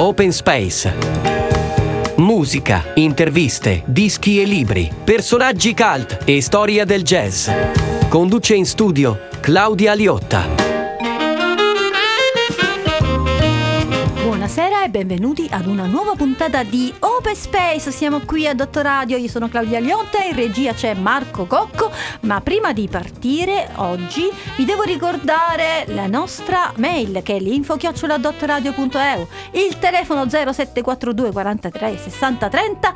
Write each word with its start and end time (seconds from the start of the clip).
Open 0.00 0.32
Space. 0.32 0.94
Musica, 2.16 2.92
interviste, 2.94 3.82
dischi 3.84 4.40
e 4.40 4.44
libri, 4.44 4.90
personaggi 5.04 5.74
cult 5.74 6.20
e 6.24 6.40
storia 6.40 6.86
del 6.86 7.02
jazz. 7.02 7.50
Conduce 8.08 8.54
in 8.54 8.64
studio 8.64 9.28
Claudia 9.40 9.92
Liotta. 9.92 10.59
Buonasera 14.52 14.84
e 14.84 14.90
benvenuti 14.90 15.46
ad 15.48 15.66
una 15.66 15.86
nuova 15.86 16.16
puntata 16.16 16.64
di 16.64 16.92
Open 16.98 17.36
Space. 17.36 17.92
Siamo 17.92 18.18
qui 18.18 18.48
a 18.48 18.54
Dottor 18.54 18.82
Radio, 18.82 19.16
io 19.16 19.28
sono 19.28 19.48
Claudia 19.48 19.78
Liotta 19.78 20.24
in 20.24 20.34
regia 20.34 20.72
c'è 20.72 20.92
Marco 20.94 21.46
Cocco. 21.46 21.92
Ma 22.22 22.40
prima 22.40 22.72
di 22.72 22.88
partire 22.88 23.68
oggi 23.76 24.28
vi 24.56 24.64
devo 24.64 24.82
ricordare 24.82 25.84
la 25.86 26.08
nostra 26.08 26.72
mail 26.78 27.22
che 27.22 27.36
è 27.36 27.38
l'info-dottoradio.eu, 27.38 29.28
il 29.52 29.78
telefono 29.78 30.28
0742 30.28 31.30
43 31.30 31.96
60 31.96 32.48
30 32.48 32.94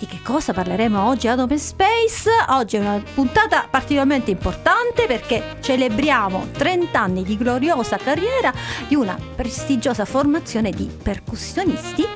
di 0.00 0.06
che 0.06 0.20
cosa 0.22 0.54
parleremo 0.54 1.06
oggi 1.06 1.28
ad 1.28 1.40
Open 1.40 1.58
Space? 1.58 2.30
Oggi 2.48 2.76
è 2.76 2.80
una 2.80 3.02
puntata 3.14 3.66
particolarmente 3.70 4.30
importante 4.30 5.06
perché 5.06 5.58
celebriamo 5.60 6.48
30 6.52 6.98
anni 6.98 7.22
di 7.22 7.36
gloriosa 7.36 7.98
carriera 7.98 8.50
di 8.88 8.94
una 8.94 9.18
prestigiosa 9.36 10.06
formazione 10.06 10.70
di 10.70 10.90
percussionisti 11.02 12.06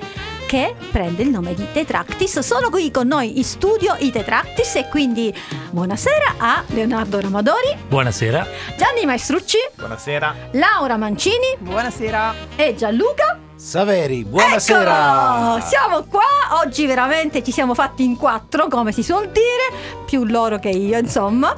che 0.46 0.74
prende 0.90 1.22
il 1.24 1.28
nome 1.28 1.52
di 1.54 1.66
Tetractis. 1.72 2.38
Sono 2.38 2.70
qui 2.70 2.90
con 2.90 3.06
noi 3.06 3.36
in 3.36 3.44
studio 3.44 3.96
i 3.98 4.10
Tetractis 4.10 4.76
e 4.76 4.88
quindi 4.88 5.34
buonasera 5.70 6.36
a 6.38 6.64
Leonardo 6.68 7.20
Ramadori. 7.20 7.76
Buonasera. 7.86 8.46
Gianni 8.78 9.04
Maestrucci. 9.04 9.58
Buonasera. 9.74 10.34
Laura 10.52 10.96
Mancini. 10.96 11.54
Buonasera. 11.58 12.34
E 12.56 12.74
Gianluca. 12.74 13.43
Saveri, 13.64 14.24
buonasera! 14.24 15.56
Eccolo! 15.56 15.64
Siamo 15.64 16.02
qua, 16.04 16.60
oggi 16.62 16.84
veramente 16.84 17.42
ci 17.42 17.50
siamo 17.50 17.72
fatti 17.72 18.04
in 18.04 18.14
quattro, 18.18 18.68
come 18.68 18.92
si 18.92 19.02
suol 19.02 19.30
dire, 19.30 20.04
più 20.04 20.24
loro 20.24 20.58
che 20.58 20.68
io, 20.68 20.98
insomma. 20.98 21.56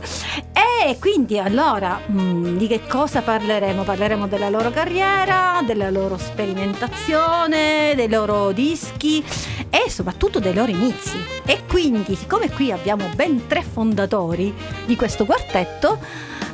E 0.53 0.98
quindi 1.01 1.37
allora, 1.41 2.01
mm, 2.09 2.59
di 2.59 2.69
che 2.69 2.87
cosa 2.87 3.23
parleremo? 3.23 3.83
Parleremo 3.83 4.29
della 4.29 4.48
loro 4.48 4.71
carriera, 4.71 5.61
della 5.67 5.91
loro 5.91 6.17
sperimentazione, 6.17 7.95
dei 7.97 8.09
loro 8.09 8.53
dischi 8.53 9.23
e 9.69 9.91
soprattutto 9.91 10.39
dei 10.39 10.55
loro 10.55 10.70
inizi. 10.70 11.19
E 11.45 11.63
quindi, 11.67 12.15
siccome 12.15 12.53
qui 12.53 12.70
abbiamo 12.70 13.09
ben 13.17 13.48
tre 13.48 13.63
fondatori 13.63 14.55
di 14.85 14.95
questo 14.95 15.25
quartetto, 15.25 15.98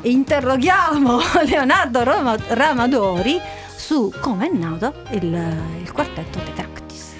interroghiamo 0.00 1.20
Leonardo 1.44 2.02
Ramadori 2.48 3.60
su 3.82 4.12
come 4.20 4.48
è 4.48 4.56
nato 4.56 4.94
il, 5.10 5.24
il 5.82 5.92
quartetto 5.92 6.38
Tetractis. 6.38 7.14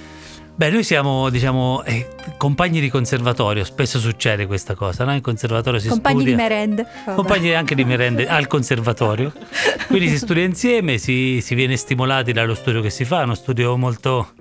Beh, 0.55 0.70
noi 0.70 0.84
siamo, 0.84 1.28
diciamo, 1.28 1.82
eh, 1.82 2.06
compagni 2.36 2.78
di 2.78 2.88
conservatorio, 2.88 3.64
spesso 3.64 3.98
succede 3.98 4.46
questa 4.46 4.77
cosa, 4.77 5.05
no? 5.05 5.12
In 5.12 5.22
conservatorio 5.22 5.80
si 5.80 5.88
compagni 5.88 6.20
studia... 6.20 6.36
di 6.36 6.40
merende. 6.40 6.86
Vabbè. 7.05 7.16
Compagni 7.16 7.52
anche 7.52 7.74
di 7.74 7.84
merende 7.84 8.28
al 8.28 8.46
conservatorio. 8.46 9.33
Quindi 9.88 10.08
si 10.08 10.18
studia 10.18 10.44
insieme, 10.44 10.98
si, 10.98 11.40
si 11.40 11.56
viene 11.56 11.77
stimolati 11.77 12.30
dallo 12.33 12.55
studio 12.55 12.80
che 12.80 12.90
si 12.90 13.05
fa, 13.05 13.24
uno 13.24 13.34
studio 13.34 13.77
molto 13.77 14.34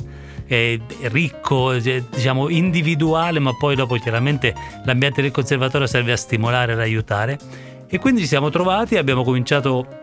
eh, 0.46 0.80
ricco, 1.06 1.74
diciamo 1.74 2.50
individuale, 2.50 3.40
ma 3.40 3.56
poi 3.58 3.76
dopo 3.76 3.96
chiaramente 3.96 4.54
l'ambiente 4.86 5.24
del 5.24 5.32
conservatorio 5.32 5.88
serve 5.88 6.12
a 6.12 6.18
stimolare, 6.18 6.74
ad 6.74 6.80
aiutare. 6.80 7.40
E 7.88 7.98
quindi 7.98 8.22
ci 8.22 8.28
siamo 8.28 8.52
trovati, 8.52 8.96
abbiamo 8.96 9.24
cominciato 9.24 10.01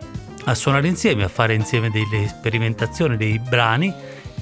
a 0.49 0.55
suonare 0.55 0.89
insieme, 0.89 1.25
a 1.25 1.29
fare 1.29 1.55
insieme 1.55 1.91
delle 1.91 2.27
sperimentazioni, 2.27 3.19
dei 3.19 3.39
brani 3.39 3.93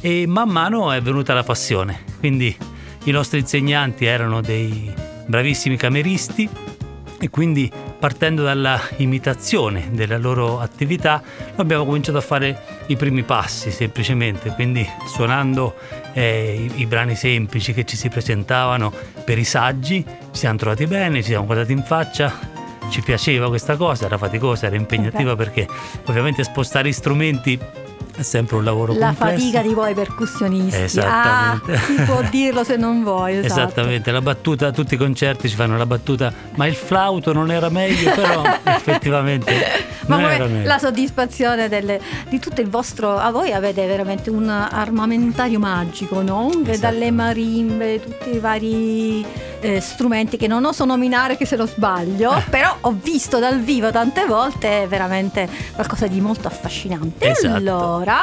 e 0.01 0.25
man 0.27 0.49
mano 0.49 0.93
è 0.93 1.03
venuta 1.03 1.35
la 1.35 1.43
passione. 1.43 2.05
Quindi 2.21 2.57
i 3.05 3.11
nostri 3.11 3.41
insegnanti 3.41 4.05
erano 4.05 4.41
dei 4.41 4.93
bravissimi 5.27 5.77
cameristi 5.77 6.49
e 7.19 7.29
quindi 7.29 7.71
partendo 7.99 8.45
dalla 8.45 8.81
imitazione 8.99 9.89
della 9.91 10.19
loro 10.19 10.61
attività 10.61 11.21
abbiamo 11.57 11.85
cominciato 11.85 12.19
a 12.19 12.21
fare 12.21 12.85
i 12.87 12.97
primi 12.97 13.25
passi 13.25 13.73
semplicemente, 13.73 14.51
quindi 14.51 14.87
suonando 15.09 15.75
eh, 16.13 16.71
i, 16.73 16.83
i, 16.83 16.87
brani 16.87 17.17
semplici 17.17 17.73
che 17.73 17.85
ci 17.85 17.97
si 17.97 18.09
presentavano 18.09 18.93
per 19.25 19.39
i 19.39 19.45
saggi, 19.45 20.05
ci 20.07 20.39
siamo 20.39 20.57
trovati 20.57 20.87
bene, 20.87 21.17
ci 21.17 21.31
siamo 21.31 21.47
guardati 21.47 21.73
in 21.73 21.83
faccia, 21.83 22.56
ci 22.91 23.03
piaceva 23.03 23.49
questa 23.49 23.77
cosa, 23.77 24.07
era 24.07 24.19
faticosa, 24.19 24.67
era 24.67 24.77
impegnativa 24.77 25.33
okay. 25.33 25.45
perché 25.45 25.69
ovviamente 26.07 26.45
spostare 26.45 26.93
strumenti 26.93 27.59
è 28.17 28.23
sempre 28.23 28.57
un 28.57 28.65
lavoro 28.65 28.95
la 28.95 29.09
complesso. 29.09 29.37
fatica 29.37 29.61
di 29.61 29.75
voi 29.75 29.93
percussionisti 29.93 30.81
esattamente 30.81 31.73
ah, 31.75 31.79
si 31.79 32.03
può 32.03 32.23
dirlo 32.31 32.65
se 32.65 32.77
non 32.77 33.03
vuoi 33.03 33.37
esatto. 33.45 33.61
esattamente 33.61 34.11
la 34.11 34.23
battuta 34.23 34.73
tutti 34.73 34.95
i 34.95 34.97
concerti 34.97 35.51
ci 35.51 35.55
fanno 35.55 35.77
la 35.77 35.85
battuta 35.85 36.33
ma 36.55 36.67
il 36.67 36.75
flauto 36.75 37.35
non 37.35 37.51
era 37.51 37.69
meglio 37.69 38.11
però 38.15 38.43
effettivamente 38.65 39.55
ma 40.07 40.17
come 40.17 40.65
la 40.65 40.79
soddisfazione 40.79 41.69
delle, 41.69 42.01
di 42.29 42.39
tutto 42.39 42.63
il 42.63 42.69
vostro 42.69 43.17
a 43.19 43.31
voi 43.31 43.53
avete 43.53 43.87
veramente 43.87 44.31
un 44.31 44.49
armamentario 44.49 45.59
magico 45.59 46.23
no? 46.23 46.51
Esatto. 46.65 46.79
dalle 46.79 47.11
marimbe 47.11 48.01
tutti 48.01 48.35
i 48.35 48.39
vari 48.39 49.27
eh, 49.67 49.81
strumenti 49.81 50.37
che 50.37 50.47
non 50.47 50.65
oso 50.65 50.85
nominare 50.85 51.37
che 51.37 51.45
se 51.45 51.57
lo 51.57 51.67
sbaglio, 51.67 52.37
eh. 52.37 52.43
però 52.49 52.77
ho 52.83 52.97
visto 53.03 53.39
dal 53.39 53.61
vivo 53.61 53.91
tante 53.91 54.25
volte, 54.25 54.85
è 54.85 54.87
veramente 54.87 55.49
qualcosa 55.75 56.07
di 56.07 56.21
molto 56.21 56.47
affascinante. 56.47 57.31
Esatto. 57.31 57.55
Allora, 57.55 58.21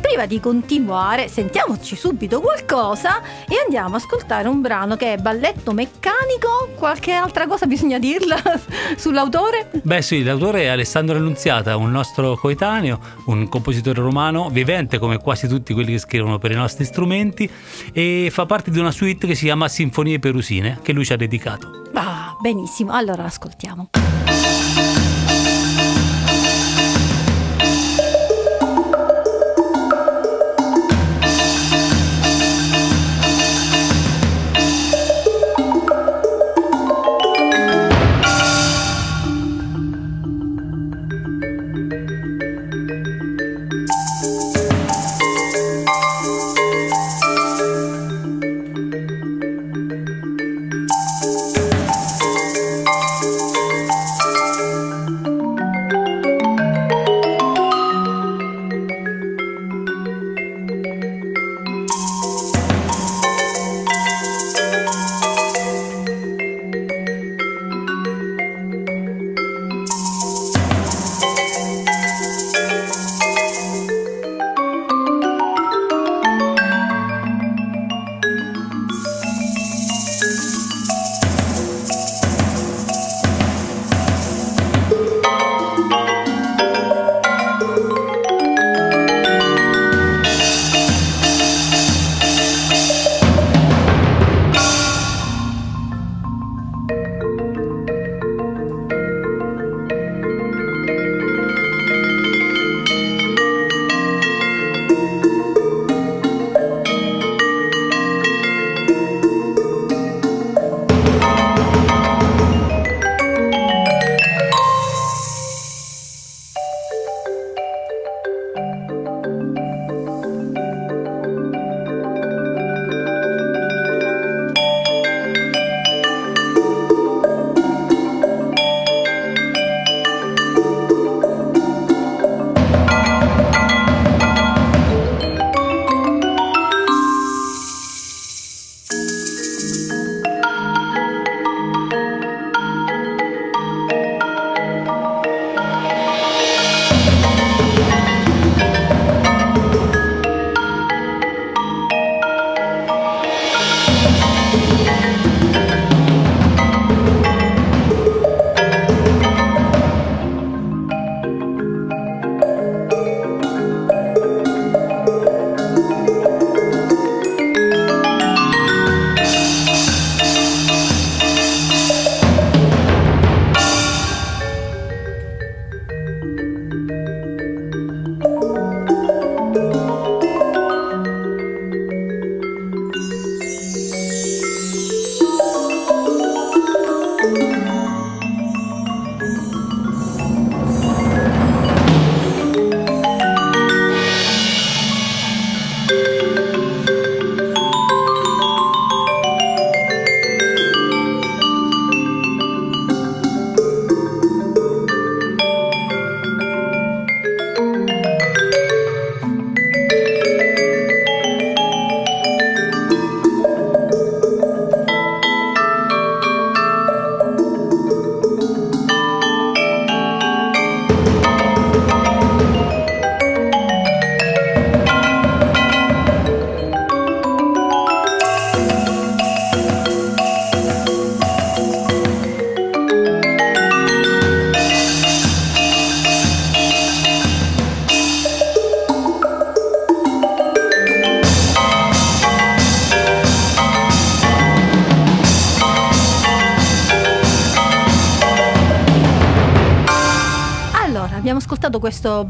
prima 0.00 0.26
di 0.26 0.40
continuare, 0.40 1.28
sentiamoci 1.28 1.94
subito 1.94 2.40
qualcosa 2.40 3.22
e 3.48 3.54
andiamo 3.64 3.94
a 3.94 3.98
ascoltare 3.98 4.48
un 4.48 4.60
brano 4.60 4.96
che 4.96 5.14
è 5.14 5.16
Balletto 5.16 5.72
Meccanico. 5.72 6.70
Qualche 6.74 7.12
altra 7.12 7.46
cosa 7.46 7.66
bisogna 7.66 7.98
dirla 7.98 8.40
sull'autore? 8.96 9.70
Beh 9.82 10.02
sì, 10.02 10.24
l'autore 10.24 10.62
è 10.62 10.66
Alessandro 10.66 11.16
Annunziata, 11.16 11.76
un 11.76 11.90
nostro 11.90 12.36
coetaneo, 12.36 12.98
un 13.26 13.48
compositore 13.48 14.00
romano 14.00 14.50
vivente 14.50 14.98
come 14.98 15.18
quasi 15.18 15.46
tutti 15.46 15.72
quelli 15.72 15.92
che 15.92 15.98
scrivono 15.98 16.38
per 16.38 16.50
i 16.50 16.56
nostri 16.56 16.84
strumenti 16.84 17.48
e 17.92 18.28
fa 18.32 18.46
parte 18.46 18.70
di 18.72 18.78
una 18.78 18.90
suite 18.90 19.26
che 19.28 19.34
si 19.34 19.44
chiama 19.44 19.68
Sinfonie 19.68 20.18
Perusine 20.18 20.79
che 20.80 20.92
lui 20.92 21.04
ci 21.04 21.12
ha 21.12 21.16
dedicato. 21.16 21.82
Ah, 21.94 22.36
benissimo, 22.40 22.92
allora 22.92 23.24
ascoltiamo. 23.24 23.90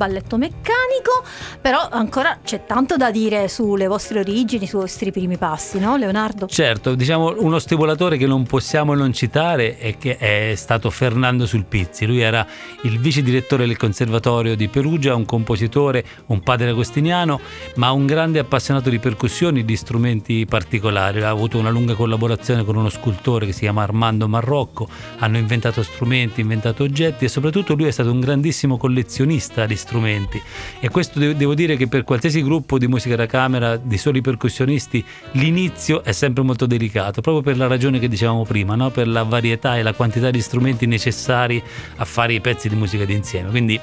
Balletto 0.01 0.39
meccanico, 0.39 0.80
però 1.61 1.89
ancora 1.91 2.39
c'è 2.43 2.65
tanto 2.65 2.97
da 2.97 3.11
dire 3.11 3.49
sulle 3.49 3.87
vostre 3.87 4.21
origini, 4.21 4.67
sui 4.67 4.81
vostri 4.81 5.13
primi 5.13 5.37
passi, 5.37 5.79
no 5.79 5.97
Leonardo? 5.97 6.47
Certo, 6.47 6.95
diciamo 6.95 7.35
uno 7.39 7.59
stimolatore 7.59 8.17
che 8.17 8.27
non 8.27 8.45
possiamo 8.45 8.95
non 8.95 9.13
citare 9.13 9.77
è 9.79 9.97
che 9.99 10.17
è 10.17 10.55
stato 10.57 10.91
Fernando 10.91 11.47
Sulpizzi. 11.47 12.07
Lui 12.07 12.21
era 12.21 12.47
il 12.83 12.99
vice 12.99 13.23
direttore 13.23 13.67
del 13.67 13.77
Conservatorio 13.77 14.57
di 14.57 14.69
Perugia, 14.69 15.15
un 15.15 15.27
compositore, 15.27 16.05
un 16.27 16.41
padre 16.41 16.71
agostiniano, 16.71 17.41
ma 17.75 17.91
un 17.91 18.07
grande 18.07 18.39
appassionato 18.39 18.89
di 18.89 18.99
percussioni, 18.99 19.65
di 19.65 19.77
strumenti 19.77 20.47
particolari. 20.47 21.23
Ha 21.23 21.29
avuto 21.29 21.59
una 21.59 21.71
lunga 21.71 21.95
collaborazione 21.95 22.65
con 22.65 22.77
uno 22.77 22.89
scultore 22.89 23.47
che 23.47 23.53
si 23.53 23.61
chiama 23.61 23.83
Armando 23.83 24.29
Marrocco, 24.29 24.89
hanno 25.19 25.37
inventato 25.37 25.83
strumenti, 25.83 26.41
inventato 26.41 26.85
oggetti 26.85 27.27
e 27.27 27.29
soprattutto 27.29 27.75
lui 27.75 27.87
è 27.87 27.91
stato 27.91 28.11
un 28.11 28.21
grandissimo 28.21 28.77
collezionista 28.79 29.67
di 29.67 29.77
strumenti 29.77 30.41
e 30.81 30.89
questo 30.89 31.19
devo 31.19 31.50
dire 31.55 31.77
che 31.77 31.89
per 31.89 32.05
qualsiasi 32.05 32.43
gruppo 32.43 32.79
di 32.79 32.87
musica 32.87 33.17
da 33.17 33.27
camera 33.27 33.77
di 33.77 33.99
soli 33.99 34.21
percussionisti 34.21 35.05
l'inizio 35.33 36.03
è 36.03 36.13
sempre 36.13 36.43
molto 36.43 36.67
delicato, 36.67 37.21
proprio 37.21 37.43
per 37.43 37.57
la 37.57 37.67
ragione 37.67 37.99
che 37.99 38.09
dicevamo 38.09 38.45
prima, 38.45 38.75
no? 38.75 38.91
per 38.91 39.09
la 39.09 39.23
varietà 39.23 39.77
e 39.77 39.83
la 39.83 39.93
quantità 39.93 40.31
di 40.31 40.41
strumenti 40.41 40.87
necessari 40.87 41.63
a 41.97 42.05
fare 42.05 42.35
i 42.35 42.41
pezzi 42.41 42.69
di 42.69 42.75
musica 42.75 43.05
d'insieme. 43.05 43.51
Quindi 43.51 43.81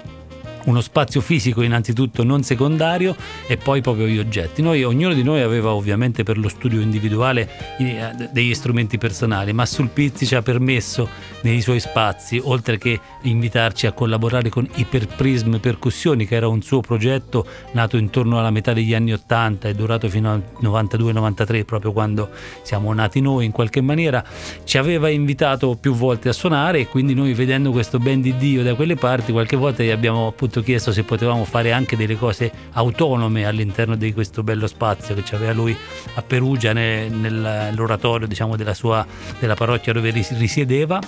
uno 0.67 0.81
spazio 0.81 1.21
fisico 1.21 1.61
innanzitutto 1.61 2.23
non 2.23 2.43
secondario 2.43 3.15
e 3.47 3.57
poi 3.57 3.81
proprio 3.81 4.07
gli 4.07 4.19
oggetti. 4.19 4.61
Noi, 4.61 4.83
ognuno 4.83 5.13
di 5.13 5.23
noi 5.23 5.41
aveva 5.41 5.73
ovviamente 5.73 6.23
per 6.23 6.37
lo 6.37 6.49
studio 6.49 6.81
individuale 6.81 7.49
eh, 7.79 8.29
degli 8.31 8.53
strumenti 8.53 8.97
personali, 8.97 9.53
ma 9.53 9.65
Sulpizzi 9.65 10.25
ci 10.25 10.35
ha 10.35 10.41
permesso 10.41 11.09
nei 11.41 11.61
suoi 11.61 11.79
spazi, 11.79 12.39
oltre 12.43 12.77
che 12.77 12.99
invitarci 13.21 13.87
a 13.87 13.91
collaborare 13.93 14.49
con 14.49 14.67
Iperprism 14.75 15.57
Percussioni, 15.57 16.25
che 16.25 16.35
era 16.35 16.47
un 16.47 16.61
suo 16.61 16.81
progetto 16.81 17.45
nato 17.71 17.97
intorno 17.97 18.37
alla 18.39 18.51
metà 18.51 18.73
degli 18.73 18.93
anni 18.93 19.13
80 19.13 19.69
e 19.69 19.73
durato 19.73 20.09
fino 20.09 20.31
al 20.31 20.43
92-93, 20.61 21.63
proprio 21.63 21.93
quando 21.93 22.29
siamo 22.63 22.93
nati 22.93 23.21
noi 23.21 23.45
in 23.45 23.51
qualche 23.51 23.81
maniera, 23.81 24.23
ci 24.65 24.77
aveva 24.77 25.09
invitato 25.09 25.75
più 25.79 25.93
volte 25.93 26.29
a 26.29 26.33
suonare 26.33 26.79
e 26.79 26.87
quindi 26.87 27.13
noi 27.13 27.33
vedendo 27.33 27.71
questo 27.71 27.99
ben 27.99 28.21
di 28.21 28.35
Dio 28.35 28.63
da 28.63 28.75
quelle 28.75 28.95
parti 28.95 29.31
qualche 29.31 29.55
volta 29.55 29.83
gli 29.83 29.89
abbiamo 29.89 30.27
appunto 30.27 30.56
appunto 30.57 30.61
chiesto 30.61 30.91
se 30.91 31.03
potevamo 31.03 31.45
fare 31.45 31.71
anche 31.71 31.95
delle 31.95 32.17
cose 32.17 32.51
autonome 32.73 33.45
all'interno 33.45 33.95
di 33.95 34.13
questo 34.13 34.43
bello 34.43 34.67
spazio 34.67 35.15
che 35.15 35.35
aveva 35.35 35.53
lui 35.53 35.75
a 36.15 36.21
Perugia 36.21 36.73
nel, 36.73 37.11
nell'oratorio 37.11 38.27
diciamo, 38.27 38.55
della, 38.55 38.73
sua, 38.73 39.05
della 39.39 39.55
parrocchia 39.55 39.93
dove 39.93 40.11
risiedeva. 40.11 40.99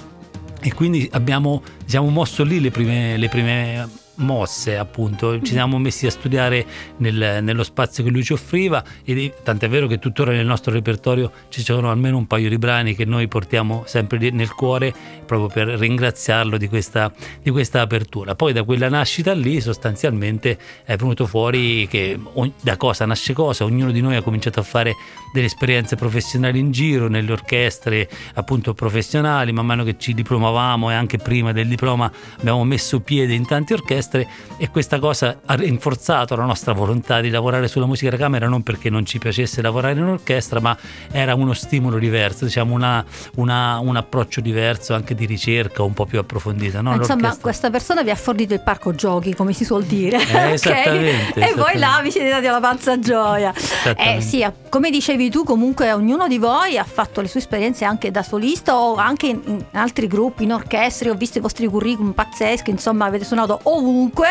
E 0.62 0.74
quindi 0.74 1.08
abbiamo 1.14 1.64
diciamo, 1.84 2.10
mosso 2.10 2.44
lì 2.44 2.60
le 2.60 2.70
prime, 2.70 3.18
le 3.18 3.30
prime 3.30 3.90
mosse 4.20 4.78
appunto. 4.78 5.42
Ci 5.42 5.52
siamo 5.52 5.78
messi 5.78 6.06
a 6.06 6.12
studiare 6.12 6.66
nel, 6.98 7.40
nello 7.42 7.64
spazio 7.64 8.04
che 8.04 8.10
lui 8.10 8.24
ci 8.24 8.34
offriva 8.34 8.84
e 9.04 9.34
tant'è 9.44 9.70
vero 9.70 9.88
che 9.88 10.00
tuttora 10.00 10.32
nel 10.32 10.46
nostro 10.46 10.72
repertorio 10.72 11.32
ci 11.50 11.62
sono 11.62 11.90
almeno 11.90 12.18
un 12.18 12.28
paio 12.28 12.50
di 12.50 12.58
brani 12.58 12.96
che 12.96 13.06
noi 13.06 13.28
portiamo 13.28 13.84
sempre 13.86 14.18
nel 14.32 14.54
cuore 14.54 14.94
proprio 15.26 15.48
per 15.48 15.80
ringraziarlo 15.80 16.58
di 16.58 16.68
questa, 16.68 17.12
di 17.42 17.50
questa 17.50 17.82
apertura. 17.82 18.36
Poi 18.36 18.54
da 18.54 18.64
quella 18.64 18.90
nascita 18.90 19.34
lì 19.34 19.62
sostanzialmente 19.62 20.58
è 20.84 20.96
venuto 20.96 21.26
fuori 21.26 21.88
che 21.88 22.20
da 22.62 22.78
cosa 22.78 23.06
nasce 23.06 23.34
cosa. 23.34 23.64
Ognuno 23.64 23.92
di 23.92 24.02
noi 24.02 24.16
ha 24.16 24.22
cominciato 24.22 24.60
a 24.60 24.64
fare 24.64 24.94
delle 25.34 25.46
esperienze 25.46 25.96
professionali 25.96 26.60
in 26.60 26.72
giro 26.72 27.08
nelle 27.08 27.32
orchestre 27.32 28.10
appunto 28.34 28.74
professionali. 28.74 29.52
Man 29.52 29.66
mano 29.66 29.84
che 29.84 29.98
ci 29.98 30.14
diplomavamo 30.14 30.92
e 30.92 30.94
anche 30.94 31.18
prima 31.18 31.52
del 31.52 31.68
diploma 31.68 32.12
abbiamo 32.40 32.64
messo 32.64 33.00
piede 33.00 33.34
in 33.34 33.46
tante 33.46 33.74
orchestre 33.74 34.09
orchestre 34.10 34.28
e 34.58 34.70
questa 34.70 35.00
cosa 35.00 35.40
ha 35.46 35.54
rinforzato 35.54 36.36
la 36.36 36.44
nostra 36.44 36.74
volontà 36.74 37.22
di 37.22 37.30
lavorare 37.30 37.68
sulla 37.68 37.86
musica 37.86 38.10
da 38.10 38.18
camera 38.18 38.48
non 38.48 38.64
perché 38.64 38.90
non 38.90 39.06
ci 39.06 39.20
piacesse 39.20 39.62
lavorare 39.62 40.00
in 40.00 40.04
orchestra 40.04 40.60
ma 40.60 40.76
era 41.12 41.36
uno 41.36 41.54
stimolo 41.54 41.98
diverso, 41.98 42.46
diciamo 42.46 42.74
una, 42.74 43.06
una, 43.36 43.80
un 43.80 43.96
approccio 43.96 44.42
diverso 44.42 44.94
anche 44.94 45.16
di 45.16 45.26
ricerca 45.26 45.84
un 45.84 45.94
po' 45.94 46.06
più 46.06 46.20
approfondita. 46.20 46.82
No? 46.82 46.96
Insomma 46.96 47.38
questa 47.38 47.70
persona 47.70 48.04
vi 48.04 48.10
ha 48.10 48.16
fornito 48.16 48.54
il 48.54 48.62
parco 48.62 48.94
giochi 48.94 49.36
come 49.36 49.54
si 49.54 49.64
suol 49.64 49.84
dire. 49.84 50.18
Eh, 50.18 50.52
esattamente, 50.54 51.40
okay? 51.40 51.52
E 51.52 51.56
voi 51.56 51.78
là 51.78 52.00
vi 52.02 52.12
siete 52.12 52.30
dati 52.30 52.48
alla 52.48 52.60
panza 52.60 53.00
gioia. 53.00 53.54
Eh, 53.96 54.22
sì, 54.22 54.46
come 54.70 54.90
dicevi 54.90 55.30
tu 55.30 55.44
comunque 55.44 55.92
ognuno 55.94 56.28
di 56.28 56.38
voi 56.38 56.78
ha 56.78 56.84
fatto 56.84 57.22
le 57.22 57.28
sue 57.28 57.40
esperienze 57.40 57.86
anche 57.86 58.12
da 58.12 58.24
solista 58.24 58.76
o 58.78 58.96
anche 58.96 59.28
in, 59.28 59.42
in 59.46 59.66
altri 59.72 60.08
gruppi, 60.08 60.44
in 60.44 60.54
orchestre, 60.54 61.10
ho 61.10 61.16
visto 61.16 61.38
i 61.38 61.42
vostri 61.42 61.68
curriculum 61.68 62.12
pazzeschi, 62.12 62.70
insomma 62.70 63.06
avete 63.06 63.26
suonato 63.26 63.60
ovunque 63.64 63.99
ovunque 64.00 64.28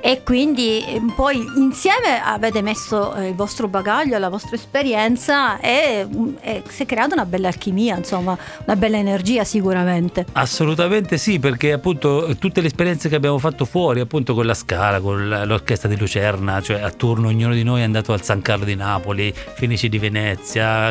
e 0.00 0.22
quindi 0.24 0.84
eh, 0.84 1.02
poi 1.14 1.44
insieme 1.56 2.22
avete 2.24 2.62
messo 2.62 3.14
eh, 3.14 3.28
il 3.28 3.34
vostro 3.34 3.68
bagaglio, 3.68 4.16
la 4.18 4.30
vostra 4.30 4.56
esperienza 4.56 5.60
e, 5.60 6.06
mm, 6.06 6.34
e 6.40 6.62
si 6.68 6.82
è 6.84 6.86
creata 6.86 7.14
una 7.14 7.26
bella 7.26 7.48
alchimia, 7.48 7.96
insomma, 7.96 8.36
una 8.64 8.76
bella 8.76 8.96
energia 8.96 9.44
sicuramente. 9.44 10.26
Assolutamente 10.32 11.18
sì, 11.18 11.38
perché 11.38 11.72
appunto 11.72 12.34
tutte 12.38 12.60
le 12.60 12.68
esperienze 12.68 13.08
che 13.08 13.14
abbiamo 13.14 13.38
fatto 13.38 13.64
fuori, 13.64 14.00
appunto 14.00 14.34
con 14.34 14.46
la 14.46 14.54
Scala, 14.54 15.00
con 15.00 15.28
l'orchestra 15.46 15.88
di 15.88 15.96
Lucerna, 15.96 16.60
cioè 16.62 16.80
a 16.80 16.90
turno 16.90 17.28
ognuno 17.28 17.52
di 17.52 17.62
noi 17.62 17.80
è 17.80 17.84
andato 17.84 18.12
al 18.12 18.22
San 18.22 18.40
Carlo 18.40 18.64
di 18.64 18.74
Napoli, 18.74 19.32
Fenici 19.32 19.88
di 19.88 19.98
Venezia, 19.98 20.90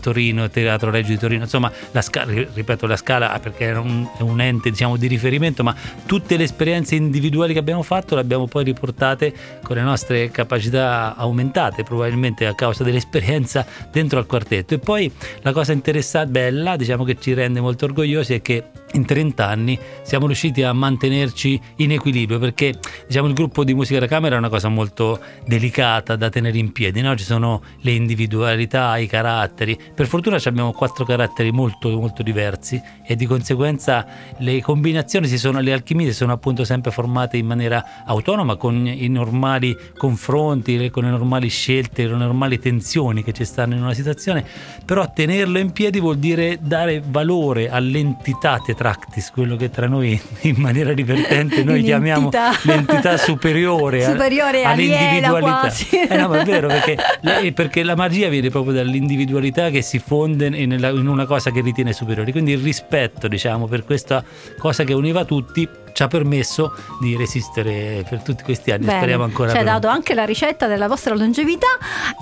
Torino, 0.00 0.50
Teatro 0.50 0.90
Reggio 0.90 1.08
di 1.08 1.18
Torino, 1.18 1.44
insomma 1.44 1.72
la 1.92 2.02
Scala, 2.02 2.32
ripeto 2.32 2.86
la 2.86 2.96
Scala 2.96 3.38
perché 3.40 3.70
è 3.70 3.76
un, 3.76 4.06
un 4.18 4.40
ente 4.40 4.70
diciamo 4.70 4.96
di 4.96 5.06
riferimento, 5.06 5.62
ma 5.62 5.74
tutte 6.06 6.36
le 6.36 6.44
esperienze 6.44 6.96
individuali 6.96 7.52
che 7.52 7.61
abbiamo 7.62 7.82
fatto 7.82 8.14
le 8.14 8.20
abbiamo 8.20 8.46
poi 8.46 8.64
riportate 8.64 9.32
con 9.62 9.76
le 9.76 9.82
nostre 9.82 10.30
capacità 10.30 11.14
aumentate 11.16 11.82
probabilmente 11.82 12.46
a 12.46 12.54
causa 12.54 12.84
dell'esperienza 12.84 13.64
dentro 13.90 14.18
al 14.18 14.26
quartetto. 14.26 14.74
E 14.74 14.78
poi 14.78 15.10
la 15.40 15.52
cosa 15.52 15.72
interessante, 15.72 16.30
bella, 16.30 16.76
diciamo 16.76 17.04
che 17.04 17.16
ci 17.18 17.32
rende 17.32 17.60
molto 17.60 17.86
orgogliosi 17.86 18.34
è 18.34 18.42
che 18.42 18.64
in 18.92 19.04
30 19.04 19.46
anni 19.46 19.78
siamo 20.02 20.26
riusciti 20.26 20.62
a 20.62 20.72
mantenerci 20.72 21.60
in 21.76 21.92
equilibrio 21.92 22.38
perché 22.38 22.74
diciamo 23.06 23.28
il 23.28 23.34
gruppo 23.34 23.64
di 23.64 23.74
musica 23.74 24.00
da 24.00 24.06
camera 24.06 24.34
è 24.34 24.38
una 24.38 24.48
cosa 24.48 24.68
molto 24.68 25.20
delicata 25.46 26.16
da 26.16 26.28
tenere 26.28 26.58
in 26.58 26.72
piedi, 26.72 27.00
no? 27.00 27.16
ci 27.16 27.24
sono 27.24 27.62
le 27.80 27.92
individualità, 27.92 28.96
i 28.96 29.06
caratteri, 29.06 29.78
per 29.94 30.06
fortuna 30.06 30.38
abbiamo 30.44 30.72
quattro 30.72 31.04
caratteri 31.04 31.50
molto 31.50 31.88
molto 31.98 32.22
diversi 32.22 32.80
e 33.06 33.16
di 33.16 33.26
conseguenza 33.26 34.06
le 34.38 34.60
combinazioni 34.60 35.26
si 35.26 35.38
sono, 35.38 35.60
le 35.60 35.72
alchimie 35.72 36.12
sono 36.12 36.32
appunto 36.32 36.64
sempre 36.64 36.90
formate 36.90 37.36
in 37.36 37.46
maniera 37.46 38.04
autonoma 38.04 38.56
con 38.56 38.86
i 38.86 39.08
normali 39.08 39.76
confronti, 39.96 40.90
con 40.90 41.04
le 41.04 41.10
normali 41.10 41.48
scelte, 41.48 42.06
le 42.06 42.16
normali 42.16 42.58
tensioni 42.58 43.22
che 43.22 43.32
ci 43.32 43.44
stanno 43.44 43.74
in 43.74 43.82
una 43.82 43.94
situazione, 43.94 44.44
però 44.84 45.10
tenerlo 45.12 45.58
in 45.58 45.72
piedi 45.72 46.00
vuol 46.00 46.18
dire 46.18 46.58
dare 46.60 47.02
valore 47.04 47.70
all'entità 47.70 48.60
teatrale 48.64 48.81
Tractis, 48.82 49.30
quello 49.30 49.54
che 49.54 49.70
tra 49.70 49.86
noi 49.86 50.20
in 50.42 50.56
maniera 50.56 50.92
divertente 50.92 51.62
noi 51.62 51.84
chiamiamo 51.84 52.30
l'entità 52.62 53.14
superiore, 53.16 54.02
superiore 54.02 54.64
all'individualità. 54.64 55.72
Eh 56.10 56.16
no, 56.16 56.26
ma 56.26 56.40
è 56.40 56.44
vero, 56.44 56.66
perché, 56.66 56.98
perché, 57.54 57.84
la 57.84 57.94
magia 57.94 58.28
viene 58.28 58.50
proprio 58.50 58.74
dall'individualità 58.74 59.70
che 59.70 59.82
si 59.82 60.00
fonde 60.00 60.46
in, 60.46 60.72
in 60.72 61.06
una 61.06 61.26
cosa 61.26 61.52
che 61.52 61.60
ritiene 61.60 61.92
superiore. 61.92 62.32
Quindi 62.32 62.50
il 62.50 62.60
rispetto, 62.60 63.28
diciamo, 63.28 63.68
per 63.68 63.84
questa 63.84 64.24
cosa 64.58 64.82
che 64.82 64.94
univa 64.94 65.24
tutti 65.24 65.68
ci 65.92 66.02
ha 66.02 66.08
permesso 66.08 66.74
di 67.00 67.16
resistere 67.16 68.04
per 68.08 68.22
tutti 68.22 68.42
questi 68.42 68.70
anni. 68.70 68.86
Bene, 68.86 68.98
Speriamo 68.98 69.24
ancora. 69.24 69.50
Ci 69.50 69.58
hai 69.58 69.64
dato 69.64 69.88
anche 69.88 70.14
la 70.14 70.24
ricetta 70.24 70.66
della 70.66 70.88
vostra 70.88 71.14
longevità, 71.14 71.66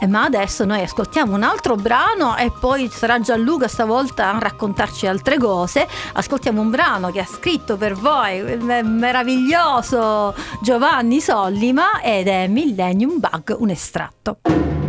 eh, 0.00 0.06
ma 0.06 0.24
adesso 0.24 0.64
noi 0.64 0.82
ascoltiamo 0.82 1.34
un 1.34 1.42
altro 1.42 1.74
brano 1.76 2.36
e 2.36 2.52
poi 2.58 2.88
sarà 2.90 3.20
Gianluca 3.20 3.68
stavolta 3.68 4.34
a 4.34 4.38
raccontarci 4.38 5.06
altre 5.06 5.38
cose. 5.38 5.86
Ascoltiamo 6.12 6.60
un 6.60 6.70
brano 6.70 7.10
che 7.10 7.20
ha 7.20 7.26
scritto 7.26 7.76
per 7.76 7.94
voi 7.94 8.36
il 8.38 8.84
meraviglioso 8.84 10.34
Giovanni 10.62 11.20
Sollima 11.20 12.00
ed 12.00 12.28
è 12.28 12.46
Millennium 12.46 13.18
Bug, 13.18 13.56
un 13.58 13.70
estratto. 13.70 14.79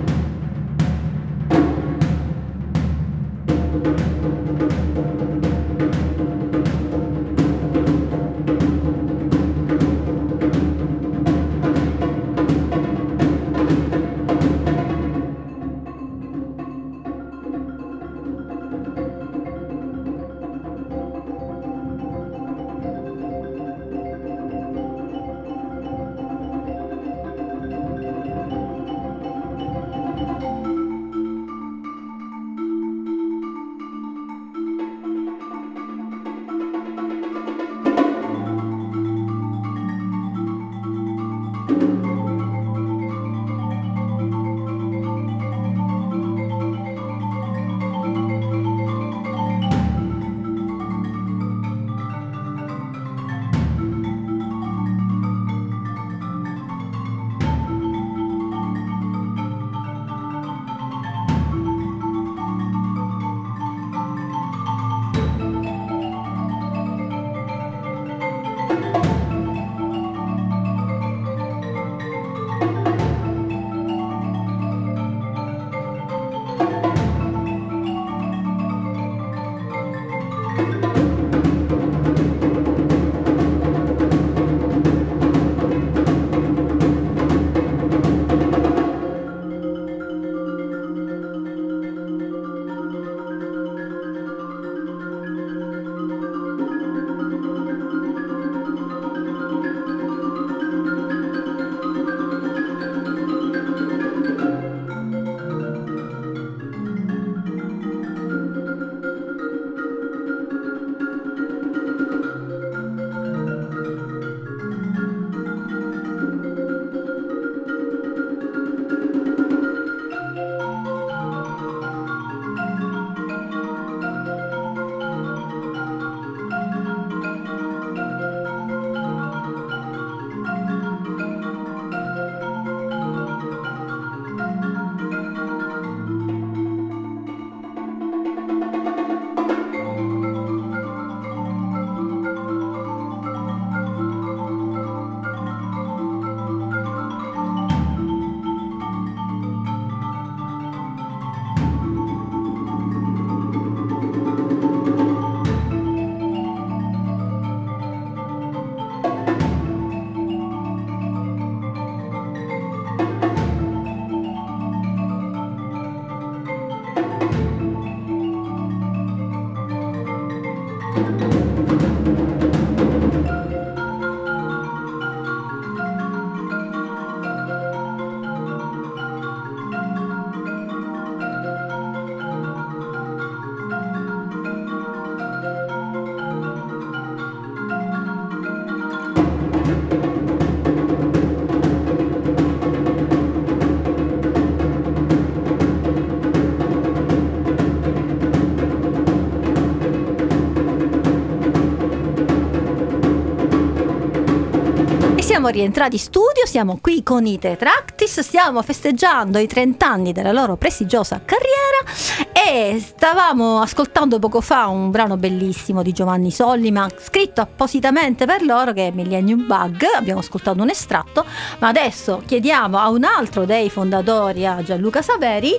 Siamo 205.41 205.47
rientrati 205.47 205.95
in 205.95 206.01
studio, 206.01 206.45
siamo 206.45 206.77
qui 206.79 207.01
con 207.01 207.25
i 207.25 207.39
Tetractis, 207.39 208.19
stiamo 208.19 208.61
festeggiando 208.61 209.39
i 209.39 209.47
30 209.47 209.87
anni 209.87 210.11
della 210.11 210.31
loro 210.31 210.55
prestigiosa 210.55 211.19
carriera 211.25 212.30
stavamo 212.51 213.61
ascoltando 213.61 214.19
poco 214.19 214.41
fa 214.41 214.67
un 214.67 214.91
brano 214.91 215.15
bellissimo 215.15 215.81
di 215.81 215.93
Giovanni 215.93 216.31
Sollima, 216.31 216.89
scritto 216.99 217.39
appositamente 217.39 218.25
per 218.25 218.41
loro 218.43 218.73
che 218.73 218.87
è 218.87 218.91
Millennium 218.91 219.45
Bug, 219.47 219.83
abbiamo 219.95 220.19
ascoltato 220.19 220.61
un 220.61 220.69
estratto, 220.69 221.25
ma 221.59 221.69
adesso 221.69 222.21
chiediamo 222.25 222.77
a 222.77 222.89
un 222.89 223.05
altro 223.05 223.45
dei 223.45 223.69
fondatori, 223.69 224.45
a 224.45 224.61
Gianluca 224.63 225.01
Saveri, 225.01 225.57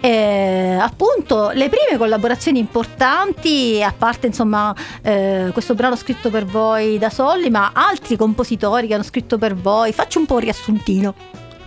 eh, 0.00 0.76
appunto 0.80 1.50
le 1.50 1.68
prime 1.68 1.96
collaborazioni 1.96 2.58
importanti, 2.58 3.80
a 3.80 3.94
parte 3.96 4.26
insomma 4.26 4.74
eh, 5.02 5.50
questo 5.52 5.74
brano 5.74 5.94
scritto 5.94 6.30
per 6.30 6.46
voi 6.46 6.98
da 6.98 7.10
Sollima, 7.10 7.70
altri 7.72 8.16
compositori 8.16 8.88
che 8.88 8.94
hanno 8.94 9.02
scritto 9.04 9.38
per 9.38 9.54
voi. 9.54 9.92
Faccio 9.92 10.18
un 10.18 10.26
po' 10.26 10.34
un 10.34 10.40
riassuntino. 10.40 11.14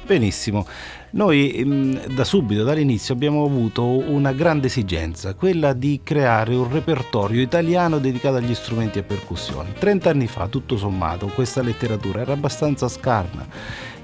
Benissimo. 0.08 0.66
Noi 1.10 1.64
mm, 1.66 1.96
da 2.14 2.24
subito, 2.24 2.64
dall'inizio, 2.64 3.14
abbiamo 3.14 3.46
avuto 3.46 3.86
una 3.86 4.34
grande 4.34 4.68
esigenza, 4.68 5.34
quella 5.36 5.74
di 5.74 6.02
creare 6.04 6.54
un 6.54 6.70
repertorio 6.70 7.42
italiano 7.42 7.98
dedicato 7.98 8.36
agli 8.36 8.54
strumenti 8.54 9.00
a 9.00 9.04
percussione. 9.04 9.74
30 9.74 10.10
anni 10.10 10.28
fa, 10.28 10.48
tutto 10.48 10.76
sommato, 10.78 11.28
questa 11.28 11.62
letteratura 11.62 12.22
era 12.22 12.34
abbastanza 12.34 12.88
scarna 12.90 13.48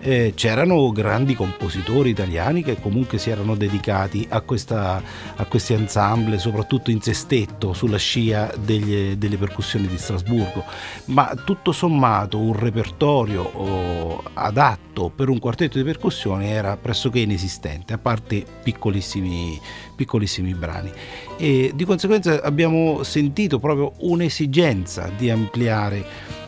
eh, 0.04 0.34
c'erano 0.36 0.92
grandi 0.92 1.34
compositori 1.34 2.10
italiani 2.10 2.62
che 2.62 2.80
comunque 2.80 3.18
si 3.18 3.30
erano 3.30 3.56
dedicati 3.56 4.28
a, 4.30 4.42
questa, 4.42 5.02
a 5.36 5.46
questi 5.46 5.74
ensemble, 5.74 6.38
soprattutto 6.38 6.92
in 6.92 7.02
sestetto, 7.02 7.72
sulla 7.72 7.98
scia 7.98 8.54
degli, 8.60 9.16
delle 9.16 9.38
percussioni 9.38 9.88
di 9.88 9.98
Strasburgo, 9.98 10.66
ma 11.06 11.34
tutto 11.46 11.72
sommato 11.72 12.38
un 12.38 12.54
repertorio 12.54 13.44
oh, 13.44 14.24
adatto 14.34 15.10
per 15.10 15.30
un 15.30 15.40
quartetto 15.40 15.78
di 15.78 15.86
percussioni 15.86 16.48
era 16.48 16.76
pressoché 16.76 17.20
inesistente, 17.20 17.94
a 17.94 17.98
parte 17.98 18.44
piccolissimi, 18.62 19.60
piccolissimi 19.96 20.54
brani. 20.54 20.92
E 21.38 21.72
di 21.74 21.86
conseguenza 21.86 22.42
abbiamo 22.42 23.04
sentito 23.04 23.58
proprio 23.58 23.94
un'esigenza 24.00 25.10
di 25.18 25.30
ampliare 25.30 26.06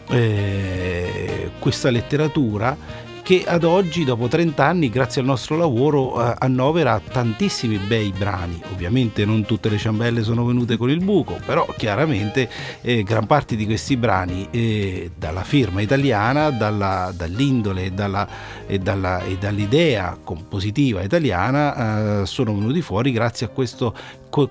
eh, 0.10 1.52
questa 1.60 1.90
letteratura 1.90 3.04
che 3.26 3.44
ad 3.44 3.64
oggi, 3.64 4.04
dopo 4.04 4.28
30 4.28 4.64
anni, 4.64 4.88
grazie 4.88 5.22
al 5.22 5.26
nostro 5.26 5.58
lavoro, 5.58 6.24
eh, 6.24 6.36
annovera 6.38 7.00
tantissimi 7.00 7.78
bei 7.78 8.14
brani. 8.16 8.62
Ovviamente 8.72 9.26
non 9.26 9.46
tutte 9.46 9.68
le 9.68 9.80
ciambelle 9.80 10.22
sono 10.22 10.46
venute 10.46 10.78
con 10.78 10.92
il 10.92 11.04
buco, 11.04 11.40
però 11.44 11.66
chiaramente 11.76 12.48
eh, 12.82 13.02
gran 13.02 13.26
parte 13.26 13.56
di 13.56 13.66
questi 13.66 13.98
brani, 13.98 14.48
eh, 14.52 15.10
dalla 15.18 15.44
firma 15.44 15.82
italiana, 15.82 16.52
dalla, 16.52 17.12
dall'indole 17.18 17.96
dalla, 17.96 18.28
e, 18.68 18.78
dalla, 18.78 19.24
e, 19.24 19.40
dall'idea 19.40 20.16
compositiva 20.24 21.02
italiana, 21.02 22.22
eh, 22.22 22.26
sono 22.28 22.54
venuti 22.54 22.84
fuori 22.84 23.12
grazie 23.12 23.48
a 23.48 23.50
questo 23.50 23.96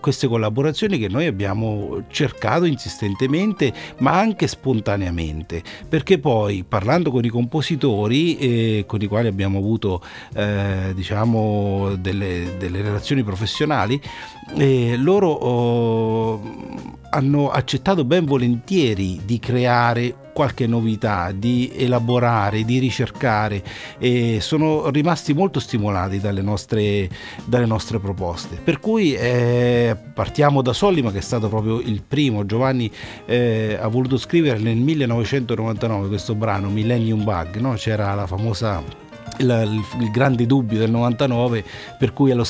queste 0.01 0.27
collaborazioni 0.27 0.99
che 0.99 1.09
noi 1.09 1.27
abbiamo 1.27 2.05
cercato 2.09 2.65
insistentemente 2.65 3.73
ma 3.99 4.19
anche 4.19 4.47
spontaneamente. 4.47 5.63
Perché 5.89 6.19
poi 6.19 6.65
parlando 6.67 7.11
con 7.11 7.25
i 7.25 7.29
compositori 7.29 8.37
eh, 8.39 8.85
con 8.87 9.01
i 9.03 9.07
quali 9.07 9.29
abbiamo 9.29 9.59
avuto 9.59 10.03
eh, 10.35 10.93
diciamo 10.95 11.97
delle, 11.99 12.57
delle, 12.59 12.83
relazioni 12.83 13.23
professionali 13.23 14.01
eh, 14.57 14.97
loro 14.97 15.29
oh, 15.29 16.43
hanno 17.11 17.51
accettato 17.51 18.05
ben 18.05 18.25
volentieri 18.25 19.21
di 19.25 19.39
creare 19.39 20.24
qualche 20.35 20.67
novità, 20.67 21.33
di 21.33 21.71
elaborare, 21.75 22.65
di 22.65 22.79
ricercare 22.79 23.63
e 23.99 24.39
sono 24.41 24.91
rimasti 24.91 25.33
molto 25.33 25.61
stimolati 25.61 26.21
dalle 26.21 26.43
nostre, 26.43 27.09
dalle 27.47 27.65
nostre 27.65 27.99
proposte. 27.99 28.59
Per 28.63 28.81
cui 28.81 29.15
eh, 29.15 29.97
partiamo 30.13 30.61
da 30.61 30.75
Sollima 30.75 31.11
che 31.11 31.19
è 31.19 31.23
stato 31.23 31.49
proprio 31.49 31.81
il 31.81 32.03
primo, 32.07 32.45
Giovanni 32.45 32.91
eh, 33.25 33.79
ha 33.81 33.89
voluto 33.89 34.19
scrivere 34.19 34.59
nel 34.59 34.77
1999 34.77 36.09
questo 36.09 36.35
brano 36.35 36.69
Millennium 36.69 37.25
Bug, 37.25 37.57
no? 37.57 37.75
c'era 37.75 38.13
la 38.15 38.27
famosa 38.27 39.04
il, 39.39 39.83
il, 40.01 40.11
grande 40.11 40.47
dubbio 40.47 40.79
del 40.79 40.91
99 40.91 41.65
per 41.99 42.13
cui 42.13 42.31
allo, 42.31 42.45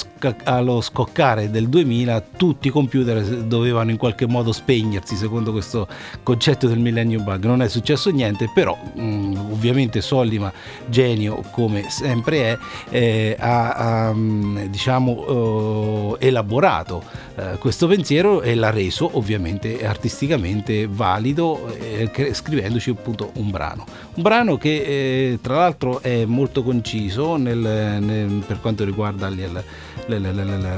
allo, 0.45 0.81
scoccare 0.81 1.51
del 1.51 1.69
2000 1.69 2.25
tutti 2.37 2.69
i 2.69 2.71
computer 2.71 3.23
dovevano 3.23 3.91
in 3.91 3.97
qualche 3.97 4.27
modo 4.27 4.53
spegnersi 4.53 5.17
secondo 5.17 5.53
questo 5.53 5.87
concetto 6.23 6.67
del 6.67 6.79
millennium 6.79 7.25
bug. 7.25 7.45
Non 7.45 7.63
è 7.63 7.69
successo 7.69 8.11
niente 8.11 8.51
però 8.53 8.77
mh, 8.95 9.03
mm, 9.03 9.37
ovviamente 9.53 10.01
Sollima 10.01 10.53
genio 10.87 11.43
come 11.51 11.89
sempre 11.89 12.39
è 12.39 12.59
eh, 12.91 13.37
ha, 13.39 13.73
ha 13.73 14.13
mm, 14.13 14.65
diciamo 14.67 16.17
eh, 16.19 16.27
elaborato 16.27 17.03
eh, 17.37 17.59
questo 17.59 17.87
pensiero 17.87 18.43
e 18.43 18.55
l'ha 18.55 18.71
reso 18.71 19.11
ovviamente 19.15 19.87
artisticamente 19.87 20.87
valido 20.89 21.75
eh, 21.79 22.33
scrivendoci 22.33 22.91
appunto 22.91 23.33
un 23.37 23.51
brano 23.51 23.85
un 24.17 24.23
brano 24.23 24.57
che 24.57 25.33
eh, 25.33 25.39
tra 25.43 25.57
l'altro 25.57 26.01
è 26.01 26.25
molto 26.25 26.63
conciso 26.63 27.37
nel, 27.37 27.59
nel, 27.59 28.45
per 28.47 28.61
quanto 28.61 28.85
riguarda 28.85 29.29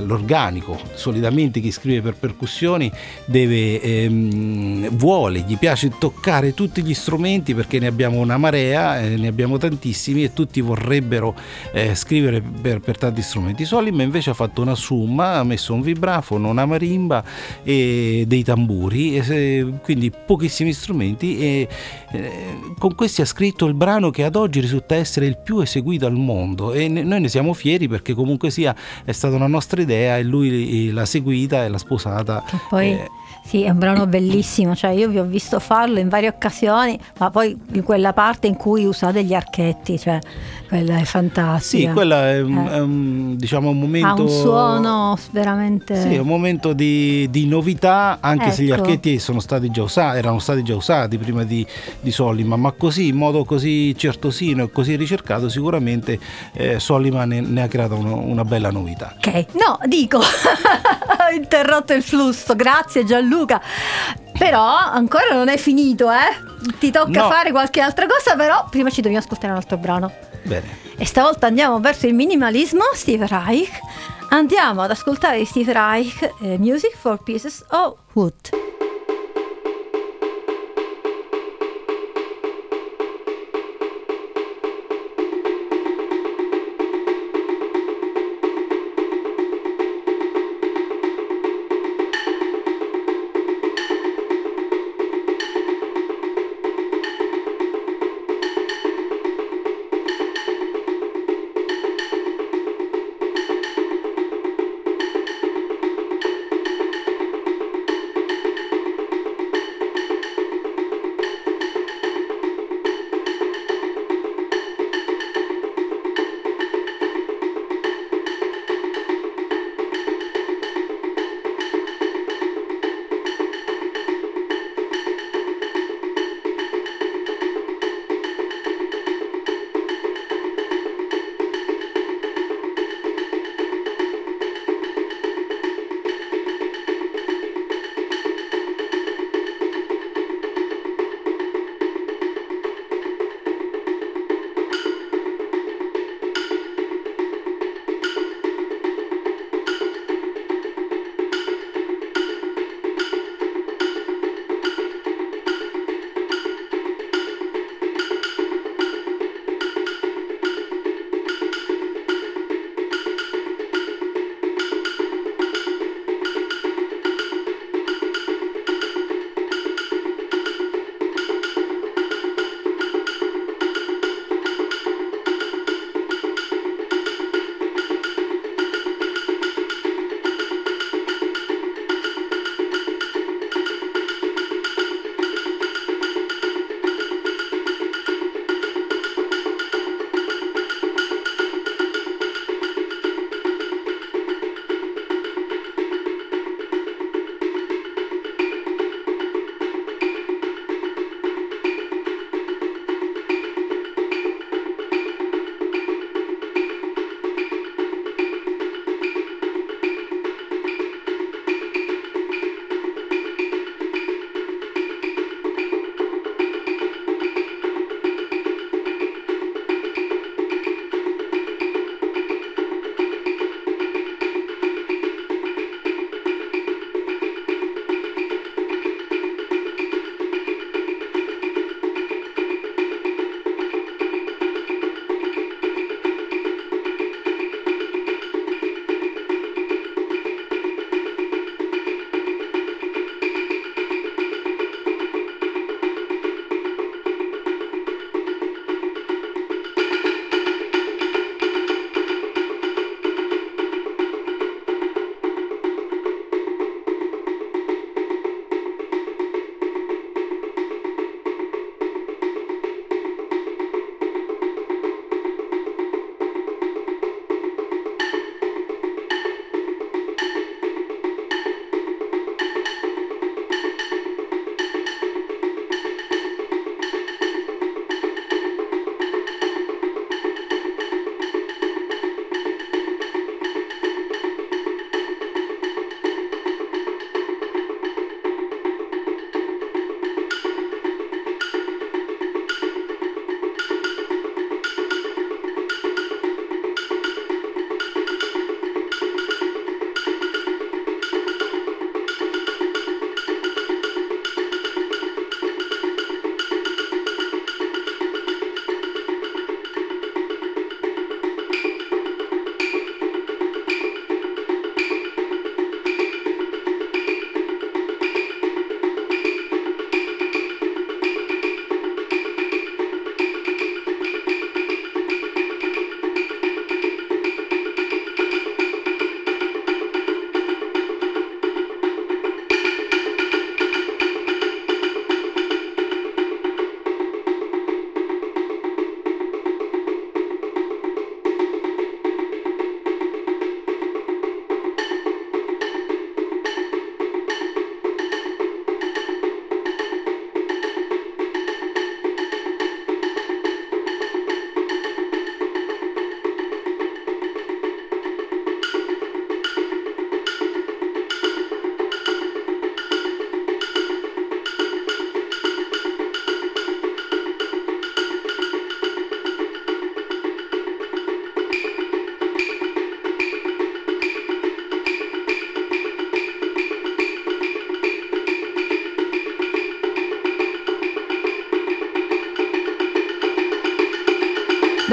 l'organico. 0.00 0.80
Solitamente 0.94 1.60
chi 1.60 1.70
scrive 1.70 2.00
per 2.00 2.14
percussioni 2.14 2.90
deve, 3.26 3.82
ehm, 3.82 4.88
vuole, 4.88 5.40
gli 5.46 5.58
piace 5.58 5.92
toccare 5.98 6.54
tutti 6.54 6.82
gli 6.82 6.94
strumenti 6.94 7.54
perché 7.54 7.78
ne 7.78 7.88
abbiamo 7.88 8.20
una 8.20 8.38
marea, 8.38 9.02
eh, 9.02 9.16
ne 9.16 9.26
abbiamo 9.26 9.58
tantissimi 9.58 10.24
e 10.24 10.32
tutti 10.32 10.62
vorrebbero 10.62 11.34
eh, 11.72 11.94
scrivere 11.94 12.40
per, 12.40 12.80
per, 12.80 12.96
tanti 12.96 13.20
strumenti. 13.20 13.66
Solim 13.66 14.00
invece 14.00 14.30
ha 14.30 14.34
fatto 14.34 14.62
una 14.62 14.74
summa, 14.74 15.34
ha 15.34 15.44
messo 15.44 15.74
un 15.74 15.82
vibrafono, 15.82 16.45
una 16.48 16.66
marimba 16.66 17.24
e 17.62 18.24
dei 18.26 18.42
tamburi, 18.42 19.16
e, 19.18 19.72
quindi 19.82 20.10
pochissimi 20.10 20.72
strumenti 20.72 21.38
e 21.38 21.68
eh, 22.12 22.58
con 22.78 22.94
questi 22.94 23.22
ha 23.22 23.26
scritto 23.26 23.66
il 23.66 23.74
brano 23.74 24.10
che 24.10 24.24
ad 24.24 24.36
oggi 24.36 24.60
risulta 24.60 24.94
essere 24.94 25.26
il 25.26 25.38
più 25.38 25.60
eseguito 25.60 26.06
al 26.06 26.14
mondo 26.14 26.72
e 26.72 26.88
ne, 26.88 27.02
noi 27.02 27.20
ne 27.20 27.28
siamo 27.28 27.52
fieri 27.52 27.88
perché 27.88 28.14
comunque 28.14 28.50
sia 28.50 28.74
è 29.04 29.12
stata 29.12 29.36
una 29.36 29.46
nostra 29.46 29.80
idea 29.80 30.18
e 30.18 30.22
lui 30.22 30.90
l'ha 30.92 31.04
seguita 31.04 31.64
e 31.64 31.68
l'ha 31.68 31.78
sposata. 31.78 32.44
Che 32.46 32.56
poi 32.68 32.92
eh, 32.92 33.08
sì, 33.46 33.62
è 33.62 33.70
un 33.70 33.78
brano 33.78 34.08
bellissimo, 34.08 34.74
cioè 34.74 34.90
io 34.90 35.08
vi 35.08 35.20
ho 35.20 35.24
visto 35.24 35.60
farlo 35.60 36.00
in 36.00 36.08
varie 36.08 36.28
occasioni, 36.28 36.98
ma 37.18 37.30
poi 37.30 37.56
quella 37.84 38.12
parte 38.12 38.48
in 38.48 38.56
cui 38.56 38.84
usate 38.84 39.22
gli 39.22 39.34
archetti, 39.34 39.96
cioè 40.00 40.18
quella 40.66 40.98
è 40.98 41.04
fantastica. 41.04 41.88
Sì, 41.88 41.94
quella 41.94 42.28
è, 42.28 42.40
un, 42.40 42.58
eh. 42.58 42.70
è 42.72 42.80
un, 42.80 43.36
diciamo, 43.36 43.70
un 43.70 43.78
momento... 43.78 44.08
Ha 44.08 44.20
un 44.20 44.28
suono 44.28 45.18
veramente... 45.30 45.94
Sì, 45.94 46.16
un 46.16 46.26
momento 46.26 46.72
di, 46.72 47.28
di 47.30 47.46
novità, 47.46 48.18
anche 48.20 48.46
ecco. 48.46 48.54
se 48.54 48.62
gli 48.64 48.72
ecco. 48.72 48.82
archetti 48.82 49.18
sono 49.20 49.38
stati 49.38 49.70
già 49.70 49.82
usati, 49.84 50.18
erano 50.18 50.40
stati 50.40 50.64
già 50.64 50.74
usati 50.74 51.16
prima 51.16 51.44
di, 51.44 51.64
di 52.00 52.10
Soliman, 52.10 52.58
ma 52.58 52.72
così, 52.72 53.06
in 53.08 53.16
modo 53.16 53.44
così 53.44 53.96
certosino 53.96 54.64
e 54.64 54.70
così 54.72 54.96
ricercato, 54.96 55.48
sicuramente 55.48 56.18
eh, 56.52 56.80
Soliman 56.80 57.28
ne, 57.28 57.40
ne, 57.42 57.62
ha 57.62 57.68
creato 57.68 57.94
uno, 57.94 58.16
una 58.16 58.44
bella 58.44 58.72
novità. 58.72 59.14
Ok, 59.16 59.46
no, 59.52 59.78
dico, 59.86 60.18
ho 60.18 61.32
interrotto 61.32 61.92
il 61.92 62.02
flusso, 62.02 62.56
grazie 62.56 63.04
Gianluca. 63.04 63.35
Luca. 63.36 63.60
Però 64.38 64.64
ancora 64.64 65.34
non 65.34 65.48
è 65.48 65.56
finito, 65.56 66.10
eh? 66.10 66.74
Ti 66.78 66.90
tocca 66.90 67.22
no. 67.22 67.28
fare 67.28 67.50
qualche 67.50 67.80
altra 67.80 68.06
cosa, 68.06 68.36
però 68.36 68.66
prima 68.70 68.90
ci 68.90 69.00
dobbiamo 69.00 69.24
ascoltare 69.24 69.52
un 69.52 69.58
altro 69.58 69.76
brano. 69.76 70.12
Bene. 70.42 70.84
E 70.96 71.04
stavolta 71.04 71.46
andiamo 71.46 71.80
verso 71.80 72.06
il 72.06 72.14
minimalismo, 72.14 72.82
Steve 72.94 73.26
Reich. 73.26 73.78
Andiamo 74.30 74.82
ad 74.82 74.90
ascoltare 74.90 75.44
Steve 75.44 75.72
Reich, 75.72 76.30
eh, 76.40 76.58
Music 76.58 76.96
for 76.96 77.22
Pieces 77.22 77.64
of 77.70 77.94
Wood. 78.14 78.75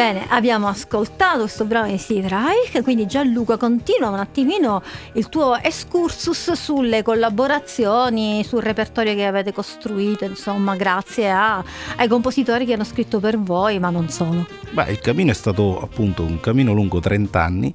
Bene, 0.03 0.25
abbiamo 0.27 0.67
ascoltato 0.67 1.39
questo 1.39 1.63
brano 1.63 1.87
di 1.87 1.97
Steve 1.97 2.27
Reich, 2.27 2.83
quindi 2.83 3.05
Gianluca 3.05 3.55
continua 3.55 4.09
un 4.09 4.19
attimino 4.19 4.83
il 5.13 5.29
tuo 5.29 5.55
excursus 5.55 6.51
sulle 6.51 7.01
collaborazioni, 7.03 8.43
sul 8.43 8.61
repertorio 8.61 9.15
che 9.15 9.25
avete 9.25 9.53
costruito, 9.53 10.25
insomma, 10.25 10.75
grazie 10.75 11.31
a, 11.31 11.63
ai 11.95 12.09
compositori 12.09 12.65
che 12.65 12.73
hanno 12.73 12.83
scritto 12.83 13.21
per 13.21 13.39
voi, 13.39 13.79
ma 13.79 13.91
non 13.91 14.09
solo. 14.09 14.62
Beh, 14.73 14.89
il 14.89 14.99
cammino 15.01 15.29
è 15.29 15.35
stato 15.35 15.79
appunto 15.79 16.23
un 16.23 16.39
cammino 16.39 16.73
lungo 16.73 16.99
30 16.99 17.39
anni. 17.39 17.71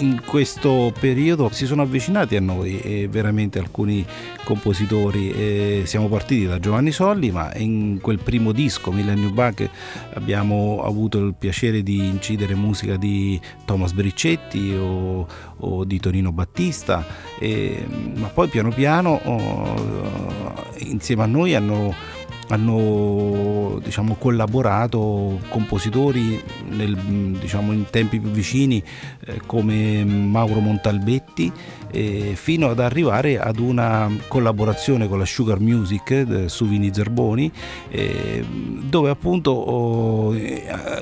In 0.00 0.20
questo 0.26 0.92
periodo 0.98 1.48
si 1.52 1.64
sono 1.64 1.82
avvicinati 1.82 2.34
a 2.34 2.40
noi 2.40 2.80
e 2.80 3.06
veramente 3.06 3.60
alcuni 3.60 4.04
compositori. 4.42 5.30
E 5.30 5.82
siamo 5.84 6.08
partiti 6.08 6.48
da 6.48 6.58
Giovanni 6.58 6.90
Solli, 6.90 7.30
ma 7.30 7.54
in 7.54 8.00
quel 8.00 8.18
primo 8.18 8.50
disco, 8.50 8.90
Millennium 8.90 9.32
Bug, 9.32 9.70
abbiamo 10.14 10.82
avuto 10.82 11.18
il 11.24 11.36
piacere 11.38 11.84
di 11.84 12.04
incidere 12.08 12.56
musica 12.56 12.96
di 12.96 13.40
Thomas 13.64 13.92
Briccetti 13.92 14.74
o, 14.74 15.28
o 15.58 15.84
di 15.84 16.00
Tonino 16.00 16.32
Battista, 16.32 17.06
e, 17.38 17.86
ma 18.16 18.26
poi 18.26 18.48
piano 18.48 18.70
piano 18.70 19.20
oh, 19.22 20.66
insieme 20.78 21.22
a 21.22 21.26
noi 21.26 21.54
hanno 21.54 22.18
hanno 22.52 23.79
diciamo, 23.90 24.14
collaborato 24.14 25.40
compositori 25.48 26.40
nel, 26.68 26.94
diciamo, 27.40 27.72
in 27.72 27.90
tempi 27.90 28.20
più 28.20 28.30
vicini 28.30 28.82
eh, 29.26 29.40
come 29.44 30.04
Mauro 30.04 30.60
Montalbetti 30.60 31.52
eh, 31.90 32.32
fino 32.34 32.68
ad 32.68 32.78
arrivare 32.78 33.38
ad 33.38 33.58
una 33.58 34.10
collaborazione 34.28 35.08
con 35.08 35.18
la 35.18 35.24
Sugar 35.24 35.60
Music 35.60 36.10
eh, 36.10 36.48
su 36.48 36.66
Vini 36.66 36.90
Zerboni 36.92 37.50
eh, 37.90 38.44
dove 38.46 39.10
appunto 39.10 39.50
oh, 39.50 40.34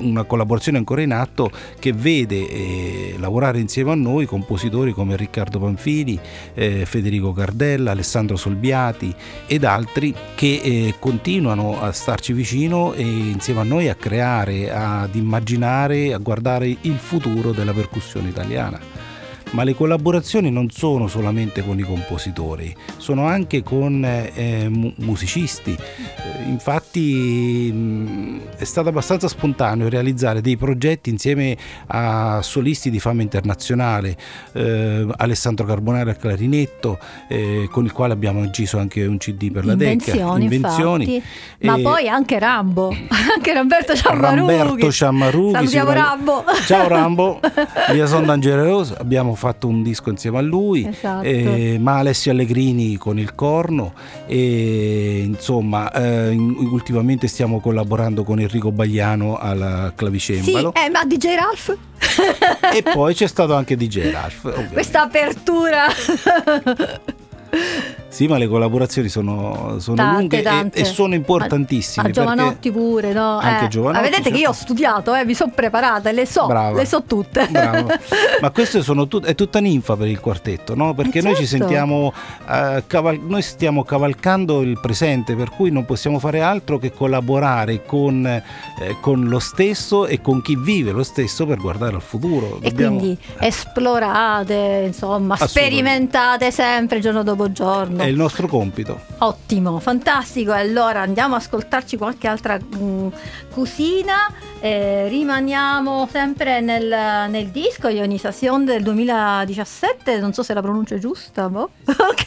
una 0.01 0.25
collaborazione 0.25 0.79
ancora 0.79 1.03
in 1.03 1.13
atto 1.13 1.51
che 1.79 1.93
vede 1.93 2.49
eh, 2.49 3.15
lavorare 3.19 3.59
insieme 3.61 3.93
a 3.93 3.95
noi 3.95 4.27
compositori 4.27 4.93
come 4.93 5.17
Riccardo 5.17 5.59
Panfili, 5.59 6.19
eh, 6.55 6.85
Federico 6.87 7.33
Cardella, 7.33 7.93
Alessandro 7.93 8.37
Solbiati 8.37 9.15
ed 9.47 9.65
altri 9.65 10.15
che 10.35 10.95
continuano 10.99 11.81
a 11.81 11.93
starci 11.93 12.33
vicino 12.33 12.93
e 12.93 13.03
insieme 13.03 13.61
a 13.61 13.65
noi 13.65 13.89
a 13.89 13.95
creare, 13.95 14.71
ad 14.71 15.15
immaginare, 15.15 16.13
a 16.13 16.19
guardare 16.19 16.77
il 16.81 16.97
futuro 16.97 17.53
della 17.53 17.73
percussione 17.73 18.29
italiana 18.29 18.98
ma 19.51 19.63
le 19.63 19.75
collaborazioni 19.75 20.51
non 20.51 20.71
sono 20.71 21.09
solamente 21.09 21.65
con 21.65 21.79
i 21.79 21.83
compositori, 21.83 22.75
sono 22.97 23.27
anche 23.27 23.63
con 23.63 24.05
eh, 24.05 24.69
musicisti. 24.69 25.73
Eh, 25.73 26.43
infatti 26.49 27.71
mh, 27.73 28.41
è 28.57 28.65
stato 28.65 28.89
abbastanza 28.89 29.29
spontaneo 29.29 29.89
realizzare 29.89 30.41
dei 30.41 30.57
progetti 30.57 31.11
insieme 31.11 31.57
a 31.87 32.41
solisti 32.43 32.91
di 32.91 33.01
fama 33.01 33.23
internazionale, 33.23 34.17
eh, 34.53 35.07
Alessandro 35.17 35.65
Carbonari 35.65 36.11
al 36.11 36.17
clarinetto, 36.17 36.99
eh, 37.29 37.69
con 37.71 37.85
il 37.85 37.93
quale 37.93 38.13
abbiamo 38.13 38.43
inciso 38.43 38.79
anche 38.79 39.07
un 39.07 39.17
CD 39.19 39.51
per 39.51 39.65
la 39.65 39.73
Invenzioni, 39.73 40.49
DECA. 40.49 40.55
Invenzioni. 40.55 41.23
Ma 41.61 41.79
poi 41.79 42.09
anche 42.09 42.39
Rambo, 42.39 42.89
anche 43.35 43.53
Ramberto 43.53 43.95
Ciammarughi. 43.95 44.57
Ramberto 44.57 44.93
Ciammarughi. 44.93 45.53
Salutiamo 45.53 45.93
Rambo. 45.93 46.45
Ciao 46.67 46.89
Rambo, 46.89 47.41
via 47.93 48.07
Son 48.07 48.27
Dangereus, 48.27 48.93
abbiamo 48.97 49.35
fatto 49.39 49.69
un 49.69 49.83
disco 49.83 50.11
insieme 50.11 50.39
a 50.39 50.41
lui, 50.43 50.85
Esatto. 50.87 51.23
eh, 51.23 51.79
ma 51.81 51.99
Alessio 51.99 52.33
Allegrini 52.33 52.97
con 52.97 53.19
il 53.19 53.35
corno 53.35 53.93
e 54.27 55.23
insomma 55.25 55.91
eh, 55.93 56.31
ultimamente 56.35 57.29
stiamo 57.29 57.61
collaborando 57.61 58.25
con 58.25 58.41
Enrico 58.41 58.73
Bagliano 58.73 59.37
al 59.39 59.87
Sì, 59.91 59.95
clavicembalo 59.95 60.75
eh, 60.75 60.91
ma 60.91 61.05
DJ 61.05 61.35
Ralph? 61.37 61.77
e 62.75 62.83
poi 62.83 63.15
c'è 63.15 63.27
stato 63.29 63.55
anche 63.55 63.77
DJ 63.77 64.11
Ralph. 64.11 64.45
ovviamente. 64.45 64.73
Questa 64.73 65.03
apertura. 65.03 65.85
Sì, 68.11 68.27
ma 68.27 68.39
le 68.39 68.49
collaborazioni 68.49 69.09
sono, 69.09 69.77
sono 69.79 69.97
Tante, 69.97 70.19
lunghe 70.19 70.39
e- 70.39 70.43
tante. 70.43 70.79
E, 70.81 70.85
sono 70.85 71.15
importantissime. 71.15 72.09
A 72.09 72.11
Giovanotti 72.11 72.71
perché- 72.71 72.71
pure, 72.73 73.13
no? 73.13 73.39
Anche 73.39 73.67
Eh, 73.67 73.69
Giovanotti, 73.69 73.97
ma 73.99 74.03
vedete 74.03 74.23
che 74.23 74.29
certo. 74.31 74.39
io 74.43 74.49
ho 74.49 74.53
studiato, 74.53 75.15
eh, 75.15 75.25
mi 75.25 75.35
sono 75.35 75.53
preparata, 75.55 76.11
le 76.11 76.27
so, 76.27 76.47
Brava. 76.47 76.77
le 76.79 76.87
so 76.87 77.03
tutte. 77.05 77.47
Bravo. 77.49 77.87
Ma 78.41 78.51
questo 78.51 78.81
tut- 79.07 79.25
è 79.27 79.35
tutta 79.35 79.61
ninfa 79.61 79.95
per 79.95 80.09
il 80.09 80.19
quartetto, 80.21 80.75
no? 80.75 80.95
Perché 80.95 81.19
Eh, 81.19 81.23
noi 81.23 81.37
ci 81.37 81.47
certo. 81.47 81.65
sentiamo, 81.67 82.13
eh, 82.51 82.83
caval- 82.87 83.21
noi 83.23 83.43
stiamo 83.43 83.85
cavalcando 83.85 84.63
il 84.63 84.81
presente, 84.81 85.37
per 85.37 85.51
cui 85.51 85.71
non 85.71 85.85
possiamo 85.85 86.19
fare 86.19 86.41
altro 86.41 86.79
che 86.79 86.91
collaborare 86.93 87.85
con, 87.85 88.25
eh, 88.27 88.43
con 89.01 89.25
lo 89.29 89.39
stesso 89.39 90.07
e 90.07 90.21
con 90.23 90.41
chi 90.43 90.57
vive 90.57 90.93
lo 90.93 91.03
stesso 91.05 91.47
per 91.47 91.59
guardare 91.59 91.95
al 91.95 92.03
futuro. 92.03 92.59
E 92.63 92.71
Dobbiamo- 92.71 92.97
quindi 92.99 93.19
esplorate, 93.39 94.85
insomma, 94.87 95.37
sperimentate 95.37 96.51
sempre 96.51 97.01
giorno 97.01 97.23
dopo 97.23 97.38
giorno. 97.53 98.03
È 98.03 98.07
il 98.07 98.17
nostro 98.17 98.47
compito. 98.49 99.01
Ottimo, 99.19 99.79
fantastico. 99.79 100.53
Allora 100.53 101.01
andiamo 101.01 101.35
a 101.35 101.39
ascoltarci 101.39 101.97
qualche 101.97 102.27
altra 102.27 102.59
mm, 102.59 103.09
cosina. 103.53 104.15
Eh, 104.61 105.07
rimaniamo 105.09 106.09
sempre 106.11 106.61
nel, 106.61 107.31
nel 107.31 107.49
disco 107.49 107.89
Ionization 107.89 108.65
del 108.65 108.83
2017. 108.83 110.19
Non 110.19 110.33
so 110.33 110.43
se 110.43 110.53
la 110.55 110.61
pronuncia 110.63 110.97
è 110.97 110.99
giusta, 110.99 111.49
boh. 111.49 111.71
ok. 111.87 112.27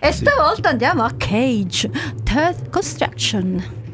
E 0.00 0.12
Sì. 0.12 0.18
stavolta 0.24 0.68
andiamo 0.68 1.02
a 1.02 1.10
Cage, 1.16 1.90
Third 2.22 2.70
Construction. 2.70 3.84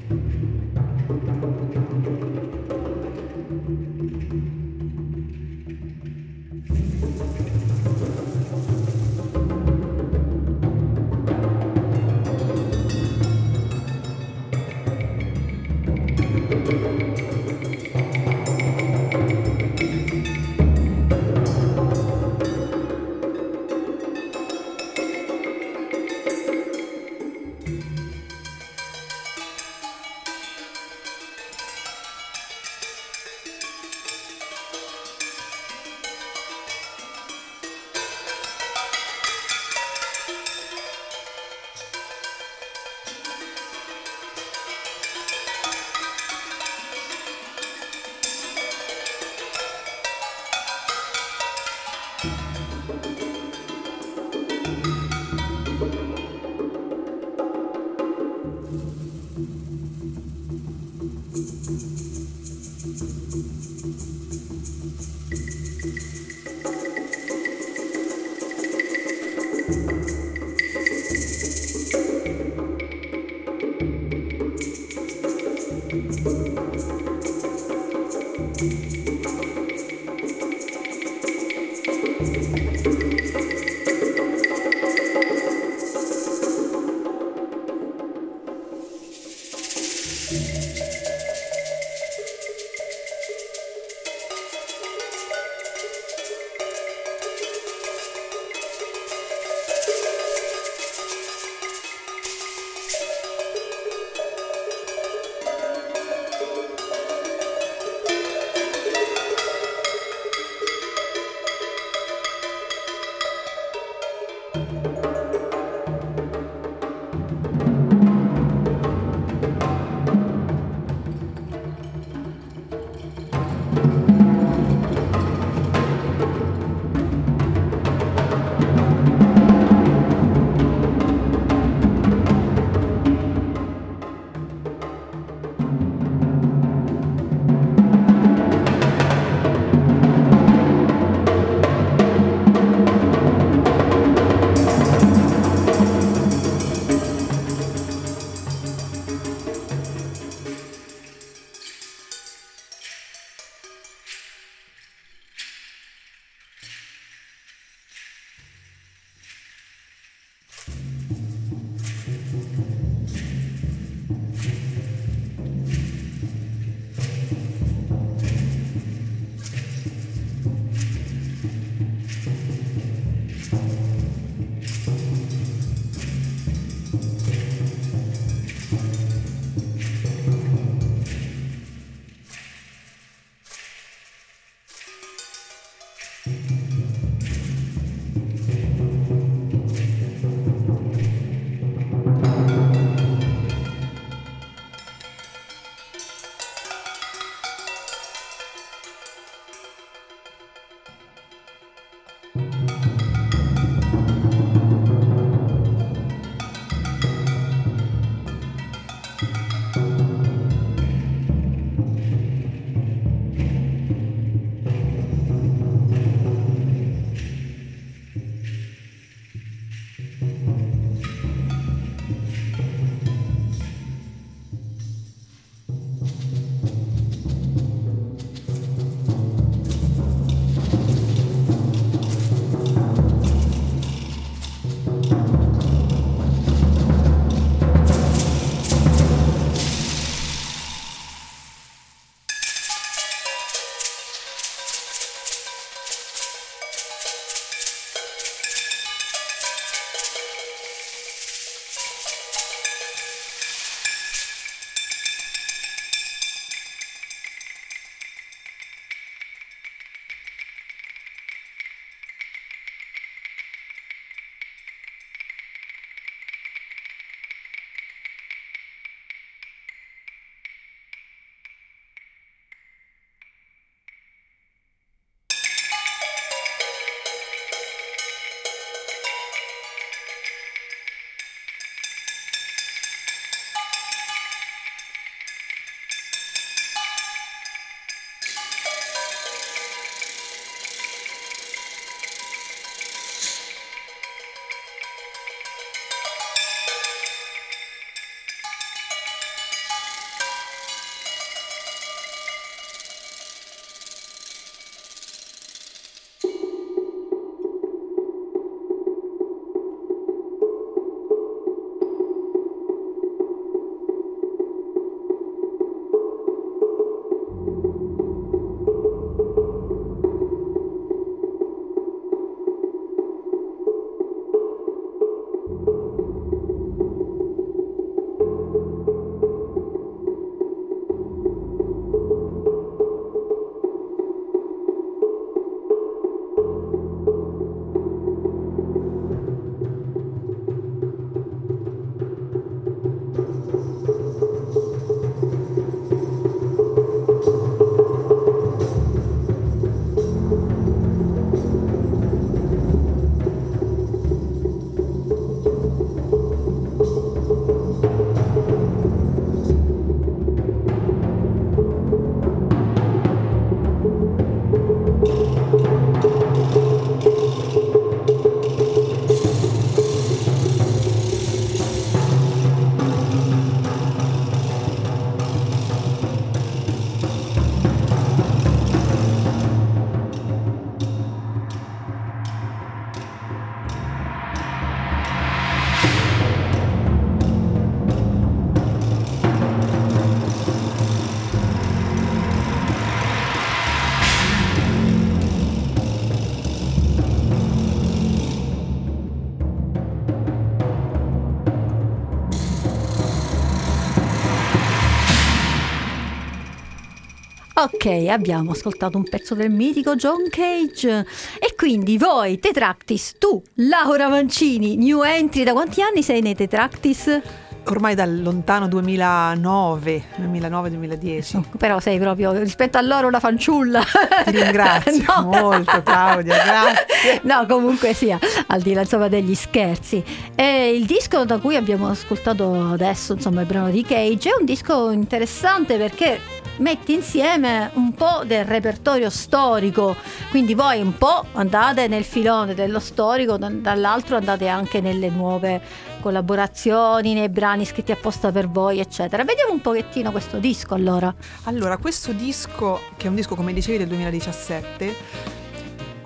Ok, 407.85 408.07
abbiamo 408.09 408.53
ascoltato 408.53 408.97
un 408.97 409.03
pezzo 409.03 409.35
del 409.35 409.51
mitico 409.51 409.97
John 409.97 410.29
Cage. 410.31 411.05
E 411.41 411.57
quindi 411.57 411.99
voi, 411.99 412.39
Tetractis, 412.39 413.17
tu, 413.19 413.43
Laura 413.55 414.07
Mancini, 414.09 414.77
new 414.77 415.03
entry, 415.03 415.43
da 415.43 415.51
quanti 415.51 415.83
anni 415.83 416.01
sei 416.05 416.21
nei 416.21 416.37
Tetractis? 416.37 417.21
Ormai 417.67 417.97
dal 417.97 418.23
lontano 418.23 418.69
2009, 418.69 420.05
2009-2010. 420.17 421.43
Però 421.59 421.81
sei 421.81 421.99
proprio 421.99 422.31
rispetto 422.35 422.79
a 422.79 422.83
loro 422.83 423.09
una 423.09 423.19
fanciulla. 423.19 423.83
Ti 424.27 424.31
ringrazio 424.31 425.03
No. 425.19 425.23
molto 425.25 425.83
Claudia, 425.83 426.37
grazie. 426.45 427.21
No, 427.27 427.45
comunque 427.49 427.95
sia, 427.95 428.17
al 428.47 428.61
di 428.61 428.75
là 428.75 428.83
insomma 428.83 429.09
degli 429.09 429.35
scherzi. 429.35 430.05
E 430.37 430.73
il 430.73 430.87
disco 430.87 431.25
da 431.25 431.39
cui 431.39 431.57
abbiamo 431.57 431.89
ascoltato 431.89 432.71
adesso, 432.71 433.15
insomma, 433.15 433.41
il 433.41 433.49
brano 433.49 433.71
di 433.71 433.83
Cage, 433.83 434.29
è 434.29 434.37
un 434.39 434.45
disco 434.45 434.91
interessante 434.91 435.77
perché 435.79 436.21
mette 436.59 436.93
insieme 436.93 437.71
un 437.75 437.95
po' 437.95 438.23
del 438.25 438.45
repertorio 438.45 439.11
storico, 439.11 439.97
quindi 440.31 440.55
voi 440.55 440.81
un 440.81 440.97
po' 440.97 441.25
andate 441.33 441.89
nel 441.89 442.05
filone 442.05 442.55
dello 442.55 442.79
storico, 442.79 443.37
da- 443.37 443.49
dall'altro 443.49 444.17
andate 444.17 444.49
anche 444.49 444.81
nelle 444.81 445.09
nuove 445.09 445.61
collaborazioni, 446.01 447.15
nei 447.15 447.29
brani 447.29 447.65
scritti 447.65 447.93
apposta 447.93 448.31
per 448.33 448.49
voi, 448.49 448.81
eccetera. 448.81 449.25
Vediamo 449.25 449.53
un 449.53 449.61
pochettino 449.61 450.11
questo 450.11 450.39
disco 450.39 450.75
allora. 450.75 451.15
Allora, 451.45 451.79
questo 451.79 452.13
disco, 452.13 452.81
che 452.97 453.07
è 453.07 453.09
un 453.09 453.15
disco 453.15 453.35
come 453.35 453.53
dicevi 453.53 453.79
del 453.79 453.89
2017, 453.89 454.97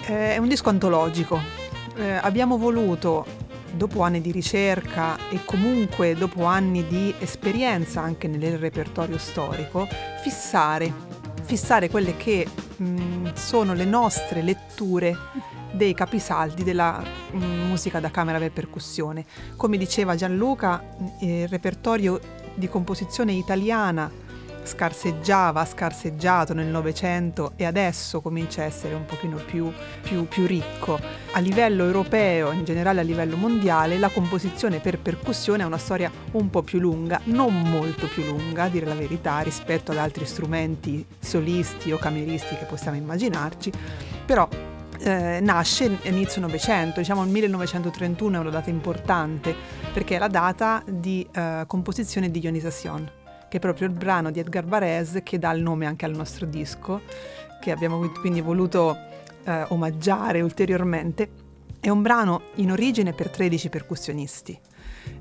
eh, 0.06 0.34
è 0.34 0.38
un 0.38 0.48
disco 0.48 0.68
antologico. 0.68 1.40
Eh, 1.96 2.18
abbiamo 2.20 2.58
voluto, 2.58 3.24
dopo 3.72 4.02
anni 4.02 4.20
di 4.20 4.30
ricerca 4.30 5.16
e 5.30 5.44
comunque 5.44 6.14
dopo 6.14 6.44
anni 6.44 6.86
di 6.86 7.14
esperienza 7.18 8.00
anche 8.00 8.28
nel 8.28 8.58
repertorio 8.58 9.18
storico, 9.18 9.86
fissare, 10.22 10.92
fissare 11.42 11.88
quelle 11.90 12.16
che 12.16 12.46
mh, 12.76 13.34
sono 13.34 13.74
le 13.74 13.84
nostre 13.84 14.42
letture 14.42 15.16
dei 15.72 15.94
capisaldi 15.94 16.64
della 16.64 17.02
mh, 17.30 17.38
musica 17.38 18.00
da 18.00 18.10
camera 18.10 18.38
per 18.38 18.52
percussione. 18.52 19.24
Come 19.56 19.76
diceva 19.76 20.14
Gianluca, 20.14 20.76
mh, 20.80 21.24
il 21.24 21.48
repertorio 21.48 22.20
di 22.54 22.68
composizione 22.68 23.32
italiana 23.32 24.10
scarseggiava, 24.66 25.64
scarseggiato 25.64 26.52
nel 26.52 26.66
Novecento 26.66 27.52
e 27.56 27.64
adesso 27.64 28.20
comincia 28.20 28.62
a 28.62 28.64
essere 28.64 28.94
un 28.94 29.04
pochino 29.06 29.36
più, 29.36 29.72
più, 30.02 30.26
più 30.26 30.46
ricco. 30.46 30.98
A 31.32 31.38
livello 31.38 31.84
europeo, 31.84 32.52
in 32.52 32.64
generale 32.64 33.00
a 33.00 33.04
livello 33.04 33.36
mondiale, 33.36 33.98
la 33.98 34.10
composizione 34.10 34.80
per 34.80 34.98
percussione 34.98 35.62
ha 35.62 35.66
una 35.66 35.78
storia 35.78 36.10
un 36.32 36.50
po' 36.50 36.62
più 36.62 36.78
lunga, 36.78 37.20
non 37.24 37.62
molto 37.62 38.06
più 38.06 38.24
lunga, 38.24 38.64
a 38.64 38.68
dire 38.68 38.86
la 38.86 38.94
verità, 38.94 39.38
rispetto 39.40 39.92
ad 39.92 39.98
altri 39.98 40.26
strumenti 40.26 41.06
solisti 41.18 41.92
o 41.92 41.98
cameristi 41.98 42.56
che 42.56 42.64
possiamo 42.64 42.96
immaginarci, 42.96 43.72
però 44.26 44.48
eh, 44.98 45.40
nasce 45.40 45.98
inizio 46.02 46.40
Novecento, 46.40 47.00
diciamo 47.00 47.22
il 47.22 47.30
1931 47.30 48.36
è 48.36 48.40
una 48.40 48.50
data 48.50 48.70
importante 48.70 49.54
perché 49.92 50.16
è 50.16 50.18
la 50.18 50.28
data 50.28 50.82
di 50.86 51.26
eh, 51.32 51.64
composizione 51.66 52.30
di 52.30 52.40
Ionisation, 52.42 53.10
che 53.48 53.56
è 53.58 53.60
proprio 53.60 53.86
il 53.86 53.92
brano 53.92 54.30
di 54.30 54.40
Edgar 54.40 54.64
Varese 54.64 55.22
che 55.22 55.38
dà 55.38 55.50
il 55.52 55.62
nome 55.62 55.86
anche 55.86 56.04
al 56.04 56.12
nostro 56.12 56.46
disco, 56.46 57.02
che 57.60 57.70
abbiamo 57.70 58.08
quindi 58.20 58.40
voluto 58.40 58.96
eh, 59.44 59.64
omaggiare 59.68 60.40
ulteriormente. 60.40 61.44
È 61.78 61.88
un 61.88 62.02
brano 62.02 62.42
in 62.56 62.72
origine 62.72 63.12
per 63.12 63.30
13 63.30 63.68
percussionisti. 63.68 64.58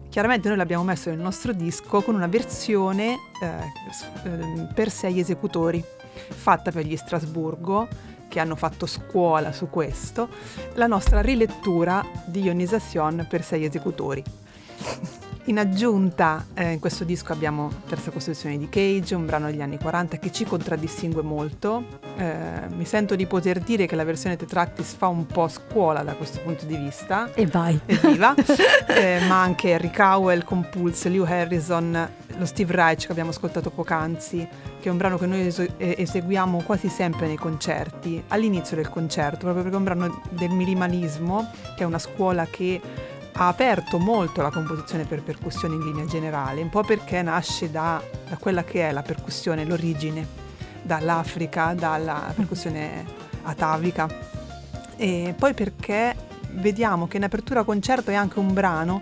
Chiaramente 0.09 0.47
noi 0.47 0.57
l'abbiamo 0.57 0.83
messo 0.83 1.09
nel 1.09 1.19
nostro 1.19 1.51
disco 1.51 2.01
con 2.01 2.15
una 2.15 2.27
versione 2.27 3.17
eh, 3.41 4.29
ehm, 4.29 4.71
per 4.73 4.89
sei 4.89 5.19
esecutori, 5.19 5.83
fatta 6.13 6.71
per 6.71 6.85
gli 6.85 6.95
Strasburgo, 6.95 7.87
che 8.27 8.39
hanno 8.39 8.55
fatto 8.55 8.85
scuola 8.85 9.51
su 9.51 9.69
questo, 9.69 10.29
la 10.75 10.87
nostra 10.87 11.21
rilettura 11.21 12.05
di 12.25 12.41
Ionisation 12.41 13.27
per 13.29 13.43
sei 13.43 13.65
esecutori. 13.65 14.23
In 15.47 15.59
aggiunta, 15.59 16.47
eh, 16.55 16.71
in 16.71 16.79
questo 16.79 17.03
disco 17.03 17.31
abbiamo 17.31 17.69
Terza 17.87 18.09
Costruzione 18.09 18.57
di 18.57 18.67
Cage, 18.67 19.13
un 19.13 19.27
brano 19.27 19.45
degli 19.45 19.61
anni 19.61 19.77
40 19.77 20.17
che 20.17 20.31
ci 20.31 20.43
contraddistingue 20.43 21.21
molto. 21.21 21.83
Eh, 22.17 22.67
mi 22.69 22.83
sento 22.83 23.15
di 23.15 23.27
poter 23.27 23.59
dire 23.59 23.85
che 23.85 23.95
la 23.95 24.03
versione 24.03 24.37
Tetractis 24.37 24.95
fa 24.95 25.05
un 25.05 25.27
po' 25.27 25.47
scuola 25.47 26.01
da 26.01 26.13
questo 26.13 26.39
punto 26.41 26.65
di 26.65 26.75
vista. 26.75 27.31
E 27.35 27.45
vai. 27.45 27.79
Evviva! 27.85 28.33
Eh, 28.87 29.19
ma 29.27 29.41
anche 29.41 29.73
Harry 29.73 29.91
Cowell 29.91 30.43
con 30.43 30.69
Pulse, 30.69 31.09
Lew 31.09 31.25
Harrison, 31.25 32.09
lo 32.37 32.45
Steve 32.45 32.73
Reich 32.73 33.05
che 33.05 33.11
abbiamo 33.11 33.31
ascoltato 33.31 33.69
poc'anzi, 33.69 34.47
che 34.79 34.87
è 34.87 34.91
un 34.91 34.97
brano 34.97 35.17
che 35.17 35.25
noi 35.25 35.45
eso- 35.47 35.67
eh, 35.77 35.95
eseguiamo 35.97 36.61
quasi 36.61 36.87
sempre 36.87 37.27
nei 37.27 37.35
concerti, 37.35 38.23
all'inizio 38.29 38.77
del 38.77 38.89
concerto, 38.89 39.39
proprio 39.39 39.63
perché 39.63 39.75
è 39.75 39.77
un 39.77 39.83
brano 39.83 40.21
del 40.29 40.51
minimalismo, 40.51 41.49
che 41.75 41.83
è 41.83 41.85
una 41.85 41.99
scuola 41.99 42.45
che 42.49 42.79
ha 43.37 43.47
aperto 43.47 43.97
molto 43.97 44.41
la 44.41 44.49
composizione 44.49 45.05
per 45.05 45.21
percussione 45.21 45.75
in 45.75 45.81
linea 45.81 46.05
generale, 46.05 46.61
un 46.61 46.69
po' 46.69 46.83
perché 46.83 47.21
nasce 47.21 47.69
da, 47.69 48.01
da 48.29 48.37
quella 48.37 48.63
che 48.63 48.87
è 48.87 48.91
la 48.91 49.01
percussione, 49.01 49.65
l'origine, 49.65 50.25
dall'Africa, 50.81 51.73
dalla 51.73 52.31
percussione 52.35 53.03
atavica 53.43 54.33
e 54.97 55.33
poi 55.37 55.53
perché 55.53 56.15
vediamo 56.51 57.07
che 57.07 57.17
in 57.17 57.23
apertura 57.23 57.63
concerto 57.63 58.11
è 58.11 58.13
anche 58.13 58.39
un 58.39 58.53
brano, 58.53 58.99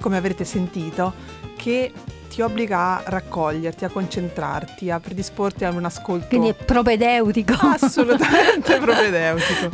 come 0.00 0.16
avrete 0.16 0.44
sentito, 0.44 1.12
che 1.56 1.92
ti 2.28 2.40
obbliga 2.40 2.98
a 2.98 3.02
raccoglierti, 3.04 3.84
a 3.84 3.88
concentrarti, 3.88 4.90
a 4.90 5.00
predisporti 5.00 5.64
a 5.64 5.70
un 5.70 5.84
ascolto 5.84 6.28
Quindi 6.28 6.48
è 6.48 6.54
propedeutico. 6.54 7.54
assolutamente 7.54 8.78
propedeutico. 8.80 9.70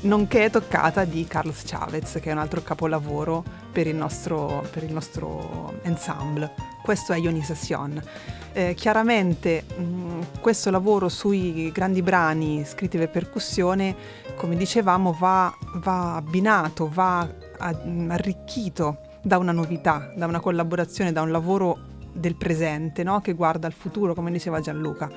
Nonché 0.00 0.48
toccata 0.48 1.04
di 1.04 1.24
Carlos 1.26 1.62
Chavez, 1.64 2.18
che 2.22 2.30
è 2.30 2.32
un 2.32 2.38
altro 2.38 2.62
capolavoro 2.62 3.42
per 3.72 3.88
il 3.88 3.96
nostro, 3.96 4.64
per 4.70 4.84
il 4.84 4.92
nostro 4.92 5.74
ensemble. 5.82 6.54
Questo 6.82 7.12
è 7.12 7.18
Ionisation. 7.18 8.00
Eh, 8.52 8.74
chiaramente 8.74 9.64
mh, 9.64 10.40
questo 10.40 10.70
lavoro 10.70 11.08
sui 11.08 11.72
grandi 11.72 12.02
brani 12.02 12.64
scritti 12.64 12.96
per 12.96 13.10
percussione, 13.10 13.96
come 14.36 14.56
dicevamo, 14.56 15.16
va, 15.18 15.52
va 15.74 16.14
abbinato, 16.14 16.88
va 16.88 17.28
arricchito 17.58 18.98
da 19.20 19.36
una 19.36 19.52
novità, 19.52 20.12
da 20.14 20.26
una 20.26 20.38
collaborazione, 20.38 21.10
da 21.10 21.22
un 21.22 21.32
lavoro 21.32 21.76
del 22.12 22.36
presente 22.36 23.02
no? 23.02 23.20
che 23.20 23.32
guarda 23.32 23.66
al 23.66 23.72
futuro, 23.72 24.14
come 24.14 24.30
diceva 24.30 24.60
Gianluca. 24.60 25.10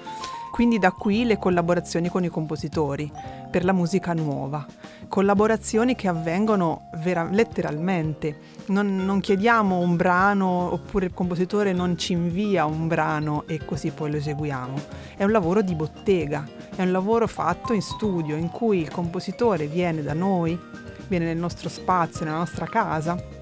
Quindi 0.51 0.79
da 0.79 0.91
qui 0.91 1.23
le 1.23 1.37
collaborazioni 1.37 2.09
con 2.09 2.25
i 2.25 2.27
compositori 2.27 3.09
per 3.49 3.63
la 3.63 3.71
musica 3.71 4.13
nuova, 4.13 4.65
collaborazioni 5.07 5.95
che 5.95 6.09
avvengono 6.09 6.89
vera- 6.97 7.27
letteralmente. 7.31 8.37
Non, 8.67 8.97
non 8.97 9.21
chiediamo 9.21 9.79
un 9.79 9.95
brano 9.95 10.73
oppure 10.73 11.05
il 11.05 11.13
compositore 11.13 11.71
non 11.71 11.97
ci 11.97 12.11
invia 12.11 12.65
un 12.65 12.87
brano 12.87 13.45
e 13.47 13.63
così 13.63 13.91
poi 13.91 14.11
lo 14.11 14.17
eseguiamo. 14.17 14.77
È 15.15 15.23
un 15.23 15.31
lavoro 15.31 15.61
di 15.61 15.73
bottega, 15.73 16.45
è 16.75 16.81
un 16.81 16.91
lavoro 16.91 17.27
fatto 17.27 17.71
in 17.71 17.81
studio 17.81 18.35
in 18.35 18.49
cui 18.49 18.79
il 18.79 18.91
compositore 18.91 19.67
viene 19.67 20.03
da 20.03 20.13
noi, 20.13 20.59
viene 21.07 21.25
nel 21.25 21.37
nostro 21.37 21.69
spazio, 21.69 22.25
nella 22.25 22.37
nostra 22.37 22.65
casa 22.65 23.39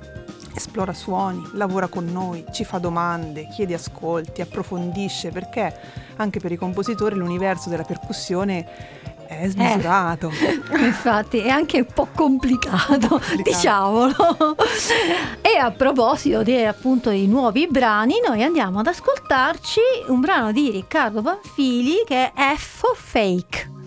esplora 0.60 0.94
suoni, 0.94 1.42
lavora 1.54 1.88
con 1.88 2.06
noi, 2.06 2.46
ci 2.52 2.64
fa 2.64 2.78
domande, 2.78 3.48
chiede 3.48 3.74
ascolti, 3.74 4.42
approfondisce, 4.42 5.32
perché 5.32 5.74
anche 6.18 6.40
per 6.40 6.52
i 6.52 6.58
compositori 6.58 7.16
l'universo 7.16 7.70
della 7.70 7.84
percussione 7.84 9.08
è 9.26 9.48
smisurato. 9.48 10.32
Infatti 10.80 11.40
è 11.40 11.50
anche 11.50 11.80
un 11.80 11.88
po' 11.94 12.08
complicato, 12.14 13.08
complicato. 13.08 13.42
diciamolo. 13.44 14.56
e 15.42 15.58
a 15.58 15.72
proposito 15.72 16.44
di 16.44 16.58
appunto 16.64 17.10
i 17.10 17.28
nuovi 17.28 17.68
brani, 17.68 18.16
noi 18.26 18.44
andiamo 18.44 18.80
ad 18.80 18.88
ascoltarci 18.88 19.80
un 20.08 20.20
brano 20.20 20.52
di 20.52 20.72
Riccardo 20.72 21.22
Panfili 21.22 22.04
che 22.06 22.34
è 22.34 22.56
F 22.56 22.80
for 22.80 22.98
Fake. 22.98 23.79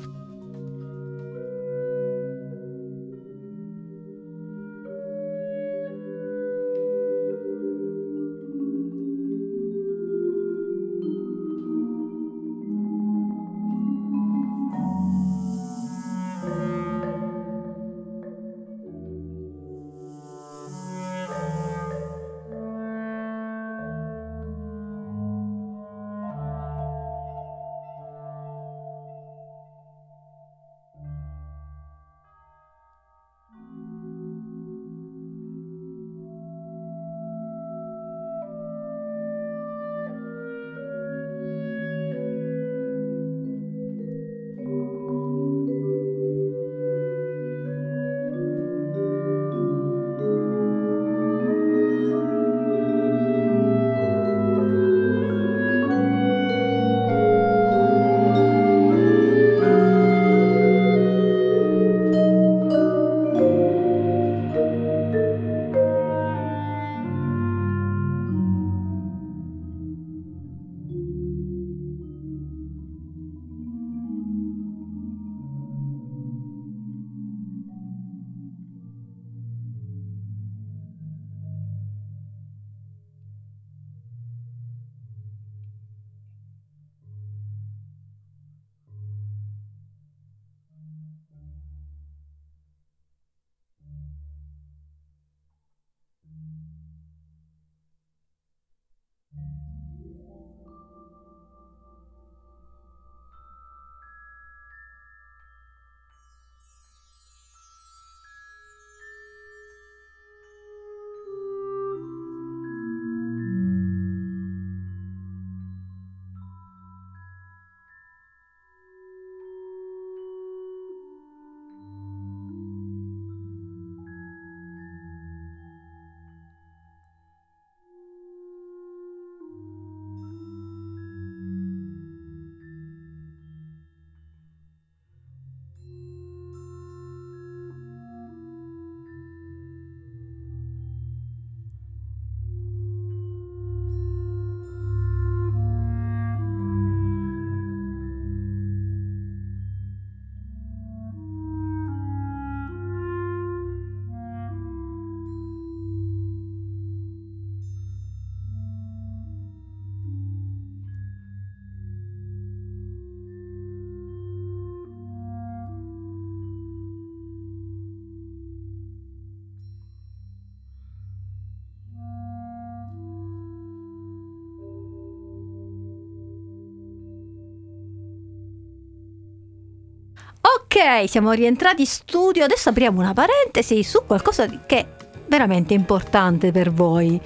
Ok, 180.55 181.09
siamo 181.09 181.32
rientrati 181.32 181.82
in 181.82 181.86
studio. 181.86 182.44
Adesso 182.44 182.68
apriamo 182.68 183.00
una 183.00 183.14
parentesi 183.14 183.82
su 183.82 184.03
qualcosa 184.07 184.46
che 184.66 184.76
è 184.76 184.86
veramente 185.26 185.72
importante 185.72 186.53
per 186.53 186.70
voi. 186.70 187.18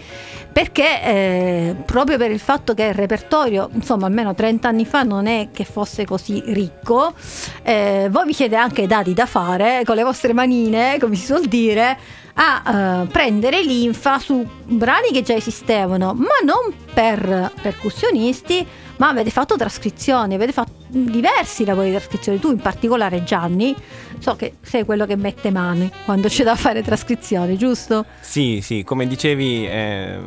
Perché 0.52 1.02
eh, 1.02 1.76
proprio 1.84 2.18
per 2.18 2.30
il 2.30 2.38
fatto 2.38 2.72
che 2.72 2.84
il 2.84 2.94
repertorio, 2.94 3.68
insomma, 3.72 4.06
almeno 4.06 4.32
30 4.32 4.68
anni 4.68 4.86
fa 4.86 5.02
non 5.02 5.26
è 5.26 5.48
che 5.52 5.64
fosse 5.64 6.06
così 6.06 6.40
ricco, 6.46 7.14
eh, 7.62 8.08
voi 8.10 8.26
vi 8.26 8.32
siete 8.32 8.54
anche 8.54 8.86
dati 8.86 9.12
da 9.12 9.26
fare 9.26 9.82
con 9.84 9.96
le 9.96 10.04
vostre 10.04 10.32
manine, 10.32 10.98
come 11.00 11.16
si 11.16 11.24
suol 11.24 11.46
dire, 11.46 11.98
a 12.38 13.02
uh, 13.02 13.06
prendere 13.08 13.62
linfa 13.62 14.18
su 14.18 14.46
brani 14.64 15.10
che 15.10 15.22
già 15.22 15.34
esistevano, 15.34 16.12
ma 16.14 16.36
non 16.44 16.72
per 16.92 17.50
percussionisti, 17.60 18.66
ma 18.98 19.08
avete 19.08 19.30
fatto 19.30 19.56
trascrizioni, 19.56 20.34
avete 20.34 20.52
fatto 20.52 20.75
diversi 20.88 21.64
lavori 21.64 21.88
di 21.88 21.96
trascrizione. 21.96 22.38
Tu 22.38 22.50
in 22.50 22.58
particolare 22.58 23.24
Gianni, 23.24 23.74
so 24.18 24.36
che 24.36 24.54
sei 24.60 24.84
quello 24.84 25.06
che 25.06 25.16
mette 25.16 25.50
mani 25.50 25.90
quando 26.04 26.28
c'è 26.28 26.44
da 26.44 26.56
fare 26.56 26.82
trascrizioni, 26.82 27.56
giusto? 27.56 28.04
Sì, 28.20 28.60
sì, 28.62 28.84
come 28.84 29.06
dicevi 29.06 29.64
è, 29.64 30.18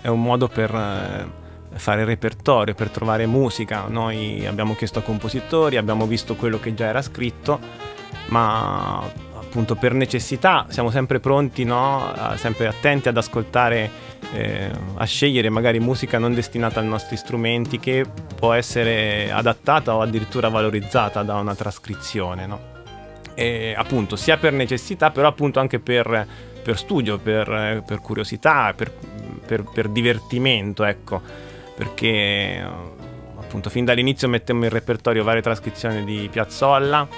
è 0.00 0.08
un 0.08 0.22
modo 0.22 0.48
per 0.48 0.74
eh, 0.74 1.78
fare 1.78 2.04
repertorio, 2.04 2.74
per 2.74 2.90
trovare 2.90 3.26
musica. 3.26 3.86
Noi 3.88 4.46
abbiamo 4.46 4.74
chiesto 4.74 4.98
a 4.98 5.02
compositori, 5.02 5.76
abbiamo 5.76 6.06
visto 6.06 6.34
quello 6.36 6.58
che 6.58 6.74
già 6.74 6.86
era 6.86 7.02
scritto, 7.02 7.58
ma 8.28 9.02
appunto 9.48 9.76
per 9.76 9.94
necessità 9.94 10.66
siamo 10.68 10.90
sempre 10.90 11.20
pronti, 11.20 11.64
no? 11.64 12.12
sempre 12.36 12.66
attenti 12.66 13.08
ad 13.08 13.16
ascoltare, 13.16 13.90
eh, 14.32 14.70
a 14.94 15.04
scegliere 15.04 15.48
magari 15.48 15.80
musica 15.80 16.18
non 16.18 16.34
destinata 16.34 16.80
ai 16.80 16.86
nostri 16.86 17.16
strumenti 17.16 17.80
che 17.80 18.04
può 18.36 18.52
essere 18.52 19.32
adattata 19.32 19.96
o 19.96 20.02
addirittura 20.02 20.48
valorizzata 20.50 21.22
da 21.22 21.36
una 21.36 21.54
trascrizione. 21.54 22.46
No? 22.46 22.76
E, 23.34 23.74
appunto 23.76 24.16
sia 24.16 24.36
per 24.36 24.52
necessità 24.52 25.10
però 25.10 25.28
appunto 25.28 25.60
anche 25.60 25.80
per, 25.80 26.26
per 26.62 26.76
studio, 26.76 27.18
per, 27.18 27.82
per 27.86 28.00
curiosità, 28.00 28.74
per, 28.76 28.92
per, 29.72 29.88
divertimento, 29.88 30.84
ecco, 30.84 31.22
perché 31.74 32.62
appunto 33.48 33.70
fin 33.70 33.86
dall'inizio 33.86 34.28
mettemmo 34.28 34.64
in 34.64 34.70
repertorio 34.70 35.24
varie 35.24 35.40
trascrizioni 35.40 36.04
di 36.04 36.28
Piazzolla, 36.30 37.08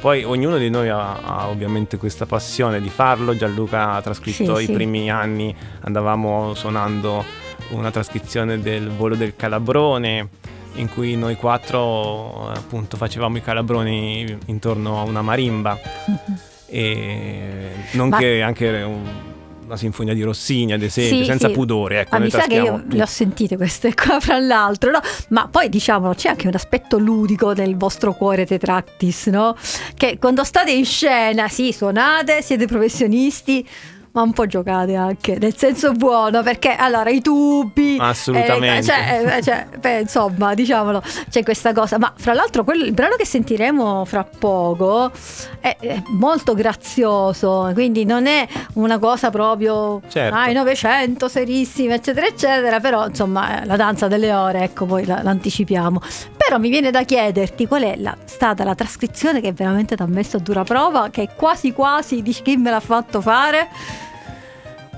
poi 0.00 0.22
ognuno 0.22 0.56
di 0.56 0.70
noi 0.70 0.88
ha, 0.88 1.16
ha 1.16 1.48
ovviamente 1.48 1.96
questa 1.96 2.26
passione 2.26 2.80
di 2.80 2.88
farlo, 2.88 3.36
Gianluca 3.36 3.94
ha 3.94 4.00
trascritto 4.00 4.54
sì, 4.54 4.62
i 4.62 4.66
sì. 4.66 4.72
primi 4.72 5.10
anni, 5.10 5.54
andavamo 5.80 6.54
suonando 6.54 7.24
una 7.70 7.90
trascrizione 7.90 8.60
del 8.60 8.88
volo 8.90 9.16
del 9.16 9.34
calabrone 9.34 10.28
in 10.74 10.88
cui 10.88 11.16
noi 11.16 11.34
quattro 11.34 12.48
appunto 12.50 12.96
facevamo 12.96 13.36
i 13.36 13.42
calabroni 13.42 14.38
intorno 14.46 15.00
a 15.00 15.02
una 15.02 15.22
marimba. 15.22 15.76
E 16.72 17.72
nonché 17.94 18.38
Ma... 18.38 18.46
anche 18.46 18.82
un, 18.82 19.29
la 19.70 19.76
sinfonia 19.76 20.14
di 20.14 20.22
Rossini, 20.22 20.72
ad 20.72 20.82
esempio, 20.82 21.18
sì, 21.18 21.24
senza 21.24 21.48
sì. 21.48 21.54
pudore. 21.54 22.00
Ecco, 22.00 22.16
ah, 22.16 22.18
mi 22.18 22.28
sa 22.28 22.40
che 22.46 22.56
io 22.56 22.82
le 22.88 23.02
ho 23.02 23.06
sentite 23.06 23.56
queste 23.56 23.94
qua, 23.96 24.20
fra 24.20 24.38
l'altro, 24.38 24.90
no? 24.90 25.00
Ma 25.28 25.48
poi 25.48 25.68
diciamo, 25.68 26.12
c'è 26.12 26.28
anche 26.28 26.48
un 26.48 26.54
aspetto 26.54 26.98
ludico 26.98 27.52
nel 27.52 27.76
vostro 27.76 28.12
cuore 28.12 28.44
Tetractis, 28.44 29.28
no? 29.28 29.56
Che 29.94 30.18
quando 30.18 30.44
state 30.44 30.72
in 30.72 30.84
scena, 30.84 31.48
sì, 31.48 31.72
suonate, 31.72 32.42
siete 32.42 32.66
professionisti, 32.66 33.66
ma 34.12 34.22
un 34.22 34.32
po' 34.32 34.46
giocate 34.46 34.96
anche, 34.96 35.38
nel 35.38 35.56
senso 35.56 35.92
buono, 35.92 36.42
perché 36.42 36.74
allora 36.74 37.10
i 37.10 37.20
tubi... 37.20 37.96
Assolutamente. 38.00 38.78
Eh, 38.78 38.82
cioè, 38.82 39.36
eh, 39.36 39.42
cioè, 39.42 39.66
beh, 39.78 40.00
insomma, 40.00 40.54
diciamolo, 40.54 41.00
c'è 41.28 41.44
questa 41.44 41.72
cosa. 41.72 41.98
Ma 41.98 42.12
fra 42.16 42.32
l'altro 42.32 42.64
quello, 42.64 42.84
il 42.84 42.92
brano 42.92 43.14
che 43.14 43.24
sentiremo 43.24 44.04
fra 44.04 44.24
poco 44.24 45.12
è, 45.60 45.76
è, 45.78 46.02
molto 46.08 46.54
grazioso, 46.54 47.70
quindi 47.72 48.04
non 48.04 48.26
è 48.26 48.46
una 48.74 48.98
cosa 48.98 49.30
proprio... 49.30 50.00
Certo. 50.08 50.34
Ah, 50.34 50.50
900, 50.50 51.28
serissima, 51.28 51.94
eccetera, 51.94 52.26
eccetera, 52.26 52.80
però 52.80 53.06
insomma 53.06 53.64
la 53.64 53.76
danza 53.76 54.08
delle 54.08 54.32
ore, 54.34 54.62
ecco, 54.64 54.86
poi 54.86 55.04
la, 55.06 55.22
l'anticipiamo. 55.22 56.00
Però 56.36 56.58
mi 56.58 56.68
viene 56.68 56.90
da 56.90 57.04
chiederti 57.04 57.68
qual 57.68 57.82
è 57.82 57.94
la, 57.96 58.16
stata 58.24 58.64
la 58.64 58.74
trascrizione 58.74 59.40
che 59.40 59.52
veramente 59.52 59.94
ti 59.94 60.02
ha 60.02 60.06
messo 60.06 60.38
a 60.38 60.40
dura 60.40 60.64
prova, 60.64 61.10
che 61.10 61.28
quasi 61.36 61.72
quasi 61.72 62.22
dici 62.22 62.42
chi 62.42 62.56
me 62.56 62.70
l'ha 62.70 62.80
fatto 62.80 63.20
fare? 63.20 63.68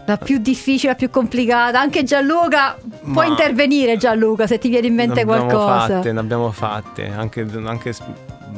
La 0.04 0.16
più 0.16 0.38
difficile, 0.38 0.92
la 0.92 0.98
più 0.98 1.10
complicata. 1.10 1.78
Anche 1.78 2.02
Gianluca, 2.02 2.76
Ma 3.02 3.12
puoi 3.12 3.28
intervenire 3.28 3.96
Gianluca 3.96 4.46
se 4.46 4.58
ti 4.58 4.68
viene 4.68 4.88
in 4.88 4.94
mente 4.94 5.20
ne 5.20 5.24
qualcosa. 5.24 5.96
Fatte, 5.96 6.12
ne 6.12 6.20
abbiamo 6.20 6.50
fatte, 6.50 7.06
anche, 7.06 7.46
anche 7.64 7.94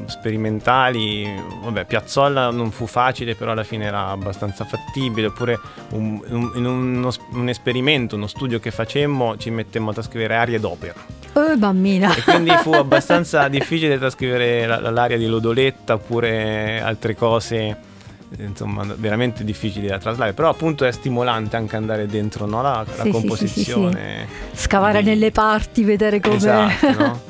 sperimentali. 0.07 1.29
Vabbè, 1.63 1.85
Piazzolla 1.85 2.51
non 2.51 2.71
fu 2.71 2.87
facile, 2.87 3.35
però 3.35 3.53
alla 3.53 3.65
fine 3.65 3.85
era 3.85 4.09
abbastanza 4.09 4.65
fattibile. 4.65 5.29
Oppure 5.29 5.61
un, 5.91 6.21
un, 6.29 6.53
in 6.55 6.65
uno, 6.65 7.11
un 7.33 7.49
esperimento, 7.49 8.17
uno 8.17 8.27
studio 8.27 8.59
che 8.59 8.71
facemmo, 8.71 9.37
ci 9.37 9.51
mettemmo 9.51 9.91
a 9.91 9.95
trascrivere 9.95 10.37
arie 10.37 10.59
d'opera. 10.59 10.95
Oh, 11.35 11.57
bambina. 11.57 12.15
E 12.15 12.23
quindi 12.23 12.53
fu 12.63 12.73
abbastanza 12.75 13.49
difficile 13.49 13.99
trascrivere 13.99 14.67
l'aria 14.67 15.19
di 15.19 15.27
Lodoletta 15.27 15.95
oppure 15.95 16.81
altre 16.81 17.15
cose 17.15 17.93
insomma 18.39 18.85
veramente 18.97 19.45
difficili 19.45 19.87
da 19.87 19.99
traslare 19.99 20.33
però 20.33 20.49
appunto 20.49 20.85
è 20.85 20.93
stimolante 20.93 21.57
anche 21.57 21.77
andare 21.77 22.07
dentro 22.07 22.47
no? 22.47 22.63
la, 22.63 22.85
la 22.97 23.09
composizione 23.09 24.27
sì, 24.29 24.57
sì, 24.57 24.63
scavare 24.63 25.03
di... 25.03 25.09
nelle 25.09 25.31
parti 25.31 25.85
vedere 25.85 26.21
come 26.21 26.37
esatto, 26.37 26.91
no? 26.93 27.21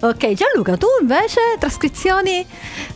ok 0.08 0.32
Gianluca 0.32 0.76
tu 0.76 0.86
invece 1.00 1.40
trascrizioni 1.58 2.44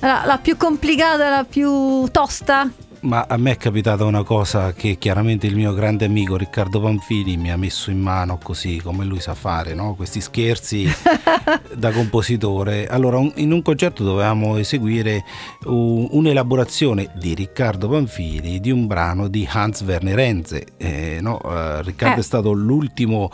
la, 0.01 0.22
la 0.24 0.38
più 0.38 0.57
complicata 0.57 1.28
la 1.28 1.44
più 1.44 2.07
tosta 2.11 2.68
ma 3.03 3.24
a 3.26 3.36
me 3.38 3.53
è 3.53 3.57
capitata 3.57 4.05
una 4.05 4.22
cosa 4.22 4.72
che 4.72 4.96
chiaramente 4.98 5.46
il 5.46 5.57
mio 5.57 5.72
grande 5.72 6.05
amico 6.05 6.36
Riccardo 6.36 6.80
Panfili 6.80 7.36
mi 7.36 7.51
ha 7.51 7.57
messo 7.57 7.90
in 7.90 7.98
mano 7.98 8.38
così 8.42 8.80
come 8.82 9.05
lui 9.05 9.20
sa 9.20 9.34
fare, 9.34 9.74
no? 9.74 9.94
questi 9.94 10.20
scherzi 10.20 10.86
da 11.74 11.90
compositore. 11.92 12.86
Allora, 12.86 13.18
in 13.36 13.53
un 13.53 13.62
concerto 13.62 14.05
dovevamo 14.05 14.57
eseguire 14.57 15.24
un'elaborazione 15.64 17.11
di 17.14 17.34
Riccardo 17.34 17.88
Panfili 17.88 18.61
di 18.61 18.70
un 18.70 18.86
brano 18.86 19.28
di 19.28 19.48
Hans 19.51 19.80
Werner 19.82 20.18
Enze. 20.18 20.66
Eh, 20.76 21.18
no? 21.22 21.40
uh, 21.42 21.80
Riccardo 21.80 22.16
eh. 22.16 22.20
è 22.20 22.24
stato 22.24 22.53
l'ultimo 22.53 23.30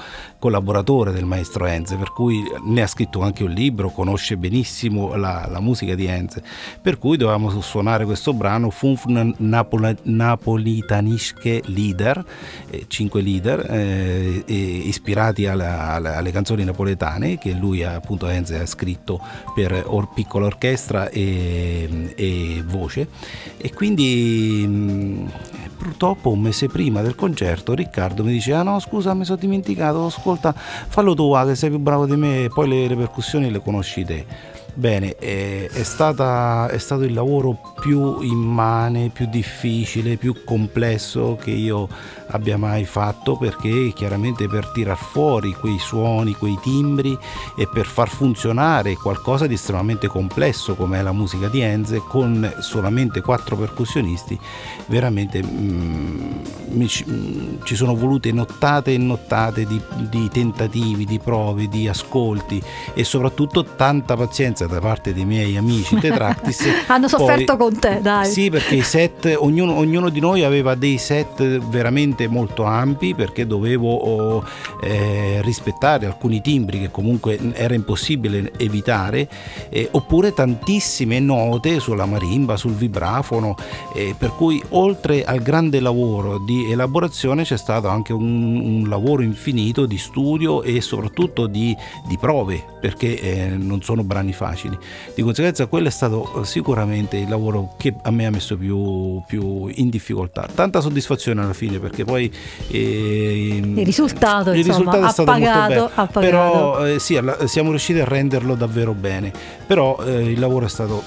collaboratore 0.46 1.10
del 1.10 1.24
maestro 1.24 1.66
Enze, 1.66 1.96
per 1.96 2.12
cui 2.12 2.40
ne 2.66 2.82
ha 2.82 2.86
scritto 2.86 3.20
anche 3.20 3.42
un 3.42 3.50
libro, 3.50 3.90
conosce 3.90 4.36
benissimo 4.36 5.16
la, 5.16 5.48
la 5.50 5.58
musica 5.58 5.96
di 5.96 6.06
Enze, 6.06 6.40
per 6.80 6.98
cui 6.98 7.16
dovevamo 7.16 7.60
suonare 7.60 8.04
questo 8.04 8.32
brano 8.32 8.70
Funfun 8.70 9.34
Napol- 9.38 9.98
Napolitanische 10.02 11.62
Lieder, 11.64 12.24
eh, 12.70 12.84
cinque 12.86 13.22
leader 13.22 13.66
eh, 13.68 14.44
ispirati 14.46 15.46
alla, 15.46 15.94
alla, 15.94 16.16
alle 16.16 16.30
canzoni 16.30 16.62
napoletane 16.62 17.38
che 17.38 17.50
lui 17.50 17.82
appunto 17.82 18.28
Enze 18.28 18.60
ha 18.60 18.66
scritto 18.66 19.20
per 19.52 19.82
or- 19.86 20.12
piccola 20.14 20.46
orchestra 20.46 21.08
e, 21.08 22.12
e 22.14 22.62
voce. 22.64 23.08
E 23.56 23.74
quindi 23.74 24.64
mh, 24.64 25.30
purtroppo 25.76 26.30
un 26.30 26.40
mese 26.40 26.68
prima 26.68 27.02
del 27.02 27.14
concerto 27.14 27.74
Riccardo 27.74 28.24
mi 28.24 28.32
dice 28.32 28.54
ah 28.54 28.62
no 28.62 28.80
scusa 28.80 29.14
mi 29.14 29.24
sono 29.24 29.38
dimenticato 29.38 30.06
ascolta 30.06 30.52
fallo 30.52 31.14
tu 31.14 31.32
che 31.46 31.54
sei 31.54 31.70
più 31.70 31.78
bravo 31.78 32.06
di 32.06 32.16
me 32.16 32.44
e 32.44 32.48
poi 32.48 32.68
le 32.68 32.86
ripercussioni 32.86 33.50
le 33.50 33.60
conosci 33.60 34.04
te. 34.04 34.54
Bene, 34.76 35.16
è, 35.16 35.70
è, 35.70 35.82
stata, 35.84 36.68
è, 36.68 36.76
stato 36.76 37.04
il 37.04 37.14
lavoro 37.14 37.58
più 37.80 38.20
immane, 38.20 39.08
più 39.08 39.26
difficile, 39.26 40.18
più 40.18 40.44
complesso 40.44 41.38
che 41.40 41.50
io 41.50 41.88
abbia 42.28 42.56
mai 42.56 42.84
fatto 42.84 43.36
perché 43.36 43.92
chiaramente 43.94 44.48
per 44.48 44.70
tirar 44.72 44.96
fuori 44.96 45.52
quei 45.52 45.78
suoni, 45.78 46.34
quei 46.34 46.58
timbri 46.62 47.16
e 47.56 47.68
per 47.68 47.86
far 47.86 48.08
funzionare 48.08 48.94
qualcosa 48.96 49.46
di 49.46 49.54
estremamente 49.54 50.06
complesso 50.06 50.74
come 50.74 50.98
è 50.98 51.02
la 51.02 51.12
musica 51.12 51.48
di 51.48 51.60
Enze 51.60 52.02
con 52.06 52.54
solamente 52.60 53.20
quattro 53.20 53.56
percussionisti, 53.56 54.38
veramente 54.86 55.42
mm, 55.42 56.32
mi, 56.70 56.88
mm, 57.10 57.56
ci 57.64 57.74
sono 57.74 57.94
volute 57.94 58.32
nottate 58.32 58.92
e 58.92 58.98
nottate 58.98 59.66
di, 59.66 59.80
di 60.08 60.28
tentativi, 60.28 61.04
di 61.04 61.18
prove, 61.18 61.68
di 61.68 61.88
ascolti 61.88 62.62
e 62.94 63.04
soprattutto 63.04 63.64
tanta 63.64 64.16
pazienza 64.16 64.66
da 64.66 64.80
parte 64.80 65.12
dei 65.12 65.24
miei 65.24 65.56
amici 65.56 65.96
Tetractis. 66.00 66.64
Hanno 66.86 67.08
sofferto 67.08 67.56
Poi, 67.56 67.70
con 67.70 67.78
te, 67.78 68.00
dai. 68.00 68.26
Sì, 68.26 68.50
perché 68.50 68.76
i 68.76 68.82
set, 68.82 69.34
ognuno, 69.36 69.74
ognuno, 69.74 70.08
di 70.08 70.20
noi 70.20 70.44
aveva 70.44 70.74
dei 70.74 70.98
set 70.98 71.42
veramente 71.58 72.15
molto 72.28 72.64
ampi 72.64 73.14
perché 73.14 73.46
dovevo 73.46 73.94
oh, 73.94 74.44
eh, 74.82 75.40
rispettare 75.42 76.06
alcuni 76.06 76.40
timbri 76.40 76.80
che 76.80 76.90
comunque 76.90 77.38
era 77.52 77.74
impossibile 77.74 78.52
evitare, 78.56 79.28
eh, 79.68 79.88
oppure 79.92 80.32
tantissime 80.32 81.20
note 81.20 81.80
sulla 81.80 82.06
marimba, 82.06 82.56
sul 82.56 82.72
vibrafono, 82.72 83.54
eh, 83.94 84.14
per 84.16 84.34
cui 84.34 84.62
oltre 84.70 85.24
al 85.24 85.40
grande 85.40 85.80
lavoro 85.80 86.38
di 86.38 86.70
elaborazione 86.70 87.42
c'è 87.42 87.56
stato 87.56 87.88
anche 87.88 88.12
un, 88.12 88.56
un 88.56 88.88
lavoro 88.88 89.22
infinito 89.22 89.86
di 89.86 89.98
studio 89.98 90.62
e 90.62 90.80
soprattutto 90.80 91.46
di, 91.46 91.76
di 92.06 92.16
prove, 92.18 92.64
perché 92.80 93.20
eh, 93.20 93.48
non 93.56 93.82
sono 93.82 94.02
brani 94.04 94.32
facili. 94.32 94.76
Di 95.14 95.22
conseguenza 95.22 95.66
quello 95.66 95.88
è 95.88 95.90
stato 95.90 96.44
sicuramente 96.44 97.16
il 97.16 97.28
lavoro 97.28 97.74
che 97.76 97.94
a 98.02 98.10
me 98.10 98.26
ha 98.26 98.30
messo 98.30 98.56
più, 98.56 99.22
più 99.26 99.70
in 99.74 99.88
difficoltà. 99.88 100.48
Tanta 100.52 100.80
soddisfazione 100.80 101.42
alla 101.42 101.52
fine 101.52 101.78
perché 101.78 102.04
poi 102.06 102.32
eh, 102.68 103.60
il 103.62 103.84
risultato, 103.84 104.50
il 104.52 104.58
insomma, 104.58 104.76
risultato 104.78 105.06
è 105.06 105.10
stato 105.10 105.30
pagato, 105.30 105.58
molto 105.58 105.68
bello. 105.68 105.90
ha 105.94 106.06
pagato. 106.06 106.20
Però 106.20 106.86
eh, 106.86 106.98
sì, 106.98 107.20
siamo 107.44 107.70
riusciti 107.70 107.98
a 108.00 108.04
renderlo 108.04 108.54
davvero 108.54 108.94
bene. 108.94 109.32
Però 109.66 109.98
eh, 110.04 110.30
il 110.30 110.40
lavoro 110.40 110.64
è 110.64 110.68
stato 110.70 111.02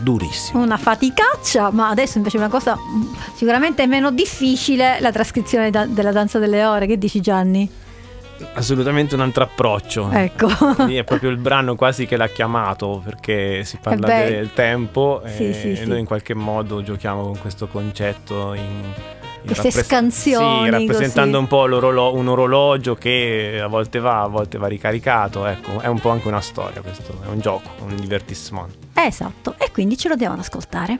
durissimo. 0.00 0.62
Una 0.62 0.76
faticaccia, 0.78 1.70
ma 1.70 1.88
adesso 1.90 2.16
invece 2.16 2.36
una 2.38 2.48
cosa 2.48 2.78
sicuramente 3.34 3.86
meno 3.86 4.10
difficile, 4.10 4.98
la 5.00 5.12
trascrizione 5.12 5.70
da- 5.70 5.86
della 5.86 6.12
danza 6.12 6.38
delle 6.38 6.64
ore. 6.64 6.86
Che 6.86 6.96
dici 6.96 7.20
Gianni? 7.20 7.68
Assolutamente 8.52 9.14
un 9.14 9.22
altro 9.22 9.44
approccio. 9.44 10.10
Ecco. 10.10 10.48
Lì 10.84 10.96
è 10.96 11.04
proprio 11.04 11.30
il 11.30 11.38
brano 11.38 11.74
quasi 11.74 12.04
che 12.06 12.18
l'ha 12.18 12.28
chiamato 12.28 13.00
perché 13.02 13.64
si 13.64 13.78
parla 13.80 14.24
Eh 14.24 14.30
del 14.30 14.52
tempo 14.52 15.22
Sì, 15.24 15.48
e 15.48 15.52
sì, 15.54 15.76
sì. 15.76 15.86
noi 15.86 16.00
in 16.00 16.04
qualche 16.04 16.34
modo 16.34 16.82
giochiamo 16.82 17.22
con 17.22 17.38
questo 17.38 17.66
concetto 17.66 18.52
in 18.52 18.92
Queste 19.46 19.64
rappres- 19.68 19.86
scansioni 19.86 20.64
Sì, 20.64 20.70
rappresentando 20.70 21.30
così. 21.32 21.42
un 21.42 21.46
po' 21.46 21.66
l'orolo- 21.66 22.14
un 22.14 22.28
orologio 22.28 22.94
che 22.94 23.60
a 23.62 23.66
volte 23.68 23.98
va, 23.98 24.22
a 24.22 24.26
volte 24.28 24.58
va 24.58 24.66
ricaricato. 24.66 25.46
Ecco, 25.46 25.80
è 25.80 25.86
un 25.86 25.98
po' 26.00 26.10
anche 26.10 26.28
una 26.28 26.40
storia 26.40 26.80
questo, 26.82 27.18
è 27.24 27.28
un 27.28 27.40
gioco, 27.40 27.70
un 27.80 27.94
divertissement. 27.96 28.74
Esatto, 28.94 29.54
e 29.58 29.70
quindi 29.72 29.96
ce 29.96 30.08
lo 30.08 30.16
devono 30.16 30.40
ascoltare. 30.40 30.98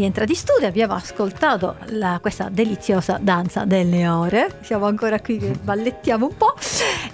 Siamo 0.00 0.14
rientrati 0.14 0.32
in 0.32 0.36
studio, 0.38 0.66
abbiamo 0.66 0.94
ascoltato 0.94 1.76
la- 1.90 2.18
questa 2.20 2.48
deliziosa 2.50 3.18
danza 3.20 3.64
delle 3.64 4.08
ore, 4.08 4.58
siamo 4.62 4.86
ancora 4.86 5.20
qui 5.20 5.36
che 5.38 5.50
ballettiamo 5.62 6.26
un 6.26 6.36
po', 6.36 6.54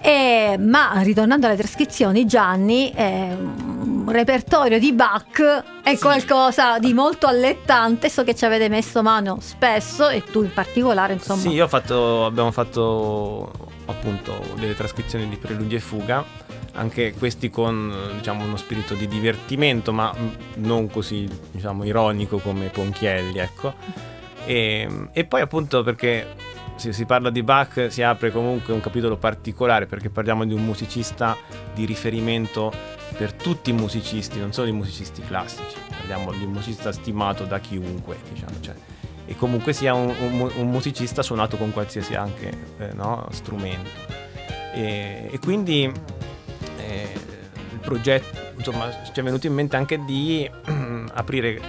E- 0.01 0.57
ma 0.59 0.93
ritornando 1.03 1.47
alle 1.47 1.57
trascrizioni, 1.57 2.27
Gianni, 2.27 2.93
eh, 2.93 3.35
un 3.37 4.05
repertorio 4.09 4.79
di 4.79 4.93
Bach 4.93 5.65
è 5.83 5.99
qualcosa 5.99 6.79
di 6.79 6.93
molto 6.93 7.27
allettante, 7.27 8.09
so 8.09 8.23
che 8.23 8.35
ci 8.37 8.45
avete 8.45 8.69
messo 8.69 9.03
mano 9.03 9.39
spesso 9.41 10.09
e 10.09 10.23
tu 10.23 10.43
in 10.43 10.53
particolare, 10.53 11.15
insomma. 11.15 11.41
Sì, 11.41 11.65
fatto, 11.67 12.25
abbiamo 12.25 12.53
fatto 12.53 13.53
appunto 13.87 14.41
delle 14.59 14.75
trascrizioni 14.75 15.29
di 15.29 15.37
Preludi 15.37 15.75
e 15.75 15.81
Fuga, 15.81 16.25
anche 16.77 17.15
questi 17.15 17.51
con 17.51 17.93
diciamo, 18.17 18.45
uno 18.45 18.57
spirito 18.57 18.95
di 18.95 19.09
divertimento, 19.09 19.93
ma 19.93 20.15
non 20.57 20.89
così 20.89 21.29
diciamo, 21.51 21.85
ironico 21.85 22.39
come 22.39 22.69
Ponchielli, 22.69 23.39
ecco. 23.39 23.75
E, 24.45 25.09
e 25.13 25.25
poi 25.25 25.41
appunto 25.41 25.83
perché 25.83 26.35
se 26.77 26.93
si 26.93 27.05
parla 27.05 27.31
di 27.31 27.43
Bach 27.43 27.87
si 27.91 28.03
apre 28.03 28.31
comunque 28.31 28.73
un 28.73 28.81
capitolo 28.81 29.17
particolare 29.17 29.87
perché 29.87 30.11
parliamo 30.11 30.45
di 30.45 30.53
un 30.53 30.65
musicista 30.65 31.37
di 31.75 31.85
riferimento 31.85 32.71
per 33.17 33.33
tutti 33.33 33.71
i 33.71 33.73
musicisti, 33.73 34.39
non 34.39 34.53
solo 34.53 34.69
i 34.69 34.73
musicisti 34.73 35.23
classici, 35.23 35.77
parliamo 35.89 36.33
di 36.33 36.45
un 36.45 36.53
musicista 36.53 36.93
stimato 36.93 37.45
da 37.45 37.59
chiunque, 37.59 38.19
diciamo, 38.31 38.61
cioè, 38.61 38.75
e 39.25 39.35
comunque 39.37 39.73
sia 39.73 39.95
un, 39.95 40.15
un 40.19 40.51
un 40.55 40.71
musicista 40.71 41.23
suonato 41.23 41.57
con 41.57 41.73
qualsiasi 41.73 42.15
anche 42.15 42.53
eh, 42.79 42.93
no, 42.93 43.27
strumento. 43.31 43.91
E, 44.75 45.31
e 45.33 45.39
quindi 45.39 45.91
progetto, 47.87 48.37
insomma, 48.59 48.91
ci 48.91 49.19
è 49.19 49.23
venuto 49.23 49.47
in 49.47 49.55
mente 49.55 49.77
anche 49.77 50.05
di 50.05 50.49
aprire, 51.15 51.61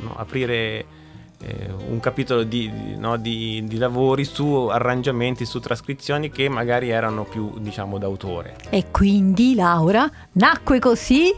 no, 0.00 0.14
aprire 0.16 0.84
eh, 1.40 1.68
un 1.88 1.98
capitolo 1.98 2.42
di, 2.44 2.70
di- 2.70 2.96
no, 2.96 3.16
di- 3.16 3.64
di 3.66 3.76
lavori 3.78 4.24
su 4.24 4.66
arrangiamenti, 4.70 5.44
su 5.46 5.58
trascrizioni 5.58 6.30
che 6.30 6.48
magari 6.48 6.90
erano 6.90 7.24
più, 7.24 7.58
diciamo, 7.58 7.98
d'autore. 7.98 8.56
E 8.70 8.90
quindi 8.92 9.54
Laura 9.54 10.08
nacque 10.32 10.78
così 10.78 11.34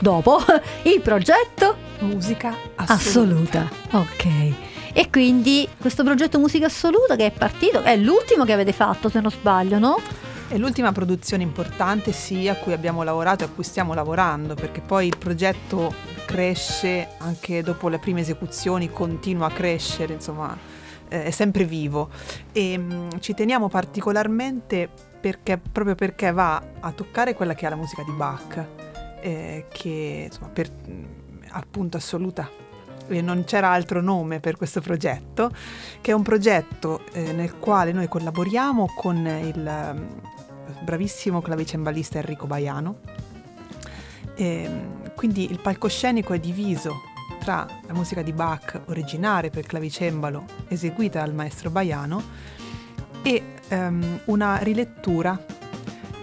dopo 0.00 0.38
il 0.84 1.00
progetto 1.02 1.76
Musica 2.00 2.54
assoluta. 2.76 3.68
assoluta. 3.68 3.98
Ok. 3.98 4.52
E 4.96 5.10
quindi 5.10 5.68
questo 5.80 6.04
progetto 6.04 6.38
Musica 6.38 6.66
Assoluta 6.66 7.16
che 7.16 7.26
è 7.26 7.30
partito, 7.32 7.82
è 7.82 7.96
l'ultimo 7.96 8.44
che 8.44 8.52
avete 8.52 8.72
fatto 8.72 9.08
se 9.08 9.20
non 9.20 9.30
sbaglio, 9.30 9.78
no? 9.80 9.98
È 10.54 10.58
l'ultima 10.58 10.92
produzione 10.92 11.42
importante 11.42 12.12
sì 12.12 12.46
a 12.46 12.54
cui 12.54 12.72
abbiamo 12.72 13.02
lavorato 13.02 13.42
e 13.42 13.48
a 13.48 13.50
cui 13.50 13.64
stiamo 13.64 13.92
lavorando 13.92 14.54
perché 14.54 14.80
poi 14.80 15.08
il 15.08 15.18
progetto 15.18 15.92
cresce 16.26 17.08
anche 17.18 17.60
dopo 17.64 17.88
le 17.88 17.98
prime 17.98 18.20
esecuzioni, 18.20 18.88
continua 18.88 19.48
a 19.48 19.50
crescere, 19.50 20.12
insomma 20.12 20.56
eh, 21.08 21.24
è 21.24 21.30
sempre 21.32 21.64
vivo. 21.64 22.08
E 22.52 22.78
mm, 22.78 23.08
ci 23.18 23.34
teniamo 23.34 23.68
particolarmente 23.68 24.88
perché, 25.20 25.58
proprio 25.58 25.96
perché 25.96 26.30
va 26.30 26.62
a 26.78 26.92
toccare 26.92 27.34
quella 27.34 27.54
che 27.54 27.66
è 27.66 27.68
la 27.68 27.74
musica 27.74 28.04
di 28.04 28.12
Bach 28.12 28.64
eh, 29.22 29.66
che 29.72 30.22
insomma 30.26 30.50
per 30.50 30.70
appunto 31.48 31.96
assoluta 31.96 32.48
non 33.08 33.42
c'era 33.44 33.70
altro 33.70 34.00
nome 34.00 34.38
per 34.38 34.56
questo 34.56 34.80
progetto, 34.80 35.50
che 36.00 36.12
è 36.12 36.14
un 36.14 36.22
progetto 36.22 37.00
eh, 37.12 37.32
nel 37.32 37.58
quale 37.58 37.90
noi 37.90 38.06
collaboriamo 38.06 38.92
con 38.94 39.16
il 39.16 39.66
ehm, 39.66 40.32
bravissimo 40.84 41.40
clavicembalista 41.40 42.18
Enrico 42.18 42.46
Baiano. 42.46 42.98
Ehm, 44.36 45.14
quindi 45.14 45.50
il 45.50 45.60
palcoscenico 45.60 46.32
è 46.32 46.38
diviso 46.38 47.02
tra 47.40 47.66
la 47.86 47.92
musica 47.92 48.22
di 48.22 48.32
Bach 48.32 48.80
originale 48.86 49.50
per 49.50 49.66
clavicembalo 49.66 50.44
eseguita 50.68 51.20
dal 51.20 51.34
maestro 51.34 51.70
Baiano 51.70 52.22
e 53.22 53.42
um, 53.70 54.20
una 54.26 54.58
rilettura 54.58 55.44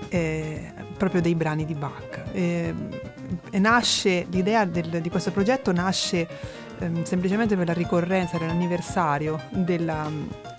eh, 0.10 0.74
proprio 0.98 1.22
dei 1.22 1.36
brani 1.36 1.66
di 1.66 1.74
Bach. 1.74 2.24
E, 2.32 2.74
e 3.50 3.60
nasce, 3.60 4.28
l'idea 4.30 4.66
del, 4.66 5.02
di 5.02 5.10
questo 5.10 5.32
progetto 5.32 5.72
nasce 5.72 6.28
ehm, 6.82 7.04
semplicemente 7.04 7.56
per 7.56 7.68
la 7.68 7.74
ricorrenza 7.74 8.38
dell'anniversario 8.38 9.40
della, 9.50 10.10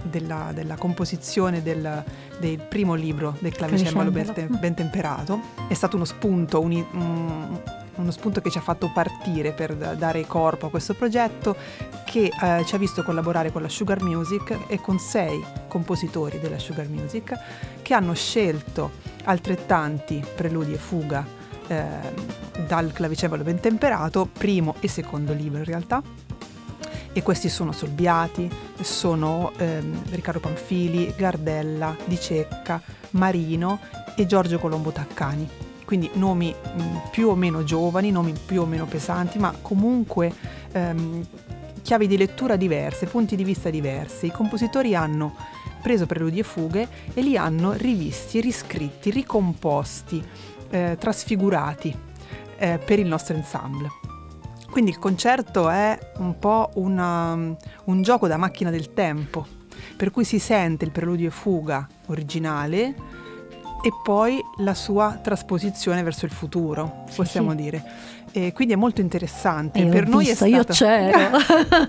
della, 0.03 0.51
della 0.55 0.77
composizione 0.77 1.63
del, 1.63 2.05
del, 2.39 2.59
primo 2.59 2.95
libro 2.95 3.37
del 3.41 3.53
clavicembalo 3.53 4.11
ben, 4.11 4.33
ben, 4.59 4.75
temperato. 4.75 5.41
È 5.69 5.75
stato 5.75 5.97
uno 5.97 6.05
spunto, 6.05 6.61
un, 6.61 6.73
un, 6.93 7.61
uno 7.97 8.11
spunto 8.11 8.41
che 8.41 8.51
ci 8.51 8.59
ha 8.59 8.63
fatto 8.63 8.91
partire 8.93 9.53
per 9.53 9.75
dare 9.75 10.27
corpo 10.27 10.67
a 10.67 10.71
questo 10.71 10.95
progetto 10.95 11.57
che 12.05 12.31
eh, 12.41 12.65
ci 12.65 12.75
ha 12.75 12.79
visto 12.79 13.03
collaborare 13.03 13.51
con 13.53 13.63
la 13.63 13.69
Sugar 13.69 14.03
Music 14.03 14.57
e 14.67 14.81
con 14.81 14.99
sei 14.99 15.43
compositori 15.69 16.39
della 16.39 16.59
Sugar 16.59 16.89
Music 16.89 17.39
che 17.83 17.95
hanno 17.95 18.15
scelto 18.15 18.93
altrettanti 19.25 20.25
preludi 20.35 20.75
e 20.75 20.79
fuga 20.79 21.41
eh, 21.69 21.87
dal 22.67 22.93
clavicembalo 22.93 23.43
ben 23.43 23.61
temperato, 23.61 24.29
primo 24.31 24.75
e 24.81 24.89
secondo 24.89 25.33
libro 25.33 25.59
in 25.59 25.65
realtà. 25.65 26.03
E 27.15 27.23
questi 27.23 27.49
sono 27.51 27.73
Solbiati, 27.73 28.51
sono 28.81 29.53
ehm, 29.59 30.03
Riccardo 30.11 30.41
Panfili, 30.41 31.13
Gardella, 31.17 31.95
Di 32.07 32.19
Cecca, 32.19 32.81
Marino 33.11 33.79
e 34.17 34.25
Giorgio 34.27 34.59
Colombo 34.59 34.91
Taccani. 34.93 35.47
Quindi 35.85 36.11
nomi 36.15 36.55
mh, 36.55 37.11
più 37.11 37.29
o 37.29 37.35
meno 37.35 37.65
giovani, 37.65 38.11
nomi 38.11 38.33
più 38.33 38.63
o 38.63 38.67
meno 38.67 38.87
pesanti, 38.87 39.39
ma 39.39 39.55
comunque 39.61 40.33
ehm, 40.73 41.27
chiavi 41.83 42.07
di 42.07 42.17
lettura 42.17 42.57
diverse, 42.57 43.07
punti 43.07 43.37
di 43.37 43.45
vista 43.45 43.69
diversi. 43.69 44.27
I 44.27 44.31
compositori 44.33 44.95
hanno 44.95 45.37
preso 45.83 46.07
preludi 46.07 46.39
e 46.39 46.45
fughe 46.45 46.89
e 47.13 47.21
li 47.21 47.37
hanno 47.37 47.73
rivisti, 47.73 48.41
riscritti, 48.41 49.11
ricomposti, 49.11 50.25
eh, 50.73 50.97
trasfigurati 50.99 51.97
eh, 52.57 52.81
per 52.85 52.99
il 52.99 53.07
nostro 53.07 53.37
ensemble. 53.37 53.89
Quindi 54.71 54.91
il 54.91 54.99
concerto 54.99 55.69
è 55.69 55.99
un 56.17 56.39
po' 56.39 56.71
una, 56.75 57.35
un 57.35 58.03
gioco 58.03 58.27
da 58.27 58.39
macchina 58.39 58.71
del 58.71 58.95
tempo, 58.95 59.47
per 59.97 60.11
cui 60.11 60.25
si 60.25 60.39
sente 60.39 60.87
il 60.87 60.91
preludio 60.91 61.29
e 61.29 61.31
fuga 61.31 61.87
originale 62.07 62.95
e 63.85 63.91
poi 64.03 64.41
la 64.59 64.75
sua 64.75 65.19
trasposizione 65.23 66.03
verso 66.03 66.25
il 66.25 66.31
futuro, 66.31 67.05
sì, 67.09 67.17
possiamo 67.17 67.51
sì. 67.51 67.57
dire. 67.57 67.85
E 68.33 68.53
quindi 68.55 68.73
è 68.73 68.77
molto 68.77 69.03
interessante. 69.03 69.81
Io 69.81 69.91
per 69.91 70.09
noi 70.09 70.25
visto, 70.25 70.45
è 70.47 70.49
stato... 70.49 70.73
Io 70.73 71.11
c'ero. 71.11 71.39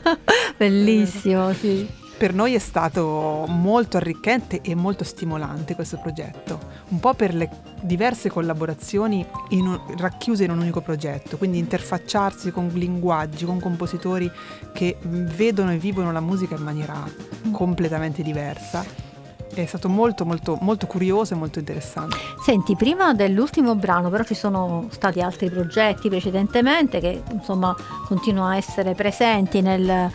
Bellissimo, 0.57 1.53
sì 1.53 2.01
per 2.23 2.33
noi 2.33 2.53
è 2.53 2.59
stato 2.59 3.43
molto 3.49 3.97
arricchente 3.97 4.61
e 4.61 4.75
molto 4.75 5.03
stimolante 5.03 5.75
questo 5.75 5.97
progetto, 5.97 6.57
un 6.87 7.01
po' 7.01 7.13
per 7.15 7.35
le 7.35 7.49
diverse 7.81 8.29
collaborazioni 8.29 9.27
in 9.49 9.77
racchiuse 9.97 10.45
in 10.45 10.51
un 10.51 10.59
unico 10.59 10.79
progetto, 10.79 11.35
quindi 11.35 11.57
interfacciarsi 11.57 12.51
con 12.51 12.69
linguaggi, 12.71 13.43
con 13.43 13.59
compositori 13.59 14.31
che 14.71 14.95
vedono 15.01 15.73
e 15.73 15.77
vivono 15.77 16.13
la 16.13 16.21
musica 16.21 16.55
in 16.55 16.63
maniera 16.63 16.93
mm. 16.95 17.51
completamente 17.51 18.23
diversa 18.23 19.12
è 19.61 19.65
stato 19.65 19.89
molto 19.89 20.25
molto 20.25 20.57
molto 20.61 20.87
curioso 20.87 21.33
e 21.33 21.37
molto 21.37 21.59
interessante. 21.59 22.17
Senti, 22.43 22.75
prima 22.75 23.13
dell'ultimo 23.13 23.75
brano 23.75 24.09
però 24.09 24.23
ci 24.23 24.33
sono 24.33 24.87
stati 24.89 25.21
altri 25.21 25.49
progetti 25.49 26.09
precedentemente 26.09 26.99
che 26.99 27.21
insomma 27.31 27.75
continuano 28.07 28.49
a 28.49 28.57
essere 28.57 28.95
presenti 28.95 29.61
nel, 29.61 30.09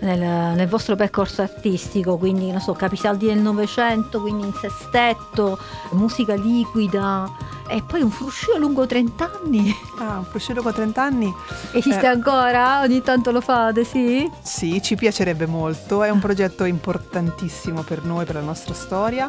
nel, 0.00 0.18
nel 0.18 0.68
vostro 0.68 0.96
percorso 0.96 1.42
artistico, 1.42 2.16
quindi 2.16 2.50
non 2.50 2.60
so, 2.60 2.72
capisaldi 2.72 3.26
del 3.26 3.38
Novecento, 3.38 4.20
quindi 4.20 4.46
in 4.46 4.52
sestetto, 4.54 5.58
musica 5.92 6.34
liquida 6.34 7.30
e 7.74 7.82
poi 7.82 8.02
un 8.02 8.10
fruscio 8.10 8.56
lungo 8.56 8.86
30 8.86 9.30
anni. 9.42 9.74
Ah, 9.98 10.18
un 10.18 10.24
fruscio 10.24 10.52
lungo 10.52 10.72
30 10.72 11.02
anni. 11.02 11.34
Esiste 11.72 12.02
eh, 12.02 12.06
ancora? 12.06 12.82
Ogni 12.82 13.02
tanto 13.02 13.32
lo 13.32 13.40
fate, 13.40 13.82
sì? 13.82 14.30
Sì, 14.42 14.80
ci 14.80 14.94
piacerebbe 14.94 15.46
molto, 15.46 16.04
è 16.04 16.10
un 16.10 16.20
progetto 16.20 16.64
importantissimo 16.64 17.82
per 17.82 18.04
noi, 18.04 18.24
per 18.26 18.36
la 18.36 18.42
nostra 18.42 18.74
storia. 18.74 19.28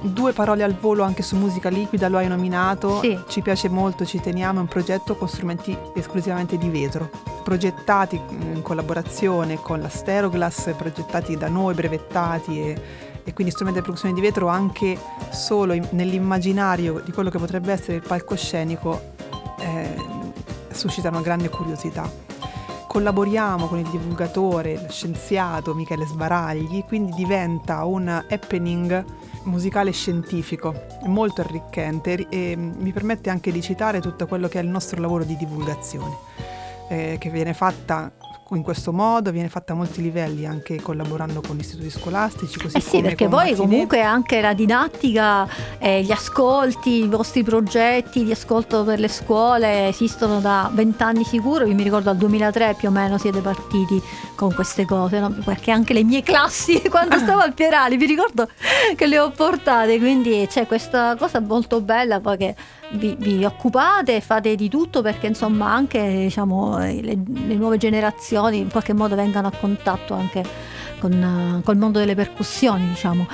Due 0.00 0.32
parole 0.32 0.62
al 0.62 0.74
volo 0.74 1.02
anche 1.02 1.22
su 1.22 1.36
musica 1.36 1.70
liquida, 1.70 2.08
lo 2.08 2.18
hai 2.18 2.28
nominato, 2.28 3.00
sì. 3.00 3.18
ci 3.26 3.42
piace 3.42 3.68
molto, 3.68 4.04
ci 4.04 4.20
teniamo, 4.20 4.58
è 4.58 4.62
un 4.62 4.68
progetto 4.68 5.16
con 5.16 5.28
strumenti 5.28 5.76
esclusivamente 5.94 6.56
di 6.58 6.68
vetro, 6.68 7.10
progettati 7.42 8.20
in 8.30 8.62
collaborazione 8.62 9.60
con 9.60 9.80
la 9.80 9.88
Steroglass, 9.88 10.72
progettati 10.76 11.36
da 11.36 11.48
noi, 11.48 11.74
brevettati 11.74 12.60
e 12.60 13.10
e 13.24 13.32
quindi 13.32 13.52
strumenti 13.52 13.80
di 13.80 13.84
produzione 13.84 14.14
di 14.14 14.20
vetro 14.20 14.48
anche 14.48 14.98
solo 15.30 15.72
in, 15.72 15.86
nell'immaginario 15.90 17.00
di 17.04 17.12
quello 17.12 17.30
che 17.30 17.38
potrebbe 17.38 17.72
essere 17.72 17.96
il 17.96 18.02
palcoscenico 18.06 19.12
eh, 19.58 19.94
suscitano 20.70 21.20
grande 21.20 21.48
curiosità. 21.48 22.10
Collaboriamo 22.86 23.68
con 23.68 23.78
il 23.78 23.88
divulgatore, 23.88 24.74
lo 24.74 24.90
scienziato 24.90 25.74
Michele 25.74 26.04
Sbaragli, 26.04 26.84
quindi 26.84 27.12
diventa 27.14 27.84
un 27.84 28.06
happening 28.06 29.04
musicale 29.44 29.92
scientifico, 29.92 30.74
molto 31.04 31.40
arricchente 31.40 32.26
e 32.28 32.54
mi 32.54 32.92
permette 32.92 33.30
anche 33.30 33.50
di 33.50 33.62
citare 33.62 34.00
tutto 34.00 34.26
quello 34.26 34.46
che 34.46 34.58
è 34.58 34.62
il 34.62 34.68
nostro 34.68 35.00
lavoro 35.00 35.24
di 35.24 35.36
divulgazione, 35.36 36.16
eh, 36.88 37.16
che 37.18 37.30
viene 37.30 37.54
fatta 37.54 38.12
in 38.56 38.62
questo 38.62 38.92
modo, 38.92 39.30
viene 39.30 39.48
fatta 39.48 39.72
a 39.72 39.76
molti 39.76 40.02
livelli 40.02 40.46
anche 40.46 40.80
collaborando 40.80 41.40
con 41.40 41.58
istituti 41.58 41.90
scolastici. 41.90 42.58
Così 42.58 42.76
eh 42.76 42.80
sì, 42.80 43.00
perché 43.00 43.28
poi 43.28 43.50
Martine. 43.50 43.56
comunque 43.56 44.00
anche 44.00 44.40
la 44.40 44.52
didattica, 44.52 45.46
eh, 45.78 46.02
gli 46.02 46.10
ascolti, 46.10 47.04
i 47.04 47.08
vostri 47.08 47.42
progetti 47.42 48.24
di 48.24 48.30
ascolto 48.30 48.84
per 48.84 48.98
le 48.98 49.08
scuole 49.08 49.88
esistono 49.88 50.40
da 50.40 50.70
vent'anni 50.72 51.24
sicuro, 51.24 51.66
io 51.66 51.74
mi 51.74 51.82
ricordo 51.82 52.10
al 52.10 52.16
2003 52.16 52.74
più 52.74 52.88
o 52.88 52.90
meno 52.90 53.18
siete 53.18 53.40
partiti 53.40 54.00
con 54.34 54.54
queste 54.54 54.84
cose, 54.84 55.20
no? 55.20 55.30
perché 55.44 55.70
anche 55.70 55.92
le 55.92 56.04
mie 56.04 56.22
classi 56.22 56.82
quando 56.90 57.18
stavo 57.18 57.40
al 57.40 57.54
Pierali 57.54 57.96
mi 57.96 58.06
ricordo 58.06 58.48
che 58.96 59.06
le 59.06 59.18
ho 59.18 59.30
portate, 59.30 59.98
quindi 59.98 60.46
c'è 60.48 60.66
questa 60.66 61.16
cosa 61.16 61.40
molto 61.40 61.80
bella 61.80 62.20
poi 62.20 62.36
che 62.36 62.54
vi, 62.92 63.16
vi 63.18 63.44
occupate, 63.44 64.20
fate 64.20 64.54
di 64.54 64.68
tutto 64.68 65.02
perché 65.02 65.26
insomma 65.26 65.72
anche 65.72 66.24
diciamo, 66.24 66.78
le, 66.78 67.02
le, 67.02 67.54
nuove 67.54 67.78
generazioni 67.78 68.58
in 68.58 68.70
qualche 68.70 68.92
modo 68.92 69.14
vengano 69.14 69.48
a 69.48 69.52
contatto 69.58 70.14
anche 70.14 70.44
con, 70.98 71.60
col 71.64 71.76
mondo 71.76 71.98
delle 71.98 72.14
percussioni 72.14 72.88
diciamo. 72.88 73.26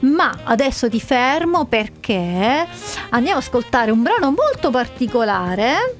Ma 0.00 0.32
adesso 0.44 0.88
ti 0.88 1.00
fermo 1.00 1.64
perché 1.64 2.66
andiamo 3.10 3.38
ad 3.38 3.44
ascoltare 3.44 3.90
un 3.90 4.02
brano 4.02 4.32
molto 4.32 4.70
particolare 4.70 5.96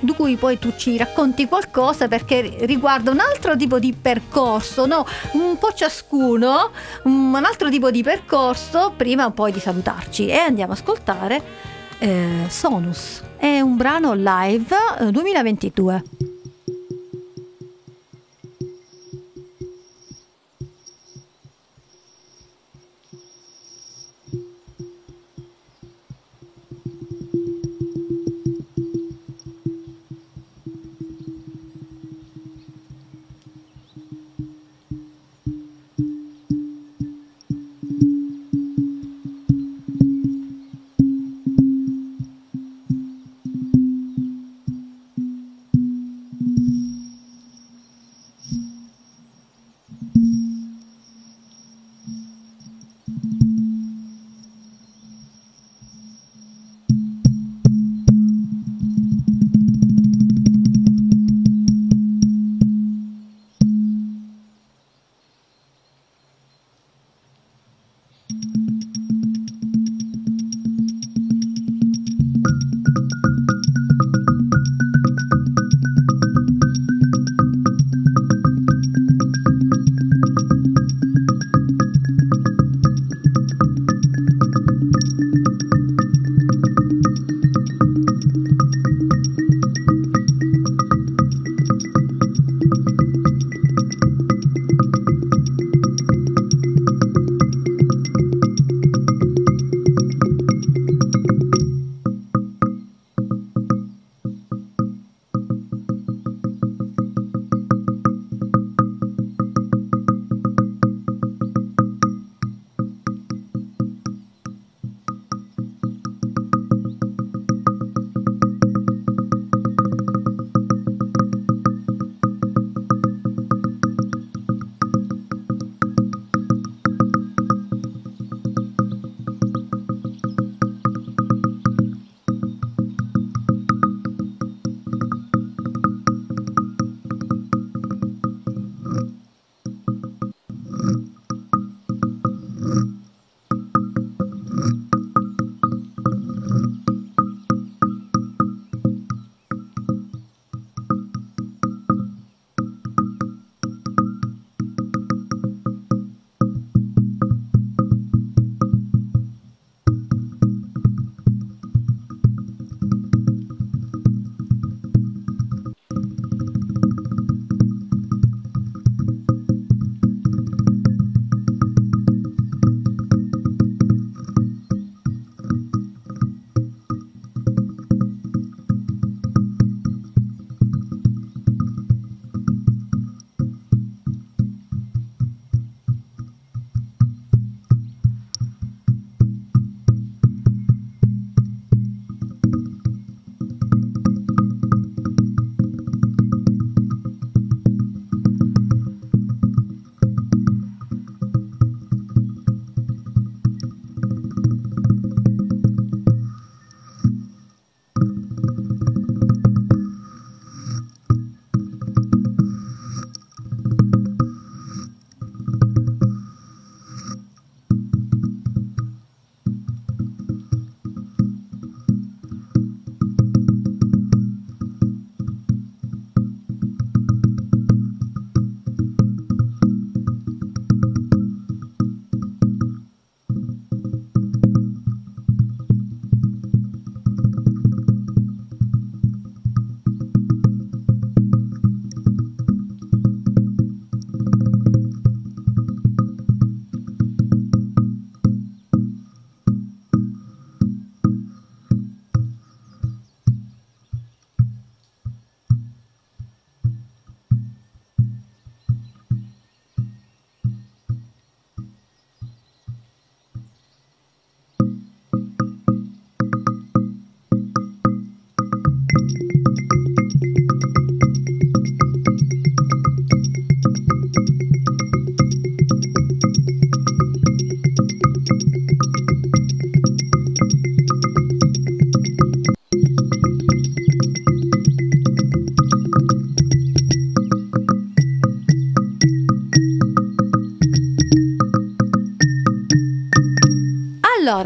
di 0.00 0.14
cui 0.14 0.36
poi 0.36 0.58
tu 0.58 0.74
ci 0.76 0.96
racconti 0.96 1.46
qualcosa 1.46 2.06
perché 2.06 2.58
riguarda 2.60 3.10
un 3.10 3.18
altro 3.18 3.56
tipo 3.56 3.78
di 3.78 3.92
percorso, 4.00 4.86
no? 4.86 5.04
un 5.32 5.58
po' 5.58 5.72
ciascuno, 5.72 6.70
un 7.04 7.42
altro 7.44 7.68
tipo 7.68 7.90
di 7.90 8.02
percorso 8.02 8.92
prima 8.96 9.30
poi 9.30 9.50
di 9.50 9.58
salutarci 9.58 10.28
e 10.28 10.36
andiamo 10.36 10.72
ad 10.72 10.78
ascoltare 10.78 11.42
eh, 11.98 12.46
Sonus. 12.48 13.22
È 13.36 13.60
un 13.60 13.76
brano 13.76 14.14
live 14.14 15.10
2022. 15.10 16.17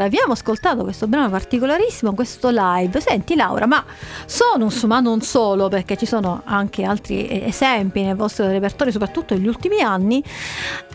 Eh, 0.03 0.05
abbiamo 0.05 0.33
ascoltato 0.33 0.83
questo 0.83 1.07
brano 1.07 1.29
particolarissimo, 1.29 2.13
questo 2.13 2.49
live. 2.51 2.99
Senti 2.99 3.35
Laura, 3.35 3.65
ma 3.65 3.83
Sonus, 4.25 4.83
ma 4.83 4.99
non 4.99 5.21
solo, 5.21 5.69
perché 5.69 5.95
ci 5.95 6.05
sono 6.05 6.41
anche 6.45 6.83
altri 6.83 7.45
esempi 7.45 8.01
nel 8.01 8.15
vostro 8.15 8.47
repertorio, 8.47 8.91
soprattutto 8.91 9.33
negli 9.33 9.47
ultimi 9.47 9.79
anni, 9.81 10.21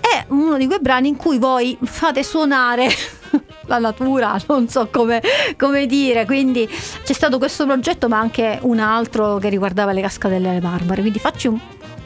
è 0.00 0.24
uno 0.28 0.56
di 0.56 0.66
quei 0.66 0.80
brani 0.80 1.09
in 1.09 1.16
cui 1.16 1.38
voi 1.38 1.76
fate 1.82 2.22
suonare 2.22 2.88
la 3.66 3.78
natura, 3.78 4.38
non 4.46 4.68
so 4.68 4.88
come, 4.90 5.22
come, 5.56 5.86
dire. 5.86 6.26
Quindi 6.26 6.68
c'è 6.68 7.12
stato 7.12 7.38
questo 7.38 7.64
progetto, 7.64 8.09
ma 8.09 8.18
anche 8.18 8.59
un 8.62 8.78
altro 8.78 9.38
che 9.38 9.48
riguardava 9.48 9.92
le 9.92 10.02
cascate 10.02 10.38
delle 10.38 10.61
marmore. 10.61 11.00
Quindi 11.00 11.18
facci 11.18 11.48
un 11.48 11.59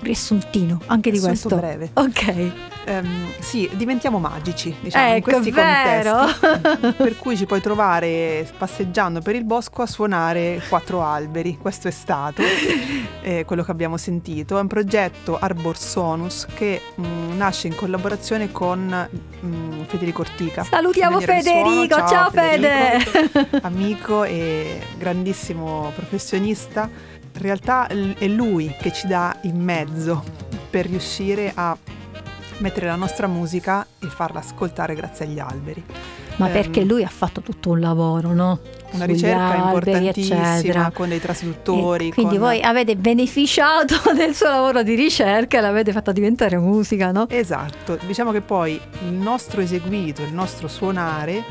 riassuntino 0.03 0.81
anche 0.87 1.11
di 1.11 1.19
Assunto 1.19 1.57
questo. 1.57 1.57
breve. 1.57 1.91
Ok. 1.95 2.53
Um, 2.85 3.33
sì, 3.39 3.71
diventiamo 3.75 4.19
magici, 4.19 4.75
diciamo, 4.81 5.15
ecco, 5.15 5.17
in 5.17 5.23
questi 5.23 5.51
vero. 5.53 6.27
contesti. 6.41 6.93
per 7.03 7.17
cui 7.17 7.37
ci 7.37 7.47
puoi 7.47 7.61
trovare 7.61 8.51
passeggiando 8.59 9.21
per 9.21 9.37
il 9.37 9.45
bosco 9.45 9.83
a 9.83 9.87
suonare 9.87 10.61
quattro 10.69 11.03
alberi. 11.03 11.57
Questo 11.59 11.87
è 11.89 11.93
stato 11.93 12.43
eh, 13.23 13.45
quello 13.45 13.63
che 13.63 13.71
abbiamo 13.71 13.97
sentito. 13.97 14.59
È 14.59 14.61
un 14.61 14.67
progetto 14.67 15.39
Arbor 15.39 15.77
Sonus 15.77 16.47
che 16.55 16.81
mh, 16.97 17.37
nasce 17.37 17.69
in 17.69 17.77
collaborazione 17.77 18.51
con 18.51 19.09
mh, 19.41 19.85
Federico 19.87 20.23
Ortica. 20.23 20.65
Salutiamo 20.65 21.21
Federico, 21.21 21.95
ciao, 21.95 22.09
ciao 22.09 22.31
Fede! 22.31 23.61
amico 23.63 24.25
e 24.25 24.81
grandissimo 24.99 25.93
professionista. 25.95 27.21
In 27.35 27.41
realtà 27.41 27.87
è 27.87 28.27
lui 28.27 28.75
che 28.81 28.93
ci 28.93 29.07
dà 29.07 29.37
il 29.43 29.55
mezzo 29.55 30.23
per 30.71 30.87
riuscire 30.87 31.53
a 31.55 31.77
mettere 32.59 32.87
la 32.87 32.97
nostra 32.97 33.27
musica 33.27 33.87
e 33.99 34.07
farla 34.07 34.39
ascoltare 34.41 34.95
grazie 34.95 35.27
agli 35.27 35.39
alberi. 35.39 35.85
Ma 36.37 36.47
um, 36.47 36.53
perché 36.53 36.85
lui 36.85 37.03
ha 37.03 37.09
fatto 37.09 37.41
tutto 37.41 37.71
un 37.71 37.81
lavoro, 37.81 38.33
no? 38.33 38.61
Una 38.93 39.05
Sugli 39.05 39.13
ricerca 39.15 39.67
alberi, 39.67 39.91
importantissima 39.91 40.57
eccetera. 40.57 40.91
con 40.91 41.09
dei 41.09 41.21
trasduttori. 41.21 42.09
E 42.09 42.13
quindi 42.13 42.39
con... 42.39 42.47
voi 42.47 42.63
avete 42.63 42.97
beneficiato 42.97 43.97
del 44.15 44.35
suo 44.35 44.49
lavoro 44.49 44.83
di 44.83 44.95
ricerca 44.95 45.59
e 45.59 45.61
l'avete 45.61 45.93
fatta 45.93 46.13
diventare 46.13 46.57
musica, 46.59 47.11
no? 47.11 47.27
Esatto, 47.29 47.99
diciamo 48.07 48.33
che 48.33 48.41
poi 48.41 48.81
il 49.05 49.13
nostro 49.13 49.61
eseguito, 49.61 50.23
il 50.23 50.33
nostro 50.33 50.69
suonare 50.69 51.43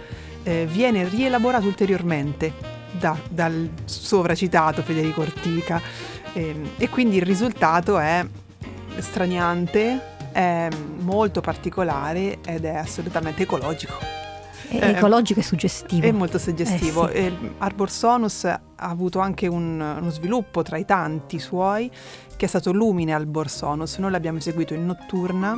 eh, 0.43 0.67
viene 0.69 1.07
rielaborato 1.07 1.67
ulteriormente 1.67 2.70
da, 2.91 3.17
dal 3.29 3.69
sovracitato 3.85 4.81
Federico 4.81 5.21
Ortica 5.21 5.81
eh, 6.33 6.55
e 6.77 6.89
quindi 6.89 7.17
il 7.17 7.23
risultato 7.23 7.97
è 7.97 8.25
straniante, 8.97 9.99
è 10.31 10.69
molto 10.99 11.41
particolare 11.41 12.39
ed 12.45 12.65
è 12.65 12.75
assolutamente 12.75 13.43
ecologico. 13.43 13.93
È 14.67 14.85
ecologico 14.85 15.41
e 15.41 15.43
suggestivo. 15.43 16.07
È 16.07 16.11
molto 16.11 16.37
suggestivo. 16.37 17.09
Eh 17.09 17.33
sì. 17.37 17.51
Arbor 17.57 17.89
Sonus 17.89 18.45
ha 18.45 18.61
avuto 18.75 19.19
anche 19.19 19.47
un, 19.47 19.79
uno 19.79 20.09
sviluppo 20.09 20.61
tra 20.61 20.77
i 20.77 20.85
tanti 20.85 21.39
suoi 21.39 21.91
che 22.37 22.45
è 22.45 22.47
stato 22.47 22.71
Lumine 22.71 23.13
Arbor 23.13 23.49
Sonus. 23.49 23.97
Noi 23.97 24.11
l'abbiamo 24.11 24.37
eseguito 24.37 24.73
in 24.73 24.85
notturna 24.85 25.55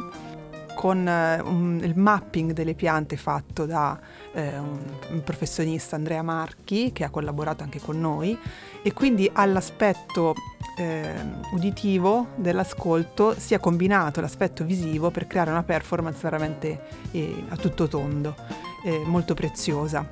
con 0.75 0.99
uh, 0.99 1.47
un, 1.47 1.79
il 1.81 1.97
mapping 1.97 2.51
delle 2.51 2.73
piante 2.73 3.17
fatto 3.17 3.65
da 3.65 3.99
uh, 4.33 4.39
un, 4.39 4.79
un 5.11 5.23
professionista 5.23 5.95
Andrea 5.95 6.21
Marchi 6.21 6.91
che 6.91 7.03
ha 7.03 7.09
collaborato 7.09 7.63
anche 7.63 7.79
con 7.79 7.99
noi 7.99 8.37
e 8.81 8.93
quindi 8.93 9.29
all'aspetto 9.33 10.33
eh, 10.75 11.13
uditivo 11.51 12.27
dell'ascolto 12.35 13.35
sia 13.37 13.59
combinato 13.59 14.21
l'aspetto 14.21 14.63
visivo 14.63 15.11
per 15.11 15.27
creare 15.27 15.51
una 15.51 15.63
performance 15.63 16.19
veramente 16.21 16.81
eh, 17.11 17.45
a 17.49 17.55
tutto 17.55 17.87
tondo, 17.87 18.35
eh, 18.83 19.03
molto 19.05 19.33
preziosa. 19.33 20.07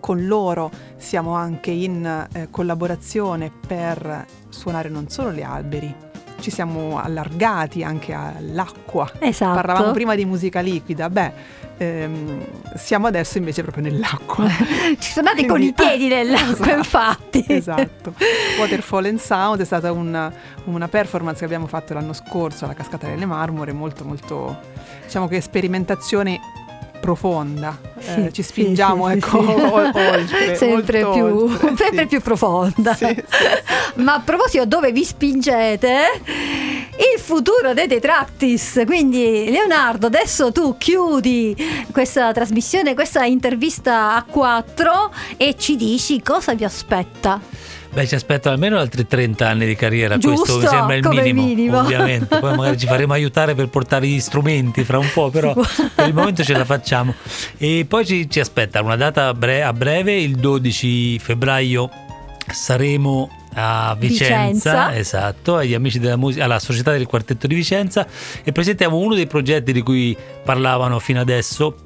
Con 0.00 0.26
loro 0.26 0.70
siamo 0.96 1.34
anche 1.34 1.70
in 1.70 2.04
eh, 2.04 2.48
collaborazione 2.50 3.50
per 3.66 4.26
suonare 4.50 4.90
non 4.90 5.08
solo 5.08 5.32
gli 5.32 5.42
alberi, 5.42 6.03
ci 6.44 6.50
siamo 6.50 7.00
allargati 7.00 7.82
anche 7.82 8.12
all'acqua. 8.12 9.10
Esatto. 9.18 9.54
Parlavamo 9.54 9.92
prima 9.92 10.14
di 10.14 10.26
musica 10.26 10.60
liquida, 10.60 11.08
beh, 11.08 11.32
ehm, 11.78 12.44
siamo 12.74 13.06
adesso 13.06 13.38
invece 13.38 13.62
proprio 13.62 13.84
nell'acqua. 13.84 14.46
Ci 15.00 15.10
sono 15.10 15.30
andati 15.30 15.46
con 15.46 15.62
i 15.62 15.72
piedi 15.72 16.06
nell'acqua, 16.06 16.52
esatto, 16.52 16.76
infatti. 16.76 17.44
Esatto. 17.48 18.14
Waterfall 18.58 19.06
and 19.06 19.18
Sound 19.20 19.62
è 19.62 19.64
stata 19.64 19.90
una, 19.90 20.30
una, 20.64 20.86
performance 20.86 21.38
che 21.38 21.46
abbiamo 21.46 21.66
fatto 21.66 21.94
l'anno 21.94 22.12
scorso 22.12 22.66
alla 22.66 22.74
Cascata 22.74 23.06
delle 23.06 23.24
Marmore, 23.24 23.72
molto 23.72 24.04
molto, 24.04 24.60
diciamo 25.02 25.26
che 25.26 25.40
sperimentazione 25.40 26.38
profonda, 27.00 27.78
sì, 27.98 28.24
eh, 28.24 28.32
ci 28.32 28.42
spingiamo 28.42 29.08
sì, 29.08 29.14
ecco, 29.14 29.38
oltre, 29.72 30.56
sempre, 30.56 31.00
più, 31.00 31.24
oltre, 31.24 31.76
sempre 31.76 32.06
più 32.06 32.20
profonda. 32.20 32.96
Ma 33.96 34.14
a 34.14 34.20
proposito, 34.20 34.64
dove 34.66 34.92
vi 34.92 35.04
spingete? 35.04 36.20
Il 36.96 37.20
futuro 37.20 37.74
dei 37.74 37.88
Tetractis. 37.88 38.82
Quindi, 38.86 39.50
Leonardo, 39.50 40.06
adesso 40.06 40.52
tu 40.52 40.76
chiudi 40.78 41.56
questa 41.92 42.32
trasmissione, 42.32 42.94
questa 42.94 43.24
intervista 43.24 44.14
a 44.14 44.22
quattro 44.22 45.12
e 45.36 45.56
ci 45.58 45.76
dici 45.76 46.22
cosa 46.22 46.54
vi 46.54 46.64
aspetta. 46.64 47.40
Beh, 47.94 48.08
ci 48.08 48.16
aspettano 48.16 48.56
almeno 48.56 48.76
altri 48.76 49.06
30 49.06 49.48
anni 49.48 49.66
di 49.66 49.76
carriera, 49.76 50.18
Giusto, 50.18 50.58
questo 50.58 50.58
mi 50.58 50.66
sembra 50.66 50.96
il 50.96 51.06
minimo, 51.08 51.42
minimo, 51.44 51.78
ovviamente. 51.78 52.38
Poi 52.40 52.56
magari 52.56 52.76
ci 52.76 52.86
faremo 52.86 53.12
aiutare 53.12 53.54
per 53.54 53.68
portare 53.68 54.08
gli 54.08 54.18
strumenti 54.18 54.82
fra 54.82 54.98
un 54.98 55.08
po', 55.14 55.30
però 55.30 55.54
per 55.94 56.08
il 56.08 56.12
momento 56.12 56.42
ce 56.42 56.54
la 56.54 56.64
facciamo. 56.64 57.14
E 57.56 57.86
poi 57.88 58.04
ci, 58.04 58.28
ci 58.28 58.40
aspetta 58.40 58.82
una 58.82 58.96
data 58.96 59.28
a, 59.28 59.34
bre- 59.34 59.62
a 59.62 59.72
breve, 59.72 60.16
il 60.16 60.34
12 60.34 61.20
febbraio 61.20 61.88
saremo 62.52 63.30
a 63.54 63.94
Vicenza, 63.96 64.88
Vicenza, 64.88 64.96
esatto, 64.96 65.56
agli 65.56 65.74
amici 65.74 66.00
della 66.00 66.16
musica, 66.16 66.44
alla 66.44 66.58
Società 66.58 66.90
del 66.90 67.06
Quartetto 67.06 67.46
di 67.46 67.54
Vicenza 67.54 68.06
e 68.42 68.50
presentiamo 68.50 68.96
uno 68.96 69.14
dei 69.14 69.28
progetti 69.28 69.72
di 69.72 69.82
cui 69.82 70.16
parlavano 70.42 70.98
fino 70.98 71.20
adesso 71.20 71.83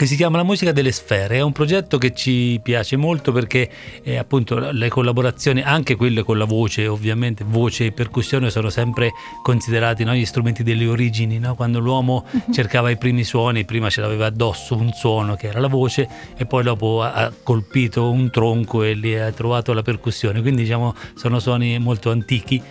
che 0.00 0.06
si 0.06 0.16
chiama 0.16 0.38
La 0.38 0.44
musica 0.44 0.72
delle 0.72 0.92
sfere. 0.92 1.36
È 1.36 1.40
un 1.42 1.52
progetto 1.52 1.98
che 1.98 2.14
ci 2.14 2.58
piace 2.62 2.96
molto 2.96 3.32
perché 3.32 3.68
eh, 4.02 4.16
appunto 4.16 4.70
le 4.70 4.88
collaborazioni, 4.88 5.60
anche 5.60 5.94
quelle 5.94 6.22
con 6.22 6.38
la 6.38 6.46
voce, 6.46 6.86
ovviamente 6.86 7.44
voce 7.46 7.84
e 7.84 7.92
percussione 7.92 8.48
sono 8.48 8.70
sempre 8.70 9.10
considerati 9.42 10.02
no, 10.02 10.14
gli 10.14 10.24
strumenti 10.24 10.62
delle 10.62 10.86
origini, 10.86 11.38
no? 11.38 11.54
quando 11.54 11.80
l'uomo 11.80 12.24
cercava 12.50 12.88
i 12.88 12.96
primi 12.96 13.24
suoni, 13.24 13.66
prima 13.66 13.90
ce 13.90 14.00
l'aveva 14.00 14.24
addosso 14.24 14.74
un 14.74 14.90
suono 14.94 15.34
che 15.34 15.48
era 15.48 15.60
la 15.60 15.68
voce 15.68 16.08
e 16.34 16.46
poi 16.46 16.62
dopo 16.62 17.02
ha 17.02 17.30
colpito 17.42 18.10
un 18.10 18.30
tronco 18.30 18.82
e 18.82 18.94
lì 18.94 19.14
ha 19.18 19.30
trovato 19.32 19.74
la 19.74 19.82
percussione, 19.82 20.40
quindi 20.40 20.62
diciamo 20.62 20.94
sono 21.14 21.38
suoni 21.40 21.78
molto 21.78 22.10
antichi, 22.10 22.62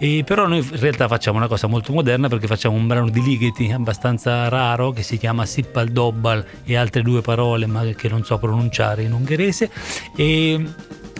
e 0.00 0.24
però 0.26 0.48
noi 0.48 0.58
in 0.58 0.80
realtà 0.80 1.06
facciamo 1.06 1.38
una 1.38 1.46
cosa 1.46 1.68
molto 1.68 1.92
moderna 1.92 2.26
perché 2.26 2.48
facciamo 2.48 2.74
un 2.74 2.88
brano 2.88 3.08
di 3.08 3.22
Ligeti 3.22 3.70
abbastanza 3.70 4.48
raro 4.48 4.90
che 4.90 5.04
si 5.04 5.16
chiama 5.16 5.46
Sippal 5.46 5.86
Dobbal 5.86 6.44
e 6.72 6.76
altre 6.76 7.02
due 7.02 7.20
parole 7.20 7.66
ma 7.66 7.82
che 7.84 8.08
non 8.08 8.24
so 8.24 8.38
pronunciare 8.38 9.02
in 9.02 9.12
ungherese 9.12 9.70
e, 10.16 10.64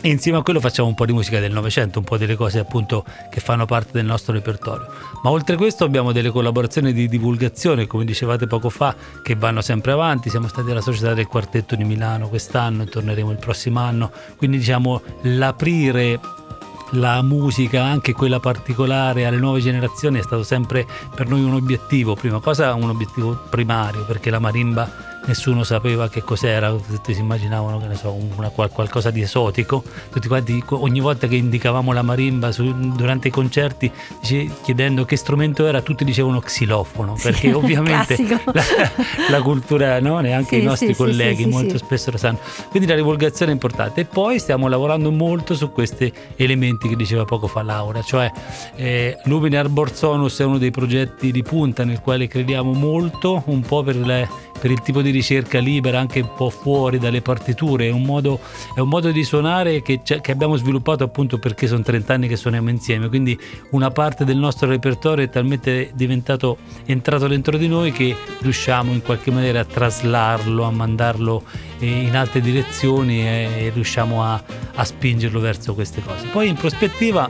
insieme 0.02 0.38
a 0.38 0.42
quello 0.42 0.60
facciamo 0.60 0.88
un 0.88 0.94
po' 0.94 1.06
di 1.06 1.12
musica 1.12 1.38
del 1.38 1.52
Novecento, 1.52 1.98
un 1.98 2.04
po' 2.04 2.16
delle 2.16 2.34
cose 2.34 2.58
appunto 2.58 3.04
che 3.30 3.40
fanno 3.40 3.66
parte 3.66 3.90
del 3.92 4.04
nostro 4.04 4.32
repertorio. 4.32 4.86
Ma 5.22 5.30
oltre 5.30 5.54
a 5.54 5.58
questo 5.58 5.84
abbiamo 5.84 6.12
delle 6.12 6.30
collaborazioni 6.30 6.92
di 6.92 7.08
divulgazione, 7.08 7.86
come 7.86 8.04
dicevate 8.04 8.46
poco 8.46 8.68
fa, 8.68 8.94
che 9.22 9.36
vanno 9.36 9.60
sempre 9.60 9.92
avanti. 9.92 10.30
Siamo 10.30 10.48
stati 10.48 10.70
alla 10.70 10.80
Società 10.80 11.14
del 11.14 11.26
Quartetto 11.26 11.76
di 11.76 11.84
Milano 11.84 12.28
quest'anno 12.28 12.84
torneremo 12.84 13.30
il 13.30 13.38
prossimo 13.38 13.80
anno. 13.80 14.10
Quindi 14.36 14.58
diciamo 14.58 15.00
l'aprire 15.22 16.18
la 16.92 17.22
musica, 17.22 17.82
anche 17.84 18.12
quella 18.12 18.40
particolare 18.40 19.24
alle 19.24 19.38
nuove 19.38 19.60
generazioni, 19.60 20.18
è 20.18 20.22
stato 20.22 20.42
sempre 20.42 20.86
per 21.14 21.28
noi 21.28 21.42
un 21.42 21.54
obiettivo. 21.54 22.14
Prima 22.14 22.40
cosa 22.40 22.74
un 22.74 22.88
obiettivo 22.88 23.38
primario, 23.48 24.04
perché 24.04 24.30
la 24.30 24.38
marimba 24.38 25.11
nessuno 25.26 25.62
sapeva 25.62 26.08
che 26.08 26.22
cos'era, 26.22 26.72
tutti 26.72 27.14
si 27.14 27.20
immaginavano 27.20 27.80
che 27.80 27.86
ne 27.86 27.94
so, 27.94 28.16
una, 28.36 28.48
qualcosa 28.48 29.10
di 29.10 29.22
esotico. 29.22 29.82
Tutti 30.10 30.28
quanti, 30.28 30.62
ogni 30.70 31.00
volta 31.00 31.26
che 31.26 31.36
indicavamo 31.36 31.92
la 31.92 32.02
marimba 32.02 32.52
su, 32.52 32.72
durante 32.94 33.28
i 33.28 33.30
concerti, 33.30 33.90
chiedendo 34.62 35.04
che 35.04 35.16
strumento 35.16 35.66
era, 35.66 35.80
tutti 35.82 36.04
dicevano 36.04 36.40
xilofono, 36.40 37.16
perché 37.20 37.48
sì, 37.48 37.50
ovviamente 37.52 38.16
la, 38.52 38.64
la, 39.30 39.42
cultura, 39.42 40.00
no? 40.00 40.20
neanche 40.20 40.56
sì, 40.56 40.62
i 40.62 40.64
nostri 40.64 40.88
sì, 40.88 40.94
colleghi 40.94 41.46
molto 41.46 41.78
spesso 41.78 42.10
lo 42.10 42.18
sanno. 42.18 42.38
Quindi 42.70 42.88
la 42.88 42.96
divulgazione 42.96 43.52
è 43.52 43.54
importante. 43.54 44.02
E 44.02 44.04
poi 44.04 44.38
stiamo 44.38 44.68
lavorando 44.68 45.10
molto 45.10 45.54
su 45.54 45.70
questi 45.72 46.12
elementi 46.36 46.88
che 46.88 46.96
diceva 46.96 47.24
poco 47.24 47.46
fa 47.46 47.62
Laura, 47.62 48.02
cioè 48.02 48.30
eh, 48.76 49.18
Lumine 49.24 49.58
Arbor 49.58 49.94
Sonus 49.94 50.40
è 50.40 50.44
uno 50.44 50.58
dei 50.58 50.70
progetti 50.70 51.30
di 51.30 51.42
punta 51.42 51.84
nel 51.84 52.00
quale 52.00 52.26
crediamo 52.26 52.72
molto, 52.72 53.42
un 53.46 53.60
po' 53.60 53.82
per 53.82 53.96
le 53.96 54.50
per 54.62 54.70
il 54.70 54.80
tipo 54.80 55.02
di 55.02 55.10
ricerca 55.10 55.58
libera, 55.58 55.98
anche 55.98 56.20
un 56.20 56.34
po' 56.36 56.48
fuori 56.48 57.00
dalle 57.00 57.20
partiture. 57.20 57.88
È 57.88 57.90
un 57.90 58.02
modo, 58.02 58.38
è 58.76 58.78
un 58.78 58.88
modo 58.88 59.10
di 59.10 59.24
suonare 59.24 59.82
che, 59.82 60.02
che, 60.04 60.30
abbiamo 60.30 60.54
sviluppato 60.54 61.02
appunto 61.02 61.40
perché 61.40 61.66
sono 61.66 61.82
30 61.82 62.14
anni 62.14 62.28
che 62.28 62.36
suoniamo 62.36 62.70
insieme. 62.70 63.08
Quindi 63.08 63.36
una 63.70 63.90
parte 63.90 64.24
del 64.24 64.36
nostro 64.36 64.68
repertorio 64.68 65.24
è 65.24 65.28
talmente 65.28 65.90
diventato 65.94 66.58
entrato 66.84 67.26
dentro 67.26 67.56
di 67.56 67.66
noi 67.66 67.90
che 67.90 68.14
riusciamo 68.38 68.92
in 68.92 69.02
qualche 69.02 69.32
maniera 69.32 69.58
a 69.58 69.64
traslarlo, 69.64 70.62
a 70.62 70.70
mandarlo 70.70 71.42
in 71.86 72.16
altre 72.16 72.40
direzioni 72.40 73.26
e 73.26 73.70
riusciamo 73.72 74.22
a, 74.22 74.42
a 74.74 74.84
spingerlo 74.84 75.40
verso 75.40 75.74
queste 75.74 76.02
cose. 76.02 76.26
Poi 76.28 76.48
in 76.48 76.54
prospettiva 76.54 77.28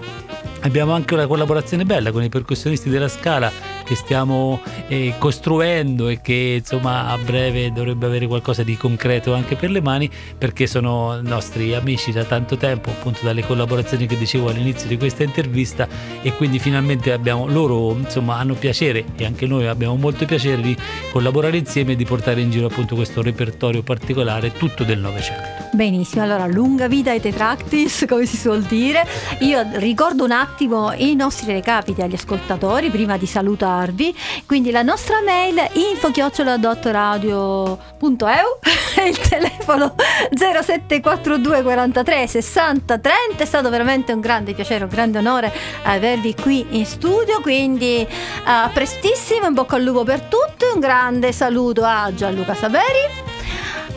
abbiamo 0.62 0.92
anche 0.92 1.14
una 1.14 1.26
collaborazione 1.26 1.84
bella 1.84 2.12
con 2.12 2.22
i 2.22 2.28
percussionisti 2.28 2.88
della 2.88 3.08
Scala 3.08 3.50
che 3.84 3.94
stiamo 3.94 4.60
eh, 4.88 5.14
costruendo 5.18 6.08
e 6.08 6.20
che 6.20 6.56
insomma 6.58 7.08
a 7.08 7.18
breve 7.18 7.72
dovrebbe 7.72 8.06
avere 8.06 8.26
qualcosa 8.26 8.62
di 8.62 8.76
concreto 8.76 9.34
anche 9.34 9.56
per 9.56 9.70
le 9.70 9.80
mani 9.80 10.08
perché 10.38 10.66
sono 10.66 11.20
nostri 11.20 11.74
amici 11.74 12.12
da 12.12 12.24
tanto 12.24 12.56
tempo 12.56 12.90
appunto 12.90 13.20
dalle 13.22 13.44
collaborazioni 13.44 14.06
che 14.06 14.16
dicevo 14.16 14.48
all'inizio 14.48 14.88
di 14.88 14.96
questa 14.96 15.24
intervista 15.24 15.88
e 16.22 16.32
quindi 16.34 16.58
finalmente 16.58 17.12
abbiamo 17.12 17.46
loro 17.48 17.94
insomma 17.94 18.36
hanno 18.36 18.54
piacere 18.54 19.04
e 19.16 19.24
anche 19.24 19.46
noi 19.46 19.66
abbiamo 19.66 19.96
molto 19.96 20.24
piacere 20.24 20.62
di 20.62 20.76
collaborare 21.10 21.56
insieme 21.56 21.92
e 21.92 21.96
di 21.96 22.04
portare 22.04 22.40
in 22.40 22.50
giro 22.50 22.66
appunto 22.66 22.94
questo 22.94 23.20
repertorio 23.20 23.82
particolare 23.82 24.41
tutto 24.50 24.82
del 24.82 24.98
Novecento. 24.98 25.70
Benissimo, 25.72 26.22
allora 26.22 26.46
lunga 26.46 26.86
vita 26.86 27.12
ai 27.12 27.20
tetractis 27.20 28.04
come 28.08 28.26
si 28.26 28.36
suol 28.36 28.62
dire. 28.62 29.06
Io 29.38 29.64
ricordo 29.74 30.24
un 30.24 30.32
attimo 30.32 30.92
i 30.92 31.14
nostri 31.14 31.52
recapiti 31.52 32.02
agli 32.02 32.14
ascoltatori 32.14 32.90
prima 32.90 33.16
di 33.16 33.26
salutarvi. 33.26 34.14
Quindi 34.44 34.70
la 34.70 34.82
nostra 34.82 35.22
mail 35.22 35.66
info-radio.eu 35.72 38.58
il 39.08 39.18
telefono 39.18 39.94
0742 40.30 41.62
43 41.62 42.26
60 42.26 42.98
30 42.98 43.42
è 43.42 43.46
stato 43.46 43.70
veramente 43.70 44.12
un 44.12 44.20
grande 44.20 44.52
piacere, 44.52 44.84
un 44.84 44.90
grande 44.90 45.18
onore 45.18 45.52
avervi 45.84 46.34
qui 46.34 46.66
in 46.70 46.84
studio 46.84 47.40
quindi 47.40 48.06
a 48.44 48.70
prestissimo 48.72 49.46
in 49.46 49.54
bocca 49.54 49.76
al 49.76 49.82
lupo 49.82 50.04
per 50.04 50.20
tutti 50.22 50.64
un 50.72 50.80
grande 50.80 51.32
saluto 51.32 51.84
a 51.84 52.12
Gianluca 52.14 52.54
Saveri 52.54 53.31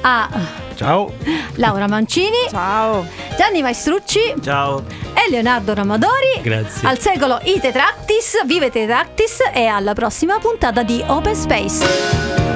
a. 0.05 0.29
Ciao. 0.75 1.11
Laura 1.55 1.87
Mancini. 1.87 2.47
Ciao. 2.49 3.07
Gianni 3.35 3.61
Maestrucci. 3.61 4.35
Ciao. 4.41 4.83
E 5.13 5.29
Leonardo 5.29 5.73
Ramadori. 5.73 6.41
Grazie. 6.41 6.87
Al 6.87 6.99
secolo 6.99 7.39
i 7.43 7.59
Tetractis, 7.59 8.45
vive 8.45 8.69
Tetractis. 8.69 9.39
E 9.51 9.65
alla 9.65 9.93
prossima 9.93 10.37
puntata 10.37 10.83
di 10.83 11.03
Open 11.07 11.35
Space. 11.35 12.54